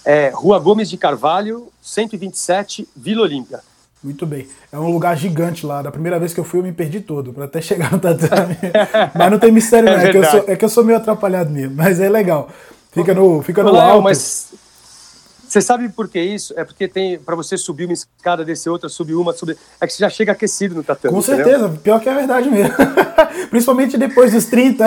É 0.06 0.30
Rua 0.30 0.60
Gomes 0.60 0.92
de 0.92 0.98
Carvalho, 0.98 1.70
127, 1.82 2.88
Vila 2.96 3.24
Olímpia. 3.24 3.62
Muito 4.04 4.26
bem. 4.26 4.48
É 4.72 4.80
um 4.80 4.92
lugar 4.92 5.16
gigante 5.16 5.66
lá. 5.66 5.82
Da 5.82 5.92
primeira 5.92 6.18
vez 6.18 6.34
que 6.34 6.40
eu 6.40 6.44
fui, 6.44 6.60
eu 6.60 6.64
me 6.64 6.72
perdi 6.72 7.02
todo, 7.02 7.32
para 7.32 7.46
até 7.46 7.62
chegar 7.62 7.92
no 7.92 8.00
tatame. 8.00 8.58
mas 9.14 9.32
não 9.32 9.38
tem 9.38 9.52
mistério, 9.52 9.90
não. 9.90 9.98
É, 9.98 10.08
é, 10.08 10.12
que 10.12 10.18
eu 10.18 10.24
sou, 10.24 10.44
é 10.48 10.56
que 10.56 10.66
eu 10.66 10.70
sou 10.70 10.84
meio 10.84 10.98
atrapalhado 10.98 11.50
mesmo, 11.52 11.76
mas 11.76 12.00
é 12.00 12.10
legal. 12.10 12.50
Fica 12.92 13.14
no, 13.14 13.42
fica 13.42 13.64
no 13.64 13.76
alto. 13.76 14.04
Mas 14.04 14.54
você 15.52 15.60
sabe 15.60 15.90
por 15.90 16.08
que 16.08 16.18
isso? 16.18 16.54
É 16.56 16.64
porque 16.64 16.88
tem 16.88 17.20
para 17.20 17.36
você 17.36 17.58
subir 17.58 17.84
uma 17.84 17.92
escada, 17.92 18.46
descer 18.46 18.70
outra, 18.70 18.88
subir 18.88 19.16
uma, 19.16 19.34
subir. 19.34 19.58
É 19.82 19.86
que 19.86 19.92
você 19.92 20.00
já 20.00 20.10
chega 20.10 20.32
aquecido 20.32 20.76
no 20.76 20.82
tatame. 20.82 21.14
Com 21.14 21.22
certeza, 21.22 21.66
entendeu? 21.66 21.78
pior 21.84 22.00
que 22.00 22.08
é 22.08 22.14
a 22.14 22.16
verdade 22.16 22.50
mesmo. 22.50 22.74
Principalmente 23.52 23.98
depois 23.98 24.32
dos 24.32 24.46
30. 24.46 24.86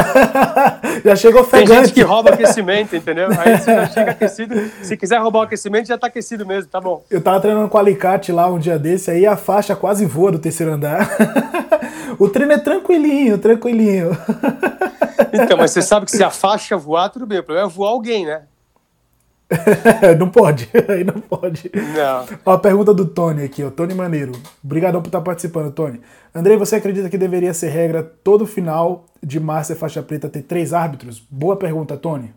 já 1.05 1.17
chega 1.17 1.39
ofegante. 1.39 1.69
Tem 1.69 1.81
gente 1.81 1.93
que 1.93 2.01
rouba 2.01 2.31
aquecimento, 2.31 2.97
entendeu? 2.97 3.29
Aí 3.39 3.59
você 3.59 3.75
já 3.75 3.87
chega 3.89 4.11
aquecido. 4.13 4.55
Se 4.81 4.97
quiser 4.97 5.19
roubar 5.19 5.41
o 5.41 5.43
aquecimento, 5.43 5.87
já 5.87 5.99
tá 5.99 6.07
aquecido 6.07 6.47
mesmo, 6.47 6.71
tá 6.71 6.81
bom. 6.81 7.05
Eu 7.11 7.21
tava 7.21 7.39
treinando 7.41 7.69
com 7.69 7.77
alicate 7.77 8.33
lá 8.33 8.51
um 8.51 8.59
dia 8.59 8.79
desse, 8.79 9.11
aí 9.11 9.27
a 9.27 9.37
faixa 9.37 9.77
quase 9.77 10.07
voa 10.07 10.33
do 10.33 10.39
terceiro 10.39 10.73
andar. 10.73 11.15
o 12.19 12.27
treino 12.27 12.53
é 12.53 12.59
tranquilinho, 12.59 13.37
tranquilinho. 13.37 14.17
então, 15.31 15.59
mas 15.59 15.73
você 15.73 15.83
sabe 15.83 16.07
que 16.07 16.13
se 16.13 16.25
a 16.25 16.31
faixa 16.31 16.75
voar, 16.75 17.11
tudo 17.11 17.27
bem. 17.27 17.41
O 17.41 17.43
problema 17.43 17.69
é 17.69 17.71
voar 17.71 17.91
alguém, 17.91 18.25
né? 18.25 18.45
não 20.19 20.29
pode, 20.29 20.69
aí 20.89 21.05
não 21.05 21.21
pode. 21.21 21.71
Não. 21.75 22.39
Ó, 22.45 22.53
a 22.53 22.59
pergunta 22.59 22.93
do 22.93 23.05
Tony 23.07 23.45
aqui, 23.45 23.63
ó, 23.63 23.71
Tony 23.71 23.95
Maneiro. 23.95 24.33
Obrigadão 24.63 25.01
por 25.01 25.09
estar 25.09 25.21
participando, 25.21 25.73
Tony. 25.73 26.01
Andrei, 26.35 26.57
você 26.57 26.77
acredita 26.77 27.09
que 27.09 27.19
deveria 27.19 27.55
ser 27.55 27.69
regra 27.69 28.03
todo 28.03 28.47
final 28.47 29.07
de 29.23 29.39
Márcia 29.39 29.77
Faixa 29.77 30.03
Preta 30.03 30.29
ter 30.29 30.43
três 30.43 30.73
árbitros? 30.73 31.23
Boa 31.31 31.57
pergunta, 31.57 31.97
Tony. 31.97 32.33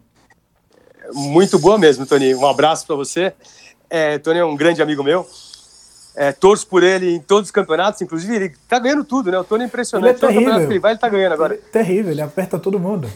Muito 1.14 1.58
boa 1.58 1.78
mesmo, 1.78 2.06
Tony. 2.06 2.36
Um 2.36 2.46
abraço 2.46 2.86
para 2.86 2.96
você. 2.96 3.34
É, 3.90 4.18
Tony 4.18 4.40
é 4.40 4.46
um 4.46 4.56
grande 4.56 4.82
amigo 4.82 5.04
meu. 5.04 5.26
É, 6.20 6.32
torço 6.32 6.66
por 6.66 6.82
ele 6.82 7.14
em 7.14 7.20
todos 7.20 7.50
os 7.50 7.52
campeonatos, 7.52 8.02
inclusive 8.02 8.36
ele 8.36 8.56
tá 8.68 8.80
ganhando 8.80 9.04
tudo, 9.04 9.32
né? 9.32 9.38
O 9.38 9.44
Tony 9.44 9.64
é 9.64 9.68
impressionante. 9.68 10.10
Ele 10.10 10.18
é 10.18 10.20
terrível. 10.20 10.42
campeonato 10.42 10.68
que 10.68 10.74
ele 10.74 10.80
vai, 10.80 10.92
ele 10.94 11.00
tá 11.00 11.10
ganhando 11.10 11.34
agora. 11.34 11.54
Ele 11.54 11.64
é 11.64 11.72
terrível, 11.72 12.12
ele 12.12 12.22
aperta 12.22 12.58
todo 12.58 12.80
mundo. 12.80 13.08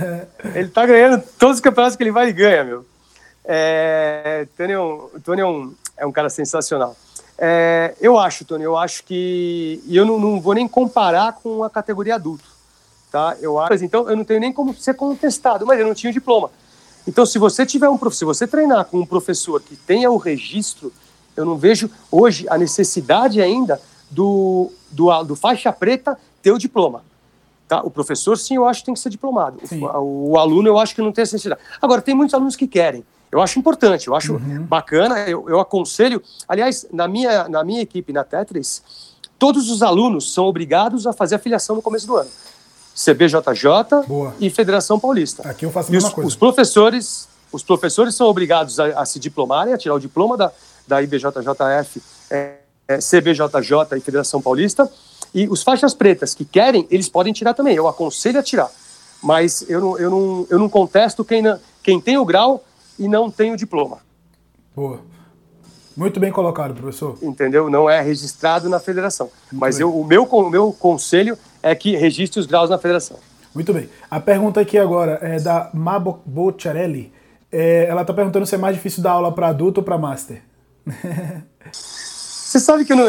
ele 0.54 0.68
tá 0.68 0.84
ganhando 0.84 1.22
todos 1.38 1.56
os 1.56 1.60
campeonatos 1.60 1.96
que 1.96 2.02
ele 2.02 2.12
vai, 2.12 2.24
ele 2.26 2.34
ganha, 2.34 2.62
meu. 2.62 2.84
É, 3.44 4.46
Tony, 4.56 4.72
é 4.72 4.80
um, 4.80 5.08
Tony 5.24 5.40
é, 5.40 5.46
um, 5.46 5.74
é 5.96 6.06
um 6.06 6.12
cara 6.12 6.28
sensacional. 6.28 6.96
É, 7.38 7.94
eu 8.00 8.18
acho, 8.18 8.44
Tony, 8.44 8.64
eu 8.64 8.76
acho 8.76 9.02
que. 9.04 9.82
E 9.86 9.96
eu 9.96 10.04
não, 10.04 10.18
não, 10.18 10.40
vou 10.40 10.54
nem 10.54 10.68
comparar 10.68 11.32
com 11.42 11.64
a 11.64 11.70
categoria 11.70 12.16
adulto. 12.16 12.44
Tá? 13.10 13.36
Eu 13.40 13.58
acho, 13.58 13.84
então, 13.84 14.08
eu 14.08 14.16
não 14.16 14.24
tenho 14.24 14.40
nem 14.40 14.52
como 14.52 14.74
ser 14.74 14.94
contestado, 14.94 15.66
mas 15.66 15.80
eu 15.80 15.86
não 15.86 15.94
tinha 15.94 16.12
diploma. 16.12 16.50
Então, 17.08 17.24
se 17.24 17.38
você 17.38 17.64
tiver 17.64 17.88
um 17.88 18.10
se 18.10 18.24
você 18.24 18.46
treinar 18.46 18.84
com 18.84 18.98
um 18.98 19.06
professor 19.06 19.60
que 19.60 19.74
tenha 19.74 20.10
o 20.10 20.16
registro, 20.16 20.92
eu 21.36 21.44
não 21.44 21.56
vejo 21.56 21.90
hoje 22.10 22.46
a 22.48 22.58
necessidade 22.58 23.40
ainda 23.40 23.80
do, 24.10 24.70
do, 24.90 25.22
do 25.24 25.34
faixa 25.34 25.72
preta 25.72 26.18
ter 26.42 26.52
o 26.52 26.58
diploma. 26.58 27.02
Tá? 27.66 27.80
O 27.82 27.90
professor, 27.90 28.36
sim, 28.36 28.56
eu 28.56 28.66
acho 28.66 28.80
que 28.80 28.86
tem 28.86 28.94
que 28.94 29.00
ser 29.00 29.10
diplomado. 29.10 29.60
O, 29.70 30.32
o, 30.32 30.38
aluno, 30.38 30.68
eu 30.68 30.78
acho 30.78 30.94
que 30.94 31.00
não 31.00 31.12
tem 31.12 31.22
essa 31.22 31.36
necessidade. 31.36 31.60
Agora, 31.80 32.02
tem 32.02 32.14
muitos 32.14 32.34
alunos 32.34 32.56
que 32.56 32.66
querem. 32.66 33.04
Eu 33.30 33.40
acho 33.40 33.58
importante, 33.58 34.08
eu 34.08 34.14
acho 34.14 34.34
uhum. 34.34 34.62
bacana, 34.64 35.20
eu, 35.28 35.48
eu 35.48 35.60
aconselho. 35.60 36.20
Aliás, 36.48 36.86
na 36.92 37.06
minha, 37.06 37.48
na 37.48 37.62
minha 37.62 37.80
equipe, 37.80 38.12
na 38.12 38.24
Tetris, 38.24 38.82
todos 39.38 39.70
os 39.70 39.82
alunos 39.82 40.32
são 40.32 40.46
obrigados 40.46 41.06
a 41.06 41.12
fazer 41.12 41.36
a 41.36 41.38
filiação 41.38 41.76
no 41.76 41.82
começo 41.82 42.06
do 42.06 42.16
ano. 42.16 42.30
CBJJ 42.94 44.06
Boa. 44.06 44.34
e 44.40 44.50
Federação 44.50 44.98
Paulista. 44.98 45.48
Aqui 45.48 45.64
eu 45.64 45.70
faço 45.70 45.88
a 45.88 45.92
mesma 45.92 46.08
os, 46.08 46.14
coisa. 46.14 46.28
Os 46.28 46.36
professores, 46.36 47.28
os 47.52 47.62
professores 47.62 48.14
são 48.16 48.26
obrigados 48.26 48.80
a, 48.80 49.00
a, 49.00 49.06
se 49.06 49.18
diplomarem, 49.20 49.72
a 49.72 49.78
tirar 49.78 49.94
o 49.94 50.00
diploma 50.00 50.36
da, 50.36 50.52
da 50.86 51.00
IBJJF, 51.00 52.02
é, 52.30 52.54
é, 52.88 52.98
CBJJ 52.98 53.96
e 53.96 54.00
Federação 54.00 54.42
Paulista. 54.42 54.90
E 55.32 55.48
os 55.48 55.62
faixas 55.62 55.94
pretas 55.94 56.34
que 56.34 56.44
querem, 56.44 56.86
eles 56.90 57.08
podem 57.08 57.32
tirar 57.32 57.54
também. 57.54 57.76
Eu 57.76 57.86
aconselho 57.86 58.40
a 58.40 58.42
tirar. 58.42 58.68
Mas 59.22 59.64
eu 59.68 59.80
não, 59.80 59.98
eu 59.98 60.10
não, 60.10 60.46
eu 60.50 60.58
não 60.58 60.68
contesto 60.68 61.24
quem, 61.24 61.40
não, 61.40 61.58
quem 61.82 62.00
tem 62.00 62.18
o 62.18 62.24
grau 62.24 62.64
e 63.00 63.08
não 63.08 63.30
tem 63.30 63.52
o 63.52 63.56
diploma. 63.56 63.98
Boa. 64.76 65.00
Muito 65.96 66.20
bem 66.20 66.30
colocado, 66.30 66.74
professor. 66.74 67.18
Entendeu? 67.20 67.68
Não 67.68 67.88
é 67.90 68.00
registrado 68.00 68.68
na 68.68 68.78
federação. 68.78 69.26
Muito 69.50 69.60
Mas 69.60 69.80
eu, 69.80 69.92
o, 69.94 70.04
meu, 70.04 70.24
o 70.24 70.50
meu 70.50 70.72
conselho 70.72 71.36
é 71.62 71.74
que 71.74 71.96
registre 71.96 72.38
os 72.38 72.46
graus 72.46 72.70
na 72.70 72.78
federação. 72.78 73.18
Muito 73.54 73.72
bem. 73.72 73.88
A 74.08 74.20
pergunta 74.20 74.60
aqui 74.60 74.78
agora 74.78 75.18
é 75.22 75.40
da 75.40 75.70
Mabo 75.74 76.20
Bocciarelli. 76.24 77.12
É, 77.50 77.86
ela 77.86 78.02
está 78.02 78.14
perguntando 78.14 78.46
se 78.46 78.54
é 78.54 78.58
mais 78.58 78.76
difícil 78.76 79.02
dar 79.02 79.12
aula 79.12 79.32
para 79.32 79.48
adulto 79.48 79.80
ou 79.80 79.84
para 79.84 79.98
master. 79.98 80.42
Você 81.72 82.60
sabe 82.60 82.84
que 82.84 82.92
eu 82.92 82.96
não, 82.96 83.08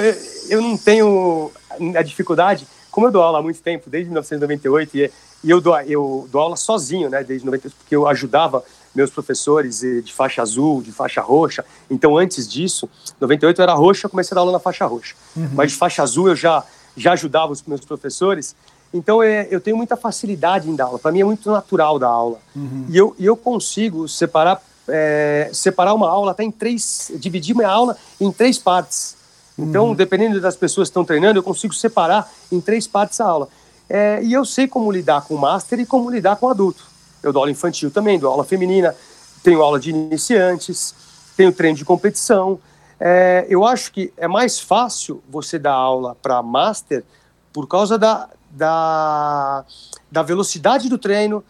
eu 0.49 0.62
não 0.62 0.77
tenho 0.77 1.51
a 1.97 2.01
dificuldade, 2.01 2.67
como 2.89 3.08
eu 3.08 3.12
dou 3.12 3.23
aula 3.23 3.39
há 3.39 3.41
muito 3.41 3.62
tempo, 3.62 3.89
desde 3.89 4.10
1998, 4.10 4.97
e, 4.97 5.12
e 5.43 5.49
eu, 5.49 5.60
dou, 5.60 5.80
eu 5.82 6.27
dou 6.32 6.41
aula 6.41 6.56
sozinho, 6.56 7.10
né, 7.10 7.23
desde 7.23 7.45
98, 7.45 7.75
porque 7.75 7.95
eu 7.95 8.08
ajudava 8.08 8.63
meus 8.93 9.10
professores 9.10 9.82
de 9.82 10.13
faixa 10.13 10.41
azul, 10.41 10.82
de 10.82 10.91
faixa 10.91 11.21
roxa. 11.21 11.65
Então, 11.89 12.17
antes 12.17 12.47
disso, 12.47 12.89
98 13.19 13.60
eu 13.60 13.63
era 13.63 13.73
roxa, 13.73 14.10
comecei 14.10 14.34
a 14.34 14.36
dar 14.36 14.41
aula 14.41 14.51
na 14.51 14.60
faixa 14.60 14.86
roxa. 14.86 15.15
Uhum. 15.36 15.49
Mas 15.54 15.71
de 15.71 15.77
faixa 15.77 16.04
azul 16.04 16.30
eu 16.30 16.36
já, 16.36 16.63
já 16.95 17.13
ajudava 17.13 17.51
os 17.51 17.63
meus 17.63 17.82
professores. 17.82 18.56
Então, 18.93 19.23
é, 19.23 19.47
eu 19.49 19.62
tenho 19.62 19.77
muita 19.77 19.95
facilidade 19.95 20.69
em 20.69 20.75
dar 20.75 20.86
aula. 20.86 20.99
Para 20.99 21.12
mim 21.12 21.21
é 21.21 21.23
muito 21.23 21.49
natural 21.49 21.97
dar 21.97 22.10
aula. 22.10 22.39
Uhum. 22.56 22.86
E, 22.89 22.97
eu, 22.97 23.15
e 23.17 23.25
eu 23.25 23.38
consigo 23.38 24.08
separar, 24.08 24.62
é, 24.88 25.49
separar 25.54 25.93
uma 25.93 26.10
aula 26.10 26.32
até 26.32 26.43
em 26.43 26.51
três, 26.51 27.12
dividir 27.15 27.56
minha 27.56 27.69
aula 27.69 27.97
em 28.19 28.32
três 28.32 28.58
partes. 28.58 29.15
Então, 29.58 29.89
uhum. 29.89 29.95
dependendo 29.95 30.41
das 30.41 30.56
pessoas 30.56 30.88
que 30.88 30.91
estão 30.91 31.06
treinando, 31.06 31.39
eu 31.39 31.43
consigo 31.43 31.73
separar 31.73 32.30
em 32.51 32.60
três 32.60 32.88
partes 32.88 33.21
a 33.21 33.25
aula. 33.25 33.47
É, 33.89 34.21
e 34.23 34.34
eu 34.34 34.45
sei 34.45 34.67
como 34.67 34.91
lidar 34.91 35.21
com 35.21 35.36
o 35.36 35.38
master 35.38 35.80
e 35.80 35.86
como 35.86 36.10
lidar 36.10 36.38
com 36.38 36.45
o 36.45 36.49
adulto. 36.49 36.90
Eu 37.23 37.31
dou 37.31 37.41
aula 37.41 37.51
infantil 37.51 37.91
também, 37.91 38.19
dou 38.19 38.31
aula 38.31 38.43
feminina, 38.43 38.95
tenho 39.43 39.62
aula 39.62 39.79
de 39.79 39.89
iniciantes, 39.89 40.93
tenho 41.36 41.51
treino 41.51 41.77
de 41.77 41.86
competição. 41.86 42.60
É, 42.99 43.45
eu 43.49 43.65
acho 43.65 43.91
que 43.91 44.13
é 44.17 44.27
mais 44.27 44.60
fácil 44.60 45.21
você 45.29 45.57
dar 45.57 45.73
aula 45.73 46.15
para 46.21 46.41
master 46.41 47.03
por 47.51 47.67
causa 47.67 47.97
da, 47.97 48.29
da, 48.49 49.65
da 50.12 50.23
velocidade 50.23 50.89
do 50.89 50.97
treino, 50.97 51.43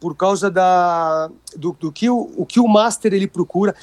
por 0.00 0.14
causa 0.14 0.50
da, 0.50 1.30
do, 1.56 1.76
do 1.78 1.90
que 1.90 2.10
o, 2.10 2.30
o 2.36 2.44
que 2.44 2.60
o 2.60 2.68
master 2.68 3.12
ele 3.12 3.26
procura. 3.26 3.74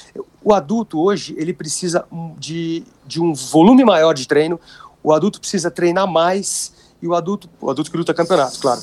O 0.44 0.54
adulto 0.54 1.00
hoje 1.00 1.36
ele 1.38 1.54
precisa 1.54 2.06
de, 2.38 2.84
de 3.06 3.22
um 3.22 3.34
volume 3.34 3.84
maior 3.84 4.14
de 4.14 4.28
treino, 4.28 4.60
o 5.04 5.12
adulto 5.14 5.40
precisa 5.40 5.72
treinar 5.72 6.08
mais 6.08 6.74
e 7.02 7.08
o 7.08 7.16
adulto, 7.16 7.50
o 7.60 7.70
adulto 7.70 7.90
que 7.90 7.98
luta 7.98 8.14
campeonato, 8.14 8.60
claro 8.60 8.80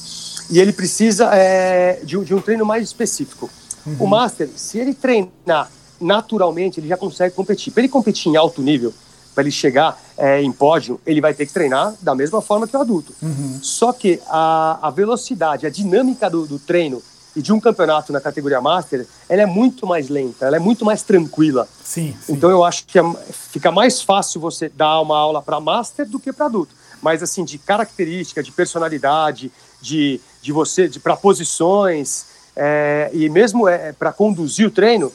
e 0.51 0.59
ele 0.59 0.73
precisa 0.73 1.35
é, 1.35 2.01
de, 2.03 2.23
de, 2.25 2.35
um 2.35 2.41
treino 2.41 2.65
mais 2.65 2.85
específico. 2.85 3.51
Uhum. 3.87 3.97
O 4.01 4.07
Master, 4.07 4.49
se 4.57 4.79
ele 4.79 4.95
treinar 4.95 5.71
naturalmente, 6.01 6.81
ele 6.81 6.89
já 6.89 6.97
consegue 6.97 7.35
competir. 7.35 7.73
Para 7.73 7.83
ele 7.83 7.89
competir 7.89 8.31
em 8.33 8.37
alto 8.37 8.63
nível, 8.63 8.95
para 9.35 9.43
ele 9.43 9.51
chegar 9.51 10.01
é, 10.17 10.43
em 10.43 10.51
pódio, 10.51 11.01
ele 11.07 11.21
vai 11.21 11.35
ter 11.35 11.47
que 11.47 11.53
treinar 11.53 11.95
da 12.01 12.15
mesma 12.15 12.41
forma 12.41 12.67
que 12.67 12.77
o 12.77 12.81
adulto. 12.81 13.15
Uhum. 13.23 13.59
Só 13.63 13.93
que 13.93 14.21
a, 14.27 14.79
a 14.83 14.91
velocidade, 14.91 15.67
a 15.67 15.71
dinâmica 15.71 16.29
do, 16.29 16.47
do 16.47 16.59
treino 16.59 17.03
e 17.37 17.43
de 17.43 17.53
um 17.53 17.61
campeonato 17.61 18.13
na 18.13 18.21
categoria 18.21 18.61
Master, 18.61 19.07
ela 19.29 19.43
é 19.43 19.47
muito 19.47 19.87
mais 19.87 20.09
lenta, 20.09 20.47
ela 20.47 20.57
é 20.57 20.59
muito 20.59 20.85
mais 20.85 21.03
tranquila. 21.03 21.69
Sim. 21.85 22.17
sim. 22.21 22.33
Então 22.33 22.51
eu 22.51 22.65
acho 22.65 22.85
que 22.87 22.99
é, 22.99 23.03
fica 23.31 23.71
mais 23.71 24.03
fácil 24.03 24.41
você 24.41 24.69
dar 24.69 25.01
uma 25.01 25.17
aula 25.17 25.41
para 25.41 25.61
Master 25.61 26.09
do 26.09 26.19
que 26.19 26.33
para 26.33 26.47
adulto. 26.47 26.75
Mas 27.01 27.23
assim, 27.23 27.45
de 27.45 27.59
característica, 27.59 28.43
de 28.43 28.51
personalidade, 28.51 29.53
de, 29.81 30.21
de 30.43 30.53
você, 30.53 30.89
de 30.89 31.01
para 31.01 31.17
posições 31.17 32.27
é, 32.57 33.11
e 33.13 33.29
mesmo 33.29 33.69
é, 33.69 33.93
para 33.93 34.13
conduzir 34.13 34.67
o 34.67 34.71
treino, 34.71 35.13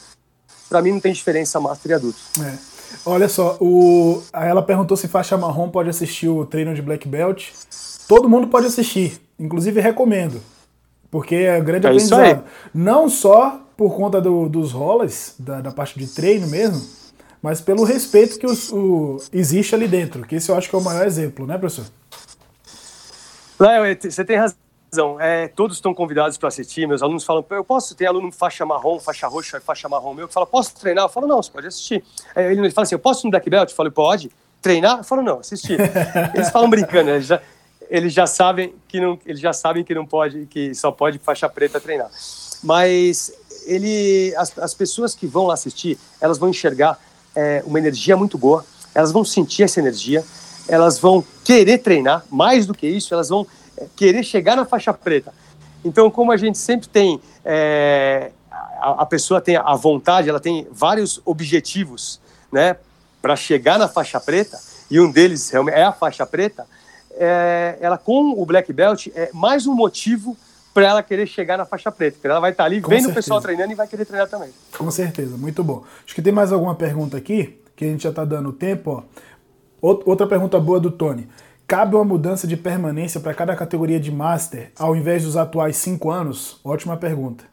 para 0.68 0.80
mim 0.80 0.92
não 0.92 1.00
tem 1.00 1.12
diferença 1.12 1.60
Master 1.60 1.92
e 1.92 1.94
adulto. 1.94 2.18
É. 2.40 2.74
Olha 3.04 3.28
só, 3.28 3.56
o... 3.60 4.22
ela 4.32 4.62
perguntou 4.62 4.96
se 4.96 5.08
faixa 5.08 5.36
marrom 5.36 5.68
pode 5.68 5.90
assistir 5.90 6.28
o 6.28 6.46
treino 6.46 6.74
de 6.74 6.80
Black 6.80 7.06
Belt. 7.06 7.48
Todo 8.08 8.28
mundo 8.28 8.48
pode 8.48 8.66
assistir, 8.66 9.20
inclusive 9.38 9.80
recomendo. 9.80 10.40
Porque 11.10 11.34
é 11.34 11.60
grande 11.60 11.86
é 11.86 11.90
aprendizado. 11.90 12.44
Não 12.72 13.08
só 13.08 13.60
por 13.76 13.94
conta 13.94 14.20
do, 14.20 14.48
dos 14.48 14.72
rolas, 14.72 15.34
da, 15.38 15.60
da, 15.60 15.70
parte 15.70 15.98
de 15.98 16.06
treino 16.06 16.46
mesmo, 16.46 16.80
mas 17.42 17.60
pelo 17.60 17.84
respeito 17.84 18.38
que 18.38 18.46
os, 18.46 18.72
o, 18.72 19.20
existe 19.32 19.74
ali 19.74 19.86
dentro, 19.86 20.22
que 20.22 20.36
esse 20.36 20.48
eu 20.48 20.56
acho 20.56 20.70
que 20.70 20.74
é 20.74 20.78
o 20.78 20.82
maior 20.82 21.06
exemplo, 21.06 21.46
né, 21.46 21.58
professor? 21.58 21.86
Léo, 23.58 23.96
você 24.00 24.24
tem 24.24 24.36
razão. 24.36 25.20
É, 25.20 25.48
todos 25.48 25.76
estão 25.76 25.92
convidados 25.92 26.38
para 26.38 26.48
assistir. 26.48 26.86
Meus 26.86 27.02
alunos 27.02 27.24
falam, 27.24 27.44
eu 27.50 27.64
posso 27.64 27.94
ter 27.94 28.06
aluno 28.06 28.30
faixa 28.30 28.64
marrom, 28.64 28.98
faixa 29.00 29.26
roxa, 29.26 29.60
faixa 29.60 29.88
marrom 29.88 30.14
meu, 30.14 30.28
que 30.28 30.34
fala, 30.34 30.46
posso 30.46 30.74
treinar? 30.76 31.04
Eu 31.04 31.08
falo, 31.08 31.26
não, 31.26 31.42
você 31.42 31.50
pode 31.50 31.66
assistir. 31.66 32.04
Aí 32.34 32.46
ele 32.46 32.70
fala 32.70 32.84
assim, 32.84 32.94
eu 32.94 33.00
posso 33.00 33.26
no 33.26 33.30
black 33.30 33.48
belt? 33.48 33.70
Eu 33.70 33.76
falo, 33.76 33.90
pode. 33.90 34.30
Treinar? 34.62 34.98
Eu 34.98 35.04
falo, 35.04 35.22
não, 35.22 35.40
assistir. 35.40 35.78
Eles 36.34 36.50
falam 36.50 36.70
brincando, 36.70 37.10
eles 37.10 37.26
já, 37.26 37.40
eles 37.90 38.12
já 38.12 38.26
sabem 38.26 38.74
que 38.88 39.00
não, 39.00 39.18
eles 39.26 39.40
já 39.40 39.52
sabem 39.52 39.84
que 39.84 39.94
não 39.94 40.06
pode, 40.06 40.46
que 40.46 40.74
só 40.74 40.90
pode 40.90 41.18
faixa 41.18 41.48
preta 41.48 41.80
treinar. 41.80 42.10
Mas 42.62 43.32
ele, 43.66 44.34
as, 44.36 44.56
as 44.58 44.74
pessoas 44.74 45.14
que 45.14 45.26
vão 45.26 45.46
lá 45.46 45.54
assistir, 45.54 45.98
elas 46.20 46.38
vão 46.38 46.48
enxergar 46.48 46.98
é, 47.34 47.62
uma 47.66 47.78
energia 47.78 48.16
muito 48.16 48.38
boa, 48.38 48.64
elas 48.94 49.12
vão 49.12 49.24
sentir 49.24 49.64
essa 49.64 49.80
energia, 49.80 50.24
elas 50.68 50.98
vão 50.98 51.24
querer 51.44 51.78
treinar, 51.78 52.24
mais 52.30 52.66
do 52.66 52.74
que 52.74 52.86
isso, 52.86 53.12
elas 53.14 53.28
vão 53.28 53.46
é, 53.76 53.86
querer 53.96 54.22
chegar 54.22 54.56
na 54.56 54.64
faixa 54.64 54.92
preta. 54.92 55.32
Então, 55.84 56.10
como 56.10 56.32
a 56.32 56.36
gente 56.36 56.56
sempre 56.58 56.88
tem, 56.88 57.20
é, 57.44 58.30
a, 58.50 59.02
a, 59.02 59.06
pessoa 59.06 59.40
tem 59.40 59.56
a 59.56 59.74
vontade, 59.74 60.28
ela 60.28 60.40
tem 60.40 60.66
vários 60.70 61.20
objetivos, 61.24 62.20
né, 62.50 62.76
para 63.20 63.36
chegar 63.36 63.78
na 63.78 63.88
faixa 63.88 64.20
preta, 64.20 64.58
e 64.90 65.00
um 65.00 65.10
deles 65.10 65.52
é 65.52 65.82
a 65.82 65.92
faixa 65.92 66.26
preta, 66.26 66.66
é, 67.16 67.76
ela 67.80 67.96
com 67.96 68.30
o 68.40 68.44
black 68.44 68.72
belt 68.72 69.08
é 69.14 69.30
mais 69.32 69.66
um 69.66 69.74
motivo 69.74 70.36
para 70.72 70.88
ela 70.88 71.02
querer 71.02 71.26
chegar 71.26 71.56
na 71.56 71.64
faixa 71.64 71.90
preta. 71.92 72.16
Porque 72.16 72.26
ela 72.26 72.40
vai 72.40 72.50
estar 72.50 72.64
tá 72.64 72.66
ali 72.66 72.80
com 72.80 72.88
vendo 72.88 73.04
certeza. 73.04 73.12
o 73.12 73.22
pessoal 73.22 73.40
treinando 73.40 73.72
e 73.72 73.74
vai 73.76 73.86
querer 73.86 74.04
treinar 74.04 74.28
também. 74.28 74.50
Com 74.76 74.90
certeza, 74.90 75.36
muito 75.36 75.62
bom. 75.62 75.84
Acho 76.04 76.14
que 76.14 76.20
tem 76.20 76.32
mais 76.32 76.52
alguma 76.52 76.74
pergunta 76.74 77.16
aqui, 77.16 77.60
que 77.76 77.84
a 77.84 77.88
gente 77.88 78.02
já 78.02 78.10
está 78.10 78.24
dando 78.24 78.52
tempo. 78.52 78.90
Ó. 78.90 79.02
Outra 79.86 80.26
pergunta 80.26 80.58
boa 80.58 80.80
do 80.80 80.90
Tony. 80.90 81.28
Cabe 81.66 81.94
uma 81.94 82.06
mudança 82.06 82.46
de 82.46 82.56
permanência 82.56 83.20
para 83.20 83.34
cada 83.34 83.54
categoria 83.54 84.00
de 84.00 84.10
Master, 84.10 84.72
ao 84.78 84.96
invés 84.96 85.24
dos 85.24 85.36
atuais 85.36 85.76
cinco 85.76 86.10
anos? 86.10 86.58
Ótima 86.64 86.96
pergunta. 86.96 87.44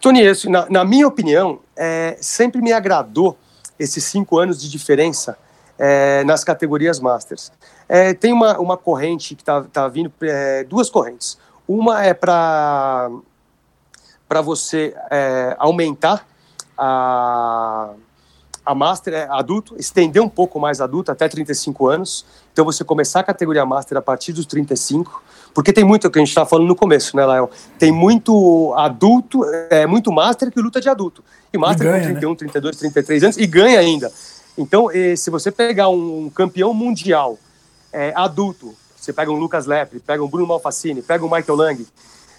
Tony, 0.00 0.22
na, 0.48 0.68
na 0.68 0.84
minha 0.84 1.06
opinião, 1.06 1.60
é, 1.76 2.16
sempre 2.20 2.60
me 2.60 2.72
agradou 2.72 3.38
esses 3.78 4.02
cinco 4.02 4.40
anos 4.40 4.60
de 4.60 4.68
diferença 4.68 5.38
é, 5.78 6.24
nas 6.24 6.42
categorias 6.42 6.98
Masters. 6.98 7.52
É, 7.88 8.12
tem 8.12 8.32
uma, 8.32 8.58
uma 8.58 8.76
corrente 8.76 9.36
que 9.36 9.42
está 9.42 9.62
tá 9.62 9.86
vindo, 9.86 10.12
é, 10.20 10.64
duas 10.64 10.90
correntes. 10.90 11.38
Uma 11.68 12.04
é 12.04 12.12
para 12.12 13.08
você 14.42 14.96
é, 15.12 15.54
aumentar 15.60 16.26
a, 16.76 17.94
a 18.66 18.74
Master 18.74 19.14
é, 19.14 19.28
adulto, 19.30 19.76
estender 19.78 20.20
um 20.20 20.28
pouco 20.28 20.58
mais 20.58 20.80
adulto, 20.80 21.12
até 21.12 21.28
35 21.28 21.86
anos. 21.86 22.26
Então 22.52 22.64
você 22.64 22.82
começar 22.82 23.20
a 23.20 23.22
categoria 23.22 23.64
Master 23.64 23.96
a 23.96 24.02
partir 24.02 24.32
dos 24.32 24.44
35, 24.44 25.22
porque 25.54 25.72
tem 25.72 25.84
muito, 25.84 26.10
que 26.10 26.18
a 26.18 26.20
gente 26.20 26.30
estava 26.30 26.48
falando 26.50 26.66
no 26.66 26.74
começo, 26.74 27.16
né, 27.16 27.24
Léo? 27.24 27.48
Tem 27.78 27.92
muito 27.92 28.74
adulto, 28.76 29.44
é 29.70 29.86
muito 29.86 30.10
Master 30.10 30.50
que 30.50 30.60
luta 30.60 30.80
de 30.80 30.88
adulto. 30.88 31.22
E 31.52 31.56
Master 31.56 31.86
e 31.86 31.90
ganha, 31.90 32.00
com 32.00 32.06
31, 32.06 32.30
né? 32.30 32.36
32, 32.36 32.76
33 32.76 33.22
anos 33.22 33.36
e 33.36 33.46
ganha 33.46 33.78
ainda. 33.78 34.12
Então, 34.58 34.88
se 35.16 35.30
você 35.30 35.52
pegar 35.52 35.88
um 35.88 36.28
campeão 36.30 36.74
mundial 36.74 37.38
é, 37.92 38.12
adulto, 38.16 38.74
você 38.96 39.12
pega 39.12 39.30
um 39.30 39.36
Lucas 39.36 39.66
Lepre, 39.66 40.00
pega 40.00 40.24
um 40.24 40.28
Bruno 40.28 40.48
Malfacini, 40.48 41.02
pega 41.02 41.24
um 41.24 41.30
Michael 41.30 41.56
Lang, 41.56 41.86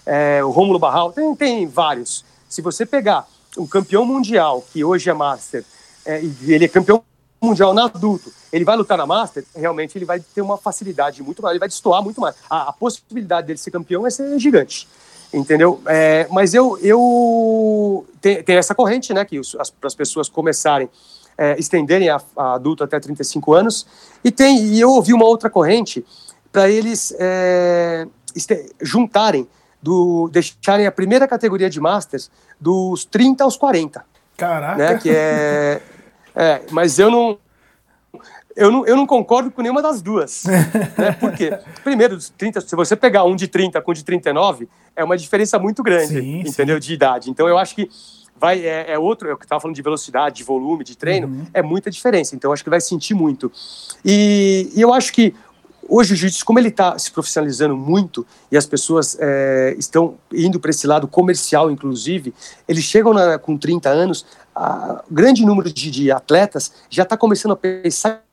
é, 0.05 0.43
o 0.43 0.49
Rômulo 0.49 0.77
Barral, 0.77 1.13
tem, 1.13 1.33
tem 1.35 1.67
vários. 1.67 2.25
Se 2.49 2.61
você 2.61 2.85
pegar 2.85 3.25
um 3.57 3.65
campeão 3.65 4.05
mundial, 4.05 4.63
que 4.73 4.83
hoje 4.83 5.09
é 5.09 5.13
Master, 5.13 5.63
é, 6.07 6.23
e 6.23 6.53
ele 6.53 6.65
é 6.65 6.67
campeão 6.67 7.03
mundial 7.39 7.73
na 7.73 7.85
adulto, 7.85 8.31
ele 8.51 8.65
vai 8.65 8.75
lutar 8.75 8.97
na 8.97 9.05
Master, 9.05 9.43
realmente 9.55 9.95
ele 9.95 10.05
vai 10.05 10.19
ter 10.19 10.41
uma 10.41 10.57
facilidade 10.57 11.21
muito 11.21 11.41
maior, 11.41 11.51
ele 11.51 11.59
vai 11.59 11.67
destoar 11.67 12.01
muito 12.01 12.19
mais. 12.19 12.35
A, 12.49 12.69
a 12.69 12.73
possibilidade 12.73 13.45
dele 13.45 13.59
ser 13.59 13.69
campeão 13.69 14.07
é 14.07 14.09
ser 14.09 14.39
gigante, 14.39 14.87
entendeu? 15.31 15.79
É, 15.85 16.27
mas 16.31 16.53
eu, 16.53 16.79
eu 16.79 18.07
tem, 18.19 18.41
tem, 18.41 18.55
essa 18.55 18.73
corrente, 18.73 19.13
né, 19.13 19.23
que 19.23 19.39
para 19.79 19.87
as 19.87 19.93
pessoas 19.93 20.27
começarem 20.27 20.89
é, 21.37 21.55
estenderem 21.59 22.09
a, 22.09 22.19
a, 22.35 22.55
adulto 22.55 22.83
até 22.83 22.99
35 22.99 23.53
anos. 23.53 23.85
E, 24.23 24.31
tem, 24.31 24.57
e 24.65 24.79
eu 24.79 24.89
ouvi 24.89 25.13
uma 25.13 25.25
outra 25.25 25.49
corrente 25.49 26.03
para 26.51 26.69
eles 26.69 27.13
é, 27.19 28.07
este, 28.35 28.73
juntarem, 28.81 29.47
do, 29.81 30.27
deixarem 30.29 30.87
a 30.87 30.91
primeira 30.91 31.27
categoria 31.27 31.69
de 31.69 31.79
Masters 31.79 32.31
dos 32.59 33.05
30 33.05 33.43
aos 33.43 33.55
40. 33.55 34.03
Caraca! 34.35 34.75
Né, 34.75 34.97
que 34.97 35.09
é, 35.11 35.81
é, 36.37 36.61
mas 36.71 36.99
eu 36.99 37.09
não, 37.09 37.39
eu 38.55 38.71
não, 38.71 38.85
eu 38.85 38.95
não 38.95 39.07
concordo 39.07 39.49
com 39.49 39.61
nenhuma 39.61 39.81
das 39.81 40.01
duas. 40.01 40.43
né? 40.97 41.11
Por 41.19 41.33
quê? 41.33 41.57
Primeiro, 41.83 42.17
30, 42.37 42.61
se 42.61 42.75
você 42.75 42.95
pegar 42.95 43.23
um 43.23 43.35
de 43.35 43.47
30 43.47 43.81
com 43.81 43.91
um 43.91 43.93
de 43.93 44.05
39, 44.05 44.69
é 44.95 45.03
uma 45.03 45.17
diferença 45.17 45.57
muito 45.57 45.81
grande, 45.81 46.19
sim, 46.19 46.41
entendeu? 46.41 46.75
Sim. 46.75 46.87
De 46.87 46.93
idade. 46.93 47.29
Então 47.29 47.47
eu 47.47 47.57
acho 47.57 47.73
que 47.73 47.89
vai 48.39 48.65
é, 48.65 48.91
é 48.91 48.99
outro, 48.99 49.27
eu 49.27 49.35
estava 49.35 49.59
falando 49.59 49.75
de 49.75 49.81
velocidade, 49.81 50.37
de 50.37 50.43
volume, 50.43 50.83
de 50.83 50.95
treino, 50.95 51.27
uhum. 51.27 51.47
é 51.53 51.61
muita 51.61 51.89
diferença. 51.89 52.35
Então, 52.35 52.51
acho 52.51 52.63
que 52.63 52.69
vai 52.69 52.79
sentir 52.79 53.13
muito. 53.13 53.51
E, 54.05 54.71
e 54.75 54.81
eu 54.81 54.93
acho 54.93 55.11
que 55.11 55.33
hoje 55.89 56.13
o 56.13 56.15
jiu-jitsu, 56.15 56.45
como 56.45 56.59
ele 56.59 56.67
está 56.67 56.97
se 56.99 57.11
profissionalizando 57.11 57.75
muito 57.75 58.25
e 58.51 58.57
as 58.57 58.65
pessoas 58.65 59.17
é, 59.19 59.75
estão 59.77 60.15
indo 60.31 60.59
para 60.59 60.69
esse 60.69 60.85
lado 60.85 61.07
comercial, 61.07 61.71
inclusive, 61.71 62.33
eles 62.67 62.83
chegam 62.83 63.13
na, 63.13 63.39
com 63.39 63.57
30 63.57 63.89
anos, 63.89 64.25
a 64.57 65.03
grande 65.09 65.45
número 65.45 65.71
de, 65.71 65.91
de 65.91 66.11
atletas 66.11 66.73
já 66.89 67.03
está 67.03 67.15
começando 67.15 67.51
a 67.51 67.55
pensar 67.55 68.23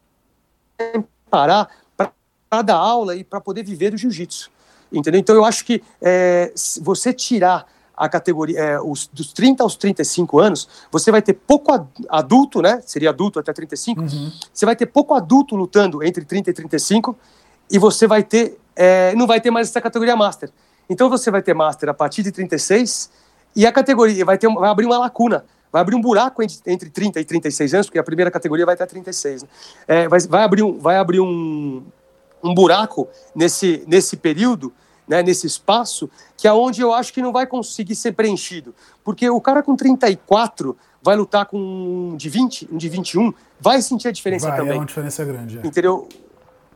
em 0.95 1.05
parar 1.31 1.69
para 1.97 2.63
dar 2.63 2.77
aula 2.77 3.15
e 3.15 3.23
para 3.23 3.41
poder 3.41 3.63
viver 3.63 3.91
do 3.91 3.99
jiu-jitsu. 3.99 4.51
Entendeu? 4.91 5.21
Então, 5.21 5.35
eu 5.35 5.45
acho 5.45 5.65
que 5.65 5.83
é, 6.01 6.53
você 6.81 7.13
tirar 7.13 7.67
a 7.97 8.09
categoria, 8.09 8.59
é, 8.59 8.81
os, 8.81 9.07
dos 9.13 9.33
30 9.33 9.63
aos 9.63 9.77
35 9.77 10.39
anos, 10.39 10.69
você 10.91 11.11
vai 11.11 11.21
ter 11.21 11.35
pouco 11.35 11.71
adulto, 12.09 12.63
né? 12.63 12.81
Seria 12.87 13.11
adulto 13.11 13.39
até 13.39 13.53
35. 13.53 14.01
Uhum. 14.01 14.33
Você 14.53 14.65
vai 14.65 14.75
ter 14.75 14.87
pouco 14.87 15.15
adulto 15.15 15.55
lutando 15.55 16.03
entre 16.03 16.25
30 16.25 16.51
e 16.51 16.53
35 16.53 17.17
e 17.71 17.79
você 17.79 18.07
vai 18.07 18.23
ter, 18.23 18.59
é, 18.75 19.15
não 19.15 19.27
vai 19.27 19.41
ter 19.41 19.51
mais 19.51 19.69
essa 19.69 19.81
categoria 19.81 20.17
Master. 20.17 20.51
Então 20.89 21.09
você 21.09 21.31
vai 21.31 21.43
ter 21.43 21.55
Master 21.55 21.89
a 21.89 21.95
partir 21.95 22.23
de 22.23 22.33
36 22.33 23.11
e 23.55 23.67
a 23.67 23.73
categoria 23.73 24.25
vai, 24.25 24.39
ter, 24.39 24.49
vai 24.49 24.71
abrir 24.71 24.87
uma 24.87 24.99
lacuna, 24.99 25.45
vai 25.75 25.81
abrir 25.81 25.97
um 25.97 26.01
buraco 26.01 26.41
entre, 26.41 26.57
entre 26.69 26.89
30 26.89 27.19
e 27.19 27.25
36 27.25 27.75
anos, 27.75 27.87
porque 27.89 27.99
a 27.99 28.05
primeira 28.05 28.31
categoria 28.31 28.65
vai 28.65 28.77
até 28.77 28.87
36. 28.87 29.43
Né? 29.43 29.49
É, 29.89 30.09
vai, 30.09 30.21
vai 30.21 30.45
abrir, 30.45 30.63
um, 30.63 30.79
vai 30.79 30.97
abrir 30.99 31.19
um, 31.19 31.83
um 32.41 32.55
buraco 32.55 33.09
nesse, 33.35 33.83
nesse 33.85 34.17
período 34.17 34.73
né, 35.09 35.21
nesse 35.21 35.49
espaço, 35.49 36.09
que 36.37 36.47
é 36.47 36.53
onde 36.53 36.81
eu 36.81 36.95
acho 36.95 37.13
que 37.13 37.21
não 37.21 37.33
vai 37.33 37.45
conseguir 37.45 37.97
ser 37.97 38.13
preenchido. 38.13 38.73
Porque 39.03 39.29
o 39.29 39.41
cara 39.41 39.65
com 39.65 39.75
34 39.75 40.77
vai 41.03 41.17
lutar 41.17 41.45
com 41.47 41.59
um 41.59 42.17
de 42.17 42.29
20, 42.29 42.68
um 42.70 42.77
de 42.77 42.89
21, 42.89 43.35
vai 43.61 43.83
sentir 43.83 44.07
a 44.07 44.12
diferença 44.12 44.47
vai, 44.47 44.57
também. 44.57 44.75
É 44.75 44.79
uma 44.79 44.87
diferença 44.87 45.25
grande. 45.25 45.59
É. 45.59 45.66
Entendeu? 45.66 46.09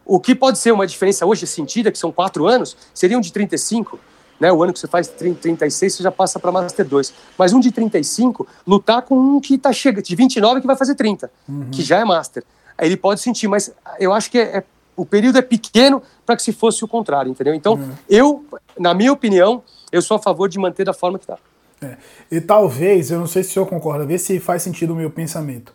O 0.04 0.18
que 0.18 0.34
pode 0.34 0.58
ser 0.58 0.72
uma 0.72 0.88
diferença 0.88 1.24
hoje 1.24 1.46
sentida, 1.46 1.92
que 1.92 1.98
são 1.98 2.10
quatro 2.10 2.48
anos, 2.48 2.76
seria 2.92 3.16
um 3.16 3.20
de 3.20 3.32
35, 3.32 3.96
né? 4.38 4.52
O 4.52 4.62
ano 4.62 4.72
que 4.72 4.78
você 4.78 4.86
faz 4.86 5.08
30, 5.08 5.40
36, 5.40 5.94
você 5.94 6.02
já 6.02 6.10
passa 6.10 6.38
para 6.38 6.52
Master 6.52 6.86
2. 6.86 7.12
Mas 7.36 7.52
um 7.52 7.60
de 7.60 7.72
35, 7.72 8.46
lutar 8.66 9.02
com 9.02 9.18
um 9.18 9.40
que 9.40 9.54
está 9.54 9.72
chegando, 9.72 10.04
de 10.04 10.14
29 10.14 10.60
que 10.60 10.66
vai 10.66 10.76
fazer 10.76 10.94
30, 10.94 11.30
uhum. 11.48 11.68
que 11.70 11.82
já 11.82 11.98
é 11.98 12.04
Master. 12.04 12.44
Aí 12.76 12.88
ele 12.88 12.96
pode 12.96 13.20
sentir, 13.20 13.48
mas 13.48 13.72
eu 13.98 14.12
acho 14.12 14.30
que 14.30 14.38
é, 14.38 14.58
é 14.58 14.64
o 14.96 15.06
período 15.06 15.38
é 15.38 15.42
pequeno 15.42 16.02
para 16.26 16.36
que 16.36 16.42
se 16.42 16.52
fosse 16.52 16.84
o 16.84 16.88
contrário, 16.88 17.30
entendeu? 17.30 17.54
Então, 17.54 17.74
uhum. 17.74 17.92
eu, 18.08 18.44
na 18.78 18.92
minha 18.92 19.12
opinião, 19.12 19.62
eu 19.92 20.02
sou 20.02 20.16
a 20.16 20.20
favor 20.20 20.48
de 20.48 20.58
manter 20.58 20.84
da 20.84 20.92
forma 20.92 21.18
que 21.18 21.24
está. 21.24 21.38
É. 21.80 21.96
E 22.30 22.40
talvez, 22.40 23.10
eu 23.10 23.20
não 23.20 23.26
sei 23.26 23.44
se 23.44 23.50
o 23.50 23.52
senhor 23.52 23.66
concorda, 23.66 24.04
ver 24.04 24.18
se 24.18 24.40
faz 24.40 24.62
sentido 24.62 24.92
o 24.92 24.96
meu 24.96 25.10
pensamento. 25.10 25.72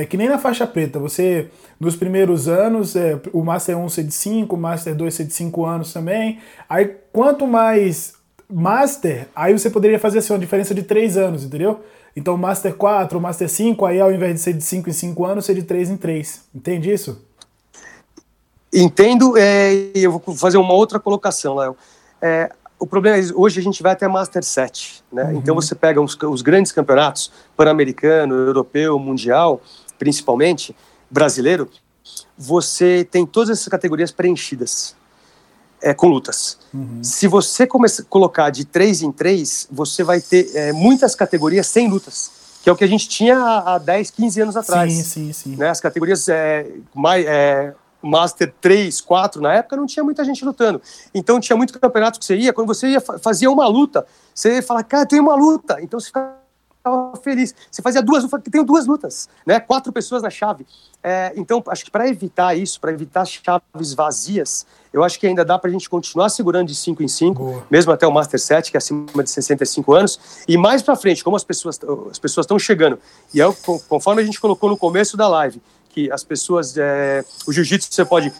É 0.00 0.06
que 0.06 0.16
nem 0.16 0.28
na 0.28 0.38
faixa 0.38 0.66
preta, 0.66 0.98
você, 0.98 1.48
nos 1.80 1.96
primeiros 1.96 2.46
anos, 2.46 2.94
é, 2.94 3.20
o 3.32 3.42
Master 3.42 3.76
1 3.76 3.88
ser 3.88 4.04
de 4.04 4.14
5, 4.14 4.54
o 4.54 4.58
Master 4.58 4.94
2 4.94 5.12
ser 5.12 5.24
de 5.24 5.34
5 5.34 5.64
anos 5.64 5.92
também. 5.92 6.38
Aí, 6.68 6.96
quanto 7.12 7.46
mais 7.46 8.14
Master, 8.48 9.28
aí 9.34 9.52
você 9.52 9.68
poderia 9.68 9.98
fazer 9.98 10.18
assim, 10.18 10.32
uma 10.32 10.38
diferença 10.38 10.74
de 10.74 10.82
3 10.82 11.16
anos, 11.16 11.44
entendeu? 11.44 11.80
Então, 12.14 12.36
Master 12.36 12.74
4, 12.74 13.18
o 13.18 13.20
Master 13.20 13.48
5, 13.48 13.84
aí 13.84 14.00
ao 14.00 14.12
invés 14.12 14.34
de 14.34 14.40
ser 14.40 14.52
de 14.52 14.62
5 14.62 14.88
em 14.88 14.92
5 14.92 15.24
anos, 15.24 15.44
ser 15.44 15.54
de 15.54 15.62
3 15.62 15.90
em 15.90 15.96
3. 15.96 16.42
Entende 16.54 16.92
isso? 16.92 17.20
Entendo, 18.72 19.36
é, 19.36 19.90
eu 19.94 20.12
vou 20.12 20.36
fazer 20.36 20.58
uma 20.58 20.74
outra 20.74 21.00
colocação, 21.00 21.56
Léo. 21.56 21.76
É, 22.20 22.50
o 22.78 22.86
problema 22.86 23.16
é 23.16 23.22
hoje 23.34 23.58
a 23.58 23.62
gente 23.62 23.82
vai 23.82 23.92
até 23.92 24.06
Master 24.06 24.42
7, 24.44 25.02
né? 25.12 25.24
Uhum. 25.24 25.38
Então 25.38 25.54
você 25.54 25.74
pega 25.74 26.00
os, 26.00 26.16
os 26.22 26.42
grandes 26.42 26.70
campeonatos, 26.70 27.32
pan-americano, 27.56 28.34
europeu, 28.34 28.98
mundial, 28.98 29.60
principalmente, 29.98 30.74
brasileiro, 31.10 31.68
você 32.36 33.06
tem 33.10 33.26
todas 33.26 33.50
essas 33.50 33.68
categorias 33.68 34.10
preenchidas 34.10 34.94
é, 35.82 35.94
com 35.94 36.08
lutas. 36.08 36.58
Uhum. 36.72 37.02
Se 37.02 37.26
você 37.26 37.66
começar 37.66 38.04
colocar 38.04 38.50
de 38.50 38.64
3 38.64 39.02
em 39.02 39.12
3, 39.12 39.68
você 39.70 40.02
vai 40.02 40.20
ter 40.20 40.50
é, 40.54 40.72
muitas 40.72 41.14
categorias 41.14 41.66
sem 41.66 41.88
lutas, 41.88 42.30
que 42.62 42.68
é 42.68 42.72
o 42.72 42.76
que 42.76 42.84
a 42.84 42.88
gente 42.88 43.08
tinha 43.08 43.36
há, 43.36 43.74
há 43.74 43.78
10, 43.78 44.10
15 44.10 44.40
anos 44.40 44.56
atrás. 44.56 44.92
Sim, 44.92 45.02
sim, 45.02 45.32
sim. 45.32 45.56
Né? 45.56 45.68
As 45.68 45.80
categorias 45.80 46.28
é, 46.28 46.66
mais, 46.94 47.24
é, 47.26 47.74
Master 48.02 48.52
3, 48.60 49.00
4 49.00 49.40
na 49.40 49.54
época, 49.54 49.76
não 49.76 49.86
tinha 49.86 50.04
muita 50.04 50.24
gente 50.24 50.44
lutando. 50.44 50.80
Então 51.14 51.40
tinha 51.40 51.56
muito 51.56 51.78
campeonato 51.78 52.18
que 52.18 52.24
você 52.24 52.36
ia, 52.36 52.52
quando 52.52 52.68
você 52.68 52.88
ia 52.88 53.00
fazia 53.00 53.50
uma 53.50 53.66
luta, 53.66 54.06
você 54.34 54.56
ia 54.56 54.62
falar, 54.62 54.82
cara, 54.84 55.06
tem 55.06 55.20
uma 55.20 55.34
luta. 55.34 55.78
Então 55.80 55.98
você 55.98 56.06
ficava 56.06 56.37
feliz. 57.22 57.54
Você 57.70 57.82
fazia 57.82 58.02
duas, 58.02 58.24
tenho 58.50 58.64
duas 58.64 58.86
lutas, 58.86 59.28
né? 59.46 59.60
Quatro 59.60 59.92
pessoas 59.92 60.22
na 60.22 60.30
chave. 60.30 60.66
É, 61.02 61.32
então, 61.36 61.62
acho 61.68 61.84
que 61.84 61.90
para 61.90 62.08
evitar 62.08 62.56
isso, 62.56 62.80
para 62.80 62.92
evitar 62.92 63.24
chaves 63.24 63.94
vazias, 63.94 64.66
eu 64.92 65.04
acho 65.04 65.18
que 65.18 65.26
ainda 65.26 65.44
dá 65.44 65.58
para 65.58 65.70
a 65.70 65.72
gente 65.72 65.88
continuar 65.88 66.28
segurando 66.28 66.68
de 66.68 66.74
5 66.74 67.02
em 67.02 67.08
5, 67.08 67.66
mesmo 67.70 67.92
até 67.92 68.06
o 68.06 68.12
Master 68.12 68.40
7, 68.40 68.70
que 68.70 68.76
é 68.76 68.78
acima 68.78 69.22
de 69.22 69.30
65 69.30 69.92
anos. 69.92 70.18
E 70.48 70.56
mais 70.56 70.82
para 70.82 70.96
frente, 70.96 71.22
como 71.22 71.36
as 71.36 71.44
pessoas 71.44 71.78
as 72.10 72.18
pessoas 72.18 72.44
estão 72.44 72.58
chegando, 72.58 72.98
e 73.32 73.40
é, 73.40 73.44
conforme 73.88 74.22
a 74.22 74.24
gente 74.24 74.40
colocou 74.40 74.68
no 74.68 74.76
começo 74.76 75.16
da 75.16 75.28
live, 75.28 75.62
que 75.88 76.10
as 76.10 76.24
pessoas. 76.24 76.76
É, 76.76 77.24
o 77.46 77.52
jiu-jitsu 77.52 77.92
você 77.92 78.04
pode 78.04 78.32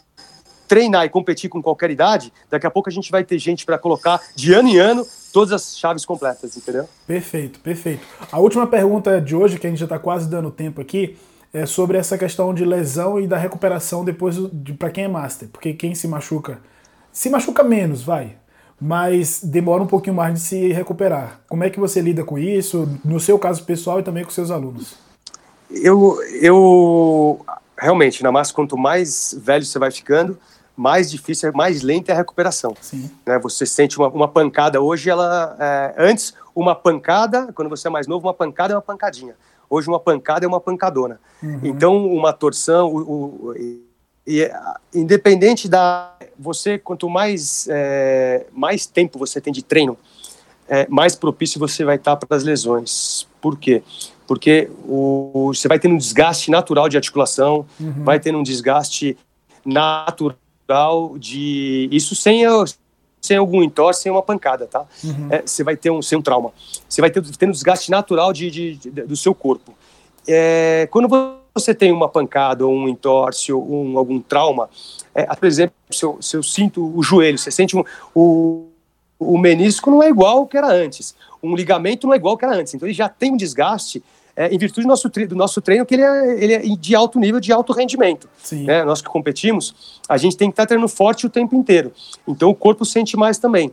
treinar 0.69 1.07
e 1.07 1.09
competir 1.09 1.49
com 1.51 1.63
qualquer 1.63 1.91
idade, 1.91 2.33
daqui 2.51 2.67
a 2.67 2.71
pouco 2.71 2.89
a 2.89 2.93
gente 2.93 3.11
vai 3.11 3.25
ter 3.25 3.39
gente 3.39 3.65
para 3.65 3.79
colocar 3.79 4.21
de 4.37 4.53
ano 4.53 4.69
em 4.69 4.79
ano 4.79 5.05
todas 5.33 5.53
as 5.53 5.79
chaves 5.79 6.05
completas, 6.05 6.57
entendeu? 6.57 6.89
Perfeito, 7.07 7.59
perfeito. 7.61 8.07
A 8.31 8.39
última 8.39 8.67
pergunta 8.67 9.21
de 9.21 9.35
hoje, 9.35 9.59
que 9.59 9.67
a 9.67 9.71
gente 9.71 9.79
já 9.79 9.87
está 9.87 9.99
quase 9.99 10.29
dando 10.29 10.51
tempo 10.51 10.81
aqui, 10.81 11.17
é 11.53 11.65
sobre 11.65 11.97
essa 11.97 12.19
questão 12.19 12.53
de 12.53 12.65
lesão 12.65 13.19
e 13.19 13.27
da 13.27 13.39
recuperação 13.39 14.05
depois 14.05 14.37
de 14.53 14.75
para 14.75 14.91
quem 14.91 15.05
é 15.05 15.09
master, 15.09 15.49
porque 15.49 15.73
quem 15.73 15.95
se 15.95 16.07
machuca 16.07 16.61
se 17.19 17.29
machuca 17.31 17.65
menos, 17.65 18.01
vai, 18.03 18.37
mas 18.81 19.41
demora 19.43 19.83
um 19.83 19.89
pouquinho 19.89 20.15
mais 20.15 20.35
de 20.35 20.41
se 20.41 20.73
recuperar. 20.73 21.41
Como 21.49 21.65
é 21.65 21.71
que 21.71 21.81
você 21.81 22.01
lida 22.01 22.23
com 22.23 22.39
isso, 22.39 22.89
no 23.05 23.19
seu 23.19 23.37
caso 23.39 23.65
pessoal 23.65 23.99
e 23.99 24.05
também 24.05 24.23
com 24.23 24.31
seus 24.31 24.53
alunos? 24.53 24.95
Eu, 25.69 26.23
eu 26.41 27.45
realmente, 27.77 28.23
na 28.23 28.31
massa, 28.31 28.55
quanto 28.55 28.79
mais 28.79 29.35
velho 29.37 29.65
você 29.65 29.81
vai 29.81 29.91
ficando, 29.91 30.39
mais 30.79 31.11
difícil, 31.11 31.51
mais 31.53 31.83
lenta 31.83 32.13
é 32.13 32.15
a 32.15 32.19
recuperação. 32.19 32.73
Sim. 32.81 33.11
Né? 33.27 33.37
Você 33.41 33.67
sente 33.67 33.99
uma, 33.99 34.07
uma 34.09 34.29
pancada 34.29 34.81
hoje, 34.81 35.11
ela 35.11 35.57
é, 35.59 35.95
antes 35.99 36.33
uma 36.55 36.73
pancada, 36.73 37.53
quando 37.53 37.69
você 37.69 37.89
é 37.89 37.91
mais 37.91 38.07
novo, 38.07 38.29
uma 38.29 38.35
pancada 38.35 38.73
é 38.75 38.77
uma 38.77 38.83
pancadinha. 38.83 39.35
Hoje 39.69 39.89
uma 39.89 39.99
pancada 39.99 40.47
é 40.47 40.49
uma 40.49 40.61
pancadona. 40.61 41.21
Uhum. 41.43 41.61
Então 41.65 42.07
uma 42.07 42.33
torção, 42.33 42.95
o, 42.95 43.49
o, 43.49 43.55
e, 44.25 44.49
independente 44.95 45.69
da 45.69 46.15
você, 46.39 46.79
quanto 46.79 47.11
mais 47.11 47.67
é, 47.69 48.47
mais 48.53 48.87
tempo 48.87 49.19
você 49.19 49.41
tem 49.41 49.53
de 49.53 49.65
treino, 49.65 49.99
é, 50.69 50.87
mais 50.89 51.17
propício 51.17 51.59
você 51.59 51.85
vai 51.85 51.97
estar 51.97 52.15
para 52.15 52.37
as 52.37 52.45
lesões. 52.45 53.27
Por 53.41 53.59
quê? 53.59 53.83
Porque 54.29 54.71
o, 54.87 55.53
você 55.53 55.67
vai 55.67 55.81
tendo 55.81 55.97
um 55.97 55.99
desgaste 55.99 56.53
natural 56.53 56.89
de 56.89 56.97
articulação, 56.97 57.67
uhum. 57.81 58.05
vai 58.05 58.21
tendo 58.21 58.39
um 58.39 58.45
desgaste 58.45 59.19
natural 59.65 60.39
de. 61.19 61.89
Isso 61.91 62.15
sem, 62.15 62.43
sem 63.21 63.37
algum 63.37 63.63
entorse, 63.63 64.03
sem 64.03 64.13
uma 64.13 64.23
pancada, 64.23 64.67
tá? 64.67 64.85
Uhum. 65.03 65.29
É, 65.31 65.43
você 65.45 65.65
vai 65.65 65.77
ter 65.77 65.91
um, 65.91 66.03
sem 66.03 66.19
um 66.19 66.23
trauma. 66.23 66.53
Você 66.89 67.01
vai 67.01 67.11
ter, 67.11 67.23
ter 67.23 67.47
um 67.47 67.51
desgaste 67.51 67.91
natural 67.91 68.33
de, 68.33 68.51
de, 68.51 68.77
de 68.77 68.91
do 68.91 69.17
seu 69.17 69.35
corpo. 69.35 69.75
É, 70.27 70.87
quando 70.91 71.09
você 71.55 71.75
tem 71.75 71.91
uma 71.91 72.09
pancada 72.09 72.67
ou 72.67 72.75
um 72.75 72.89
entorse 72.89 73.53
ou 73.53 73.85
um, 73.85 73.99
algum 73.99 74.21
trauma, 74.21 74.69
é, 75.15 75.25
por 75.25 75.47
exemplo, 75.47 75.75
se 75.91 76.05
eu, 76.05 76.19
se 76.21 76.37
eu, 76.37 76.43
sinto 76.43 76.97
o 76.97 77.03
joelho, 77.03 77.39
você 77.39 77.51
sente 77.51 77.77
um, 77.77 77.85
o, 78.15 78.67
o 79.19 79.39
menisco 79.39 79.91
não 79.91 80.03
é 80.03 80.09
igual 80.09 80.39
ao 80.39 80.47
que 80.47 80.57
era 80.57 80.69
antes, 80.69 81.15
um 81.43 81.57
ligamento 81.57 82.07
não 82.07 82.15
é 82.15 82.17
igual 82.17 82.33
ao 82.33 82.39
que 82.39 82.45
era 82.45 82.55
antes, 82.55 82.75
então 82.75 82.87
ele 82.87 82.95
já 82.95 83.09
tem 83.09 83.33
um 83.33 83.37
desgaste 83.37 84.03
é, 84.39 84.55
em 84.55 84.57
virtude 84.57 84.87
do 84.87 84.89
nosso, 84.89 85.09
do 85.09 85.35
nosso 85.35 85.61
treino, 85.61 85.85
que 85.85 85.97
ele 85.97 86.05
é, 86.05 86.45
ele 86.45 86.53
é 86.55 86.59
de 86.61 86.95
alto 86.95 87.19
nível, 87.19 87.41
de 87.41 87.53
alto 87.53 87.73
rendimento. 87.73 88.29
Né? 88.53 88.85
Nós 88.85 89.03
que 89.03 89.09
competimos, 89.09 89.99
a 90.09 90.17
gente 90.17 90.37
tem 90.37 90.49
que 90.49 90.53
estar 90.53 90.63
tá 90.63 90.69
treinando 90.69 90.89
forte 90.89 91.27
o 91.27 91.29
tempo 91.29 91.57
inteiro, 91.57 91.93
então 92.27 92.49
o 92.49 92.55
corpo 92.55 92.85
sente 92.85 93.17
mais 93.17 93.37
também. 93.37 93.73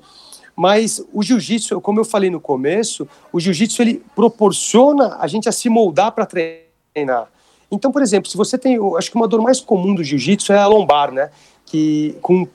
Mas 0.56 1.06
o 1.14 1.22
jiu-jitsu, 1.22 1.80
como 1.82 2.00
eu 2.00 2.06
falei 2.06 2.32
no 2.32 2.40
começo, 2.40 3.08
o 3.32 3.40
jiu-jitsu 3.40 3.80
ele 3.84 4.04
proporciona 4.16 5.18
a 5.20 5.28
gente 5.28 5.48
a 5.48 5.52
se 5.52 5.70
moldar 5.70 6.12
para 6.14 6.26
treinar. 6.26 7.28
Então, 7.70 7.92
por 7.92 8.02
exemplo, 8.02 8.32
se 8.32 8.36
você 8.36 8.58
tem, 8.58 8.80
acho 8.98 9.12
que 9.12 9.18
uma 9.18 9.28
dor 9.28 9.44
mais 9.44 9.60
comum 9.62 9.94
do 9.94 10.04
jiu-jitsu 10.04 10.52
é 10.52 10.58
a 10.58 10.66
lombar, 10.66 11.12
né? 11.12 11.30
Que 11.66 12.18
com 12.24 12.48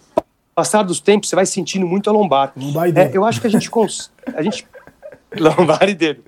passar 0.53 0.83
dos 0.83 0.99
tempos, 0.99 1.29
você 1.29 1.37
vai 1.37 1.47
sentindo 1.47 1.87
muito 1.87 2.11
a 2.11 2.13
lombar. 2.13 2.53
lombar 2.57 2.89
é, 2.89 3.11
eu 3.13 3.25
acho 3.25 3.41
que 3.41 3.47
a 3.47 3.51
gente. 3.51 3.71
Cons... 3.71 4.11
a 4.35 4.43
gente 4.43 4.67
lombar 5.39 5.89
e 5.89 5.95
dele. 5.95 6.25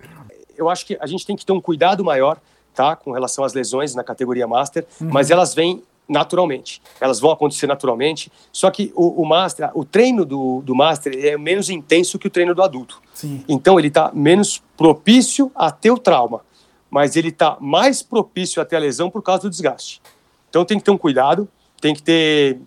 Eu 0.56 0.68
acho 0.68 0.86
que 0.86 0.96
a 1.00 1.06
gente 1.06 1.26
tem 1.26 1.36
que 1.36 1.44
ter 1.44 1.52
um 1.52 1.60
cuidado 1.60 2.04
maior, 2.04 2.38
tá? 2.74 2.96
Com 2.96 3.12
relação 3.12 3.44
às 3.44 3.52
lesões 3.52 3.94
na 3.94 4.04
categoria 4.04 4.46
Master, 4.46 4.86
uhum. 5.00 5.08
mas 5.10 5.30
elas 5.30 5.54
vêm 5.54 5.82
naturalmente. 6.08 6.82
Elas 7.00 7.20
vão 7.20 7.30
acontecer 7.30 7.66
naturalmente. 7.66 8.30
Só 8.52 8.70
que 8.70 8.92
o, 8.94 9.22
o 9.22 9.26
Master, 9.26 9.70
o 9.74 9.84
treino 9.84 10.24
do, 10.24 10.60
do 10.62 10.74
Master 10.74 11.14
é 11.14 11.36
menos 11.36 11.70
intenso 11.70 12.18
que 12.18 12.26
o 12.26 12.30
treino 12.30 12.54
do 12.54 12.62
adulto. 12.62 13.00
Sim. 13.14 13.44
Então 13.48 13.78
ele 13.78 13.88
está 13.88 14.10
menos 14.12 14.62
propício 14.76 15.50
a 15.54 15.70
ter 15.70 15.90
o 15.90 15.98
trauma, 15.98 16.42
mas 16.90 17.16
ele 17.16 17.28
está 17.28 17.56
mais 17.60 18.02
propício 18.02 18.60
a 18.60 18.64
ter 18.64 18.76
a 18.76 18.80
lesão 18.80 19.10
por 19.10 19.22
causa 19.22 19.42
do 19.42 19.50
desgaste. 19.50 20.02
Então 20.50 20.64
tem 20.64 20.78
que 20.78 20.84
ter 20.84 20.90
um 20.90 20.98
cuidado, 20.98 21.48
tem 21.80 21.94
que 21.94 22.02
ter 22.02 22.60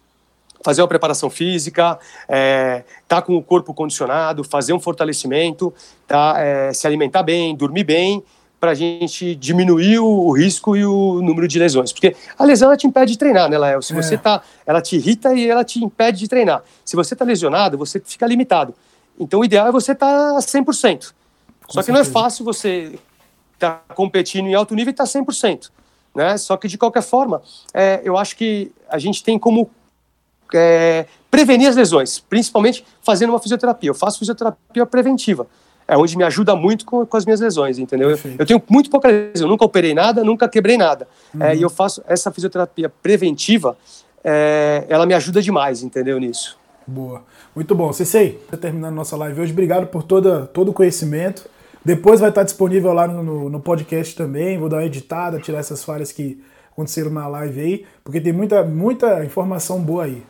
fazer 0.66 0.82
uma 0.82 0.88
preparação 0.88 1.30
física, 1.30 2.00
é, 2.28 2.84
tá 3.08 3.22
com 3.22 3.38
o 3.38 3.44
corpo 3.44 3.72
condicionado, 3.72 4.44
fazer 4.44 4.74
um 4.74 4.80
fortalecimento, 4.80 5.72
tá, 6.08 6.34
é, 6.40 6.74
se 6.74 6.88
alimentar 6.88 7.22
bem, 7.22 7.56
dormir 7.56 7.84
bem, 7.84 8.24
para 8.60 8.72
a 8.72 8.74
gente 8.74 9.36
diminuir 9.36 10.00
o, 10.00 10.32
risco 10.32 10.76
e 10.76 10.84
o 10.84 11.22
número 11.22 11.48
de 11.48 11.60
lesões. 11.60 11.94
Porque 11.94 12.16
a 12.36 12.44
lesão 12.44 12.70
ela 12.70 12.76
te 12.76 12.88
impede 12.88 13.12
de 13.12 13.18
treinar, 13.20 13.48
né, 13.48 13.60
Lael? 13.60 13.80
Se 13.80 13.94
é. 13.94 13.96
você 13.96 14.18
tá, 14.18 14.42
ela 14.66 14.82
te 14.82 14.96
irrita 14.96 15.36
e 15.36 15.48
ela 15.48 15.64
te 15.64 15.84
impede 15.84 16.18
de 16.18 16.28
treinar. 16.28 16.64
Se 16.84 16.96
você 16.96 17.14
está 17.14 17.24
lesionado, 17.24 17.78
você 17.78 18.00
fica 18.04 18.26
limitado. 18.26 18.74
Então 19.20 19.42
o 19.42 19.46
ideal 19.46 19.68
é 19.68 19.72
você 19.72 19.92
estar 19.92 20.34
tá 20.34 20.40
100%. 20.40 20.64
Com 20.66 20.74
Só 20.74 21.84
certeza. 21.84 21.84
que 21.84 21.92
não 21.92 22.00
é 22.00 22.04
fácil 22.04 22.44
você 22.44 22.98
estar 23.54 23.84
tá 23.88 23.94
competindo 23.94 24.48
em 24.48 24.56
alto 24.56 24.74
nível 24.74 24.90
e 24.90 24.94
estar 24.94 25.06
tá 25.06 25.20
100%. 25.20 25.70
Né? 26.16 26.36
Só 26.38 26.58
que 26.58 26.68
de 26.68 26.76
qualquer 26.76 27.04
forma, 27.04 27.44
é, 27.72 28.02
eu 28.04 28.18
acho 28.18 28.36
que 28.36 28.72
a 28.90 28.98
gente 28.98 29.24
tem 29.24 29.38
como 29.38 29.70
é, 30.54 31.06
prevenir 31.30 31.68
as 31.68 31.76
lesões, 31.76 32.20
principalmente 32.20 32.86
fazendo 33.02 33.32
uma 33.32 33.40
fisioterapia. 33.40 33.90
Eu 33.90 33.96
faço 33.96 34.20
fisioterapia 34.20 34.86
preventiva, 34.86 35.48
é 35.88 35.98
onde 35.98 36.18
me 36.18 36.24
ajuda 36.24 36.56
muito 36.56 36.86
com, 36.86 37.06
com 37.06 37.18
as 37.18 37.26
minhas 37.26 37.40
lesões, 37.40 37.78
entendeu? 37.78 38.12
Eu, 38.12 38.20
eu, 38.40 38.46
tenho 38.46 38.62
muito 38.70 38.90
pouca 38.90 39.08
lesão, 39.08 39.48
eu 39.48 39.48
nunca 39.48 39.66
operei 39.66 39.94
nada, 39.94 40.24
nunca 40.24 40.48
quebrei 40.48 40.78
nada. 40.78 41.08
Uhum. 41.34 41.44
É, 41.44 41.56
e 41.56 41.62
eu 41.62 41.70
faço 41.70 42.04
essa 42.08 42.32
fisioterapia 42.32 42.90
preventiva, 42.90 43.78
é, 44.24 44.86
ela 44.90 45.06
me 45.06 45.14
ajuda 45.14 45.42
demais, 45.42 45.84
entendeu, 45.84 46.20
nisso. 46.20 46.58
Boa. 46.88 47.24
Muito 47.56 47.74
bom. 47.74 47.92
Cecei, 47.94 48.40
terminando 48.60 48.94
nossa 48.94 49.16
live 49.16 49.42
hoje, 49.42 49.52
obrigado 49.52 49.88
por 49.88 50.04
toda, 50.04 50.46
todo 50.48 50.70
o 50.70 50.74
conhecimento. 50.74 51.50
Depois 51.84 52.20
vai 52.20 52.30
estar 52.30 52.44
disponível 52.44 52.92
lá 52.94 53.08
no, 53.08 53.24
no, 53.24 53.50
no 53.50 53.60
podcast 53.60 54.16
também. 54.16 54.58
Vou 54.58 54.68
dar 54.68 54.78
uma 54.78 54.86
editada, 54.86 55.40
tirar 55.40 55.60
essas 55.60 55.84
falhas 55.84 56.12
que 56.12 56.42
aconteceram 56.72 57.10
na 57.10 57.28
live 57.28 57.62
aí, 57.62 57.86
porque 58.04 58.20
tem 58.20 58.34
muita, 58.34 58.64
muita 58.64 59.24
informação 59.24 59.80
boa 59.80 60.04
aí. 60.04 60.22